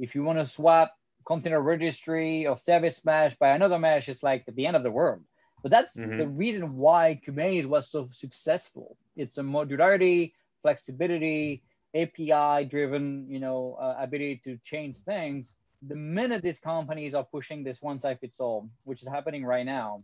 If 0.00 0.16
you 0.16 0.24
want 0.24 0.40
to 0.40 0.46
swap 0.46 0.96
container 1.24 1.60
registry 1.60 2.44
or 2.48 2.58
service 2.58 3.04
mesh 3.04 3.36
by 3.36 3.50
another 3.50 3.78
mesh, 3.78 4.08
it's 4.08 4.24
like 4.24 4.42
at 4.48 4.56
the 4.56 4.66
end 4.66 4.74
of 4.74 4.82
the 4.82 4.90
world. 4.90 5.22
But 5.62 5.70
that's 5.70 5.96
mm-hmm. 5.96 6.16
the 6.16 6.26
reason 6.26 6.76
why 6.76 7.20
Kubernetes 7.24 7.66
was 7.66 7.88
so 7.88 8.08
successful. 8.10 8.96
It's 9.14 9.38
a 9.38 9.42
modularity, 9.42 10.32
flexibility, 10.60 11.62
API 11.94 12.64
driven, 12.64 13.26
you 13.28 13.38
know, 13.38 13.78
uh, 13.80 13.94
ability 14.00 14.40
to 14.42 14.58
change 14.64 14.96
things. 14.96 15.54
The 15.86 15.94
minute 15.94 16.42
these 16.42 16.58
companies 16.58 17.14
are 17.14 17.22
pushing 17.24 17.62
this 17.62 17.80
one 17.80 18.00
size 18.00 18.16
fits 18.20 18.40
all, 18.40 18.68
which 18.82 19.02
is 19.02 19.08
happening 19.08 19.44
right 19.44 19.64
now, 19.64 20.02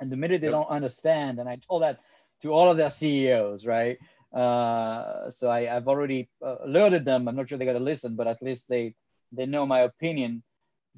and 0.00 0.12
the 0.12 0.18
minute 0.18 0.42
they 0.42 0.48
yep. 0.48 0.52
don't 0.52 0.68
understand, 0.68 1.38
and 1.38 1.48
I 1.48 1.56
told 1.56 1.82
that 1.82 2.00
to 2.42 2.52
all 2.52 2.70
of 2.70 2.76
their 2.76 2.90
CEOs, 2.90 3.64
right? 3.64 3.98
Uh, 4.32 5.30
so 5.30 5.50
I, 5.50 5.62
have 5.62 5.88
already 5.88 6.28
uh, 6.44 6.56
alerted 6.64 7.04
them. 7.04 7.26
I'm 7.26 7.36
not 7.36 7.48
sure 7.48 7.58
they're 7.58 7.66
going 7.66 7.78
to 7.78 7.84
listen, 7.84 8.14
but 8.14 8.26
at 8.26 8.42
least 8.42 8.64
they 8.68 8.94
they 9.32 9.46
know 9.46 9.64
my 9.66 9.80
opinion 9.80 10.42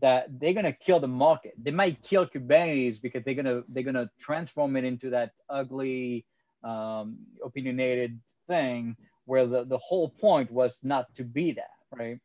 that 0.01 0.26
they're 0.39 0.53
going 0.53 0.64
to 0.64 0.72
kill 0.72 1.01
the 1.01 1.09
market. 1.09 1.53
They 1.62 1.70
might 1.70 2.03
kill 2.03 2.26
Kubernetes 2.26 3.01
because 3.01 3.24
they're 3.24 3.35
going 3.35 3.47
to 3.47 3.64
they're 3.68 3.83
going 3.83 3.95
to 3.95 4.11
transform 4.20 4.76
it 4.76 4.85
into 4.85 5.11
that 5.11 5.33
ugly, 5.49 6.26
um, 6.62 7.18
opinionated 7.45 8.20
thing 8.49 8.97
where 9.24 9.47
the, 9.47 9.64
the 9.64 9.78
whole 9.78 10.09
point 10.09 10.51
was 10.51 10.78
not 10.83 11.14
to 11.14 11.24
be 11.24 11.53
that, 11.53 11.70
right? 11.97 12.18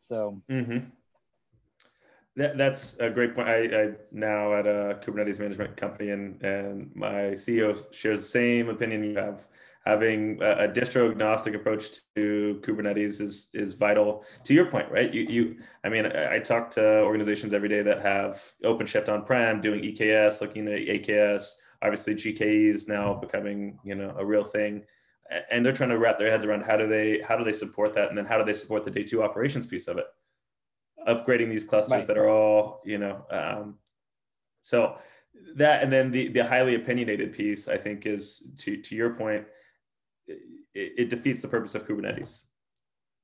So. 0.00 0.40
Mm-hmm. 0.50 0.88
That, 2.36 2.56
that's 2.56 2.96
a 3.00 3.10
great 3.10 3.34
point. 3.34 3.48
I, 3.48 3.64
I 3.64 3.90
now 4.12 4.54
at 4.54 4.64
a 4.64 5.00
Kubernetes 5.02 5.40
management 5.40 5.76
company, 5.76 6.10
and 6.10 6.40
and 6.40 6.94
my 6.94 7.32
CEO 7.32 7.74
shares 7.92 8.20
the 8.20 8.26
same 8.26 8.68
opinion 8.68 9.02
you 9.02 9.16
have. 9.16 9.48
Having 9.88 10.42
a, 10.42 10.64
a 10.64 10.68
distro 10.68 11.10
agnostic 11.10 11.54
approach 11.54 12.00
to 12.14 12.60
Kubernetes 12.62 13.22
is 13.22 13.48
is 13.54 13.72
vital. 13.72 14.22
To 14.44 14.52
your 14.52 14.66
point, 14.66 14.90
right? 14.90 15.12
You 15.12 15.22
you. 15.22 15.56
I 15.82 15.88
mean, 15.88 16.04
I, 16.04 16.34
I 16.34 16.38
talk 16.40 16.68
to 16.72 17.00
organizations 17.00 17.54
every 17.54 17.70
day 17.70 17.80
that 17.80 18.02
have 18.02 18.34
OpenShift 18.62 19.08
on 19.08 19.24
prem, 19.24 19.62
doing 19.62 19.80
EKS, 19.82 20.42
looking 20.42 20.68
at 20.68 20.80
AKS. 20.80 21.52
Obviously, 21.80 22.14
GKE 22.14 22.68
is 22.68 22.86
now 22.86 23.14
becoming 23.14 23.78
you 23.82 23.94
know 23.94 24.14
a 24.18 24.24
real 24.26 24.44
thing, 24.44 24.84
and 25.50 25.64
they're 25.64 25.72
trying 25.72 25.88
to 25.88 25.98
wrap 25.98 26.18
their 26.18 26.30
heads 26.30 26.44
around 26.44 26.64
how 26.64 26.76
do 26.76 26.86
they 26.86 27.22
how 27.26 27.38
do 27.38 27.44
they 27.44 27.54
support 27.54 27.94
that, 27.94 28.10
and 28.10 28.18
then 28.18 28.26
how 28.26 28.36
do 28.36 28.44
they 28.44 28.52
support 28.52 28.84
the 28.84 28.90
day 28.90 29.02
two 29.02 29.22
operations 29.22 29.64
piece 29.64 29.88
of 29.88 29.96
it 29.96 30.04
upgrading 31.08 31.48
these 31.48 31.64
clusters 31.64 31.92
right. 31.92 32.06
that 32.06 32.18
are 32.18 32.28
all 32.28 32.82
you 32.84 32.98
know 32.98 33.24
um, 33.30 33.78
so 34.60 34.98
that 35.54 35.82
and 35.82 35.92
then 35.92 36.10
the 36.10 36.28
the 36.28 36.44
highly 36.44 36.74
opinionated 36.74 37.32
piece 37.32 37.68
i 37.68 37.76
think 37.76 38.06
is 38.06 38.50
to 38.58 38.76
to 38.76 38.94
your 38.94 39.10
point 39.14 39.46
it, 40.28 40.92
it 40.96 41.10
defeats 41.10 41.40
the 41.40 41.48
purpose 41.48 41.74
of 41.74 41.86
Kubernetes. 41.86 42.46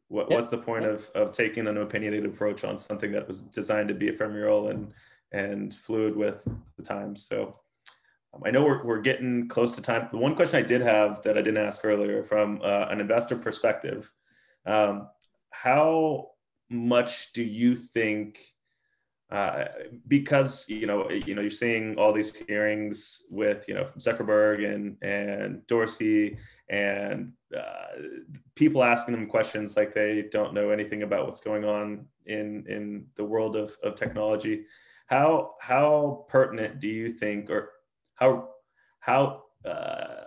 What, 0.09 0.31
yep. 0.31 0.39
What's 0.39 0.51
the 0.51 0.59
point 0.59 0.85
yep. 0.85 0.95
of, 0.95 1.11
of 1.15 1.33
taking 1.33 1.67
an 1.67 1.79
opinionated 1.79 2.27
approach 2.27 2.65
on 2.65 2.79
something 2.79 3.13
that 3.13 3.27
was 3.27 3.41
designed 3.41 3.89
to 3.89 3.95
be 3.95 4.09
ephemeral 4.09 4.69
and 4.69 4.93
and 5.33 5.73
fluid 5.75 6.17
with 6.17 6.47
the 6.77 6.83
times? 6.83 7.27
So 7.27 7.59
um, 8.35 8.43
I 8.45 8.51
know 8.51 8.65
we're, 8.65 8.85
we're 8.85 9.01
getting 9.01 9.49
close 9.49 9.75
to 9.77 9.83
time. 9.83 10.09
The 10.11 10.19
one 10.19 10.37
question 10.37 10.59
I 10.59 10.67
did 10.67 10.83
have 10.83 11.23
that 11.23 11.39
I 11.39 11.43
didn't 11.43 11.65
ask 11.65 11.85
earlier 11.85 12.23
from 12.23 12.61
uh, 12.63 12.87
an 12.91 13.01
investor 13.01 13.37
perspective, 13.37 14.11
um, 14.67 15.09
how 15.51 16.31
much 16.71 17.33
do 17.33 17.43
you 17.43 17.77
think 17.77 18.39
uh, 19.35 19.65
because 20.07 20.69
you 20.69 20.87
know 20.87 21.11
you 21.11 21.35
know 21.35 21.41
you're 21.41 21.51
seeing 21.51 21.99
all 21.99 22.13
these 22.13 22.37
hearings 22.47 23.27
with 23.31 23.67
you 23.67 23.75
know 23.75 23.85
from 23.85 24.01
Zuckerberg 24.01 24.65
and 24.65 24.97
and 25.03 25.67
Dorsey 25.67 26.39
and 26.69 27.33
uh, 27.57 27.99
people 28.55 28.85
asking 28.85 29.13
them 29.13 29.27
questions 29.27 29.77
like 29.77 29.93
they 29.93 30.29
don't 30.31 30.55
know 30.55 30.71
anything 30.71 31.03
about 31.03 31.27
what's 31.27 31.41
going 31.41 31.65
on 31.65 32.07
in 32.27 32.65
in 32.69 33.07
the 33.17 33.25
world 33.25 33.57
of, 33.57 33.77
of 33.83 33.97
technology. 33.97 34.67
How 35.07 35.55
how 35.61 36.27
pertinent 36.29 36.79
do 36.79 36.87
you 36.87 37.09
think, 37.09 37.51
or 37.51 37.73
how 38.15 38.51
how 39.01 39.43
uh, 39.65 40.27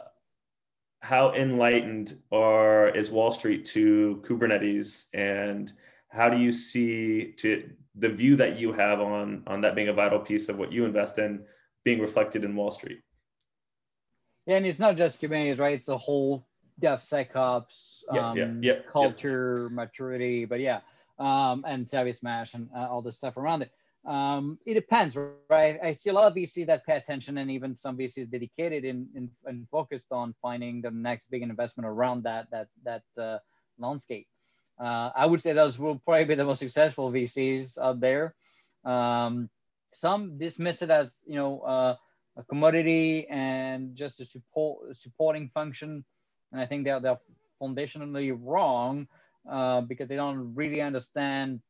how 1.01 1.33
enlightened 1.33 2.19
are 2.33 2.89
is 2.89 3.09
Wall 3.09 3.31
Street 3.31 3.63
to 3.67 4.21
Kubernetes, 4.25 5.05
and 5.13 5.71
how 6.09 6.29
do 6.29 6.37
you 6.37 6.51
see 6.51 7.31
to 7.37 7.69
the 7.99 8.09
view 8.09 8.35
that 8.35 8.59
you 8.59 8.73
have 8.73 8.99
on 8.99 9.43
on 9.47 9.61
that 9.61 9.75
being 9.75 9.89
a 9.89 9.93
vital 9.93 10.19
piece 10.19 10.49
of 10.49 10.57
what 10.57 10.71
you 10.71 10.85
invest 10.85 11.19
in 11.19 11.43
being 11.83 11.99
reflected 11.99 12.43
in 12.43 12.55
Wall 12.55 12.71
Street? 12.71 13.01
Yeah, 14.45 14.57
and 14.57 14.65
it's 14.65 14.79
not 14.79 14.95
just 14.95 15.21
Kubernetes, 15.21 15.59
right? 15.59 15.73
It's 15.75 15.87
the 15.87 15.97
whole 15.97 16.47
DevSecOps 16.81 18.03
yeah, 18.13 18.29
um, 18.29 18.37
yeah, 18.37 18.51
yeah, 18.61 18.79
culture, 18.89 19.69
maturity, 19.71 20.45
but 20.45 20.59
yeah, 20.59 20.79
um, 21.19 21.65
and 21.67 21.87
Service 21.87 22.21
Mesh 22.21 22.53
and 22.53 22.69
uh, 22.75 22.87
all 22.87 23.01
the 23.01 23.11
stuff 23.11 23.37
around 23.37 23.63
it. 23.63 23.71
Um, 24.05 24.57
it 24.65 24.75
depends, 24.75 25.17
right? 25.49 25.77
I 25.83 25.91
see 25.91 26.11
a 26.11 26.13
lot 26.13 26.27
of 26.27 26.35
VCs 26.35 26.67
that 26.67 26.85
pay 26.85 26.95
attention, 26.95 27.39
and 27.39 27.51
even 27.51 27.75
some 27.75 27.97
VCs 27.97 28.31
dedicated 28.31 28.85
in, 28.85 29.07
in, 29.15 29.29
and 29.45 29.67
focused 29.69 30.11
on 30.11 30.33
finding 30.41 30.81
the 30.81 30.91
next 30.91 31.29
big 31.29 31.41
investment 31.41 31.87
around 31.87 32.23
that 32.23 32.47
that 32.51 32.67
that 32.85 33.03
uh, 33.21 33.39
landscape. 33.77 34.27
Uh, 34.79 35.09
I 35.15 35.25
would 35.25 35.41
say 35.41 35.53
those 35.53 35.79
will 35.79 35.99
probably 35.99 36.25
be 36.25 36.35
the 36.35 36.45
most 36.45 36.59
successful 36.59 37.11
VCs 37.11 37.77
out 37.77 37.99
there. 37.99 38.35
Um, 38.85 39.49
some 39.91 40.37
dismiss 40.37 40.81
it 40.81 40.89
as 40.89 41.17
you 41.25 41.35
know 41.35 41.61
uh, 41.61 41.95
a 42.37 42.43
commodity 42.43 43.27
and 43.29 43.95
just 43.95 44.19
a 44.19 44.25
support 44.25 44.95
supporting 44.97 45.49
function, 45.49 46.05
and 46.51 46.61
I 46.61 46.65
think 46.65 46.83
they're 46.83 46.99
they're 46.99 47.19
foundationally 47.61 48.37
wrong 48.39 49.07
uh, 49.49 49.81
because 49.81 50.07
they 50.07 50.15
don't 50.15 50.53
really 50.55 50.81
understand 50.81 51.61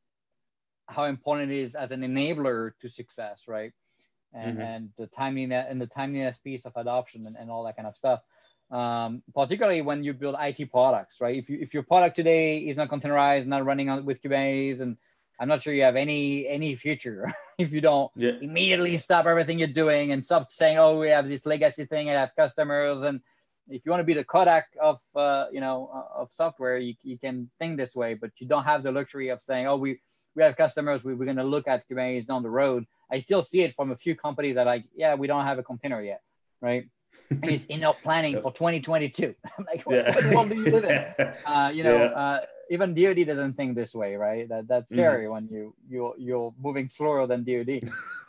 how 0.87 1.05
important 1.05 1.51
it 1.51 1.61
is 1.61 1.75
as 1.75 1.91
an 1.91 2.01
enabler 2.01 2.71
to 2.81 2.89
success, 2.89 3.43
right? 3.47 3.73
And, 4.33 4.57
mm-hmm. 4.57 4.61
and 4.61 4.89
the 4.97 5.07
timeliness 5.07 5.65
and 5.69 5.79
the 5.79 5.87
timeliness 5.87 6.37
piece 6.37 6.65
of 6.65 6.73
adoption 6.75 7.27
and, 7.27 7.37
and 7.37 7.49
all 7.49 7.63
that 7.63 7.75
kind 7.75 7.87
of 7.87 7.95
stuff. 7.95 8.21
Um, 8.69 9.23
particularly 9.33 9.81
when 9.81 10.03
you 10.03 10.13
build 10.13 10.35
IT 10.39 10.71
products, 10.71 11.21
right? 11.21 11.37
If 11.37 11.49
you 11.49 11.57
if 11.61 11.73
your 11.73 11.83
product 11.83 12.17
today 12.17 12.57
is 12.59 12.75
not 12.75 12.89
containerized, 12.89 13.45
not 13.45 13.65
running 13.65 13.89
on 13.89 14.03
with 14.03 14.21
Kubernetes, 14.21 14.81
and 14.81 14.97
I'm 15.39 15.47
not 15.47 15.61
sure 15.61 15.73
you 15.73 15.83
have 15.83 15.95
any 15.95 16.47
any 16.47 16.75
future 16.75 17.33
if 17.57 17.71
you 17.71 17.79
don't 17.79 18.11
yeah. 18.17 18.31
immediately 18.41 18.97
stop 18.97 19.25
everything 19.25 19.57
you're 19.57 19.69
doing 19.69 20.11
and 20.11 20.23
stop 20.23 20.51
saying, 20.51 20.77
oh, 20.77 20.99
we 20.99 21.09
have 21.09 21.29
this 21.29 21.45
legacy 21.45 21.85
thing 21.85 22.09
and 22.09 22.17
have 22.17 22.35
customers. 22.35 23.03
And 23.03 23.21
if 23.69 23.85
you 23.85 23.91
want 23.91 24.01
to 24.01 24.05
be 24.05 24.13
the 24.13 24.25
Kodak 24.25 24.67
of 24.81 24.99
uh, 25.15 25.45
you 25.51 25.61
know 25.61 25.89
of 26.13 26.29
software, 26.33 26.77
you, 26.77 26.95
you 27.03 27.17
can 27.17 27.49
think 27.59 27.77
this 27.77 27.95
way, 27.95 28.15
but 28.15 28.31
you 28.37 28.47
don't 28.47 28.65
have 28.65 28.83
the 28.83 28.91
luxury 28.91 29.29
of 29.29 29.41
saying, 29.41 29.67
oh, 29.67 29.77
we 29.77 29.99
we 30.35 30.43
have 30.43 30.55
customers, 30.55 31.03
we, 31.03 31.15
we're 31.15 31.25
going 31.25 31.37
to 31.37 31.43
look 31.43 31.67
at 31.67 31.87
Kubernetes 31.89 32.27
down 32.27 32.43
the 32.43 32.49
road. 32.49 32.85
I 33.11 33.19
still 33.19 33.41
see 33.41 33.61
it 33.61 33.75
from 33.75 33.91
a 33.91 33.95
few 33.95 34.15
companies 34.15 34.55
that 34.55 34.67
like, 34.67 34.85
yeah, 34.95 35.15
we 35.15 35.25
don't 35.25 35.45
have 35.45 35.57
a 35.57 35.63
container 35.63 36.01
yet, 36.01 36.21
right? 36.61 36.87
And 37.29 37.45
it's 37.45 37.65
in 37.65 37.83
our 37.83 37.93
planning 37.93 38.35
for 38.41 38.51
2022. 38.51 39.35
I'm 39.57 39.65
like, 39.65 39.83
what, 39.83 39.95
yeah. 39.95 40.15
what 40.15 40.33
world 40.33 40.49
do 40.49 40.55
you 40.55 40.71
live 40.71 40.83
in? 40.85 41.33
Uh, 41.45 41.71
you 41.73 41.83
know, 41.83 41.95
yeah. 41.95 42.07
uh, 42.07 42.39
even 42.69 42.93
DoD 42.93 43.25
doesn't 43.25 43.53
think 43.53 43.75
this 43.75 43.93
way, 43.95 44.15
right? 44.15 44.47
That 44.49 44.67
that's 44.67 44.91
mm-hmm. 44.91 44.99
scary 44.99 45.23
mm-hmm. 45.23 45.33
when 45.33 45.47
you 45.49 45.73
you 45.89 46.13
you're 46.17 46.53
moving 46.61 46.89
slower 46.89 47.25
than 47.27 47.43
DoD. 47.43 47.81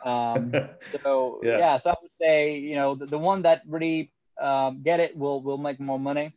Um, 0.05 0.53
so 1.01 1.39
yeah. 1.43 1.57
yeah. 1.57 1.77
so 1.77 1.91
I 1.91 1.95
would 2.01 2.11
say 2.11 2.57
you 2.57 2.75
know 2.75 2.95
the, 2.95 3.05
the 3.05 3.17
one 3.17 3.41
that 3.43 3.63
really 3.67 4.11
um, 4.39 4.81
get 4.83 4.99
it 4.99 5.17
will 5.17 5.41
will 5.41 5.57
make 5.57 5.79
more 5.79 5.99
money 5.99 6.33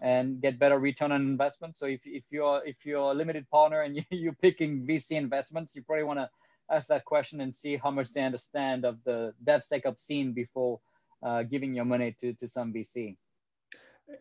and 0.00 0.40
get 0.40 0.58
better 0.58 0.78
return 0.78 1.12
on 1.12 1.20
investment. 1.22 1.76
So 1.76 1.86
if, 1.86 2.00
if 2.04 2.24
you're 2.30 2.62
if 2.64 2.84
you're 2.84 3.12
a 3.12 3.14
limited 3.14 3.48
partner 3.50 3.82
and 3.82 3.96
you, 3.96 4.02
you're 4.10 4.32
picking 4.34 4.86
VC 4.86 5.12
investments, 5.12 5.72
you 5.74 5.82
probably 5.82 6.04
want 6.04 6.18
to 6.18 6.28
ask 6.70 6.88
that 6.88 7.04
question 7.04 7.40
and 7.40 7.54
see 7.54 7.76
how 7.76 7.90
much 7.90 8.12
they 8.12 8.22
understand 8.22 8.84
of 8.84 8.98
the 9.04 9.34
DevSecOps 9.44 10.00
scene 10.00 10.32
before 10.32 10.80
uh, 11.22 11.42
giving 11.42 11.74
your 11.74 11.84
money 11.84 12.14
to, 12.20 12.32
to 12.34 12.48
some 12.48 12.72
VC. 12.72 13.16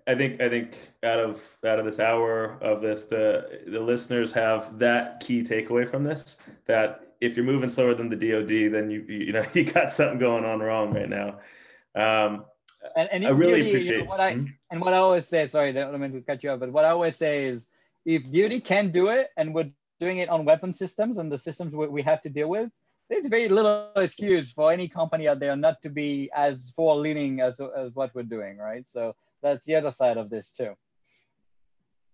I 0.07 0.15
think 0.15 0.39
I 0.39 0.49
think 0.49 0.77
out 1.03 1.19
of 1.19 1.57
out 1.65 1.79
of 1.79 1.85
this 1.85 1.99
hour 1.99 2.59
of 2.61 2.81
this, 2.81 3.05
the 3.05 3.61
the 3.67 3.79
listeners 3.79 4.31
have 4.33 4.77
that 4.77 5.19
key 5.19 5.41
takeaway 5.41 5.87
from 5.87 6.03
this 6.03 6.37
that 6.67 7.15
if 7.21 7.35
you're 7.35 7.45
moving 7.45 7.69
slower 7.69 7.93
than 7.93 8.09
the 8.09 8.15
DoD, 8.15 8.71
then 8.71 8.89
you 8.89 9.01
you 9.07 9.33
know 9.33 9.43
you 9.53 9.63
got 9.63 9.91
something 9.91 10.19
going 10.19 10.45
on 10.45 10.59
wrong 10.59 10.93
right 10.93 11.09
now. 11.09 11.39
Um, 11.95 12.45
and, 12.95 13.09
and 13.11 13.27
I 13.27 13.31
really 13.31 13.61
DoD, 13.61 13.67
appreciate 13.67 13.97
you 13.97 14.03
know, 14.03 14.09
what 14.09 14.19
I 14.19 14.33
hmm? 14.33 14.45
and 14.71 14.81
what 14.81 14.93
I 14.93 14.97
always 14.97 15.27
say. 15.27 15.45
Sorry, 15.47 15.69
I 15.69 15.73
don't 15.73 15.99
mean 15.99 16.13
to 16.13 16.21
cut 16.21 16.43
you 16.43 16.51
off, 16.51 16.59
but 16.59 16.71
what 16.71 16.85
I 16.85 16.89
always 16.89 17.15
say 17.15 17.45
is, 17.45 17.65
if 18.05 18.23
DoD 18.31 18.63
can 18.63 18.91
do 18.91 19.09
it, 19.09 19.29
and 19.37 19.53
we're 19.53 19.71
doing 19.99 20.19
it 20.19 20.29
on 20.29 20.45
weapon 20.45 20.71
systems 20.71 21.17
and 21.17 21.31
the 21.31 21.37
systems 21.37 21.73
we, 21.73 21.87
we 21.87 22.01
have 22.03 22.21
to 22.21 22.29
deal 22.29 22.47
with, 22.47 22.69
there's 23.09 23.27
very 23.27 23.49
little 23.49 23.89
excuse 23.95 24.51
for 24.51 24.71
any 24.71 24.87
company 24.87 25.27
out 25.27 25.39
there 25.39 25.55
not 25.55 25.81
to 25.81 25.89
be 25.89 26.29
as 26.35 26.71
forward 26.75 27.01
leaning 27.01 27.41
as, 27.41 27.59
as 27.59 27.93
what 27.95 28.13
we're 28.13 28.23
doing, 28.23 28.57
right? 28.57 28.87
So 28.87 29.15
that's 29.41 29.65
the 29.65 29.75
other 29.75 29.89
side 29.89 30.17
of 30.17 30.29
this 30.29 30.51
too. 30.51 30.73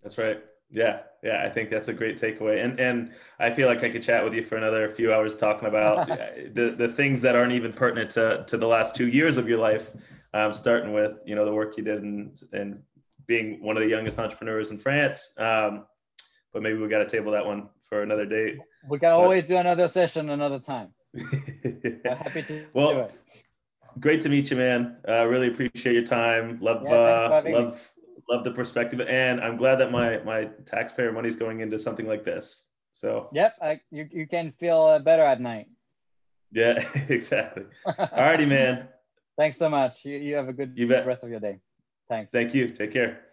That's 0.02 0.18
right. 0.18 0.42
Yeah, 0.72 1.02
yeah, 1.24 1.44
I 1.46 1.50
think 1.50 1.70
that's 1.70 1.90
a 1.90 1.94
great 1.94 2.18
takeaway, 2.18 2.64
and 2.64 2.80
and 2.80 3.14
I 3.40 3.52
feel 3.52 3.68
like 3.68 3.84
I 3.84 3.90
could 3.90 4.02
chat 4.02 4.24
with 4.24 4.34
you 4.34 4.44
for 4.44 4.58
another 4.58 4.90
few 4.90 5.14
hours 5.14 5.38
talking 5.38 5.68
about 5.68 6.08
the 6.54 6.74
the 6.76 6.88
things 6.88 7.22
that 7.22 7.36
aren't 7.36 7.54
even 7.54 7.72
pertinent 7.72 8.10
to 8.12 8.44
to 8.48 8.58
the 8.58 8.68
last 8.68 8.96
two 8.96 9.08
years 9.08 9.38
of 9.38 9.48
your 9.48 9.60
life, 9.60 9.92
um, 10.34 10.52
starting 10.52 10.92
with 10.92 11.22
you 11.26 11.36
know 11.36 11.46
the 11.46 11.54
work 11.54 11.78
you 11.78 11.84
did 11.84 12.02
and 12.02 12.42
and 12.52 12.82
being 13.28 13.62
one 13.64 13.78
of 13.78 13.84
the 13.84 13.90
youngest 13.90 14.18
entrepreneurs 14.18 14.72
in 14.72 14.78
France. 14.78 15.36
Um, 15.38 15.86
but 16.52 16.64
maybe 16.64 16.80
we 16.80 16.88
got 16.88 17.00
to 17.00 17.06
table 17.06 17.32
that 17.34 17.46
one 17.46 17.70
for 17.82 18.02
another 18.02 18.26
date. 18.26 18.58
We 18.88 19.00
can 19.00 19.12
always 19.12 19.46
do 19.46 19.58
another 19.58 19.88
session 19.88 20.30
another 20.30 20.60
time. 20.60 20.90
happy 22.06 22.44
to 22.44 22.66
well, 22.74 22.94
do 22.94 23.00
it. 23.02 23.12
Great 24.00 24.22
to 24.22 24.30
meet 24.30 24.52
you, 24.52 24.58
man. 24.58 24.98
Uh, 25.08 25.26
really 25.26 25.48
appreciate 25.48 25.94
your 25.94 26.04
time. 26.04 26.58
Love, 26.60 26.84
yeah, 26.84 26.92
uh, 26.92 27.44
love, 27.48 27.94
love 28.30 28.44
the 28.44 28.52
perspective, 28.52 29.00
and 29.02 29.40
I'm 29.40 29.56
glad 29.56 29.76
that 29.78 29.92
my 29.92 30.18
my 30.20 30.50
taxpayer 30.66 31.12
money 31.12 31.30
is 31.30 31.38
going 31.38 31.62
into 31.62 31.80
something 31.80 32.08
like 32.08 32.26
this. 32.26 32.68
So. 32.94 33.30
Yep, 33.34 33.54
I, 33.62 33.80
you 33.92 34.08
you 34.12 34.28
can 34.28 34.52
feel 34.52 35.00
better 35.00 35.24
at 35.24 35.40
night. 35.40 35.68
Yeah, 36.52 36.84
exactly. 37.10 37.66
Alrighty, 37.86 38.48
man. 38.48 38.88
Thanks 39.38 39.58
so 39.58 39.70
much. 39.70 40.06
You, 40.06 40.18
you 40.18 40.36
have 40.36 40.48
a 40.48 40.54
good 40.54 40.74
you 40.76 40.88
bet. 40.88 41.06
rest 41.06 41.24
of 41.24 41.30
your 41.30 41.42
day. 41.42 41.60
Thanks. 42.08 42.32
Thank 42.32 42.54
you. 42.54 42.70
Take 42.70 42.92
care. 42.92 43.25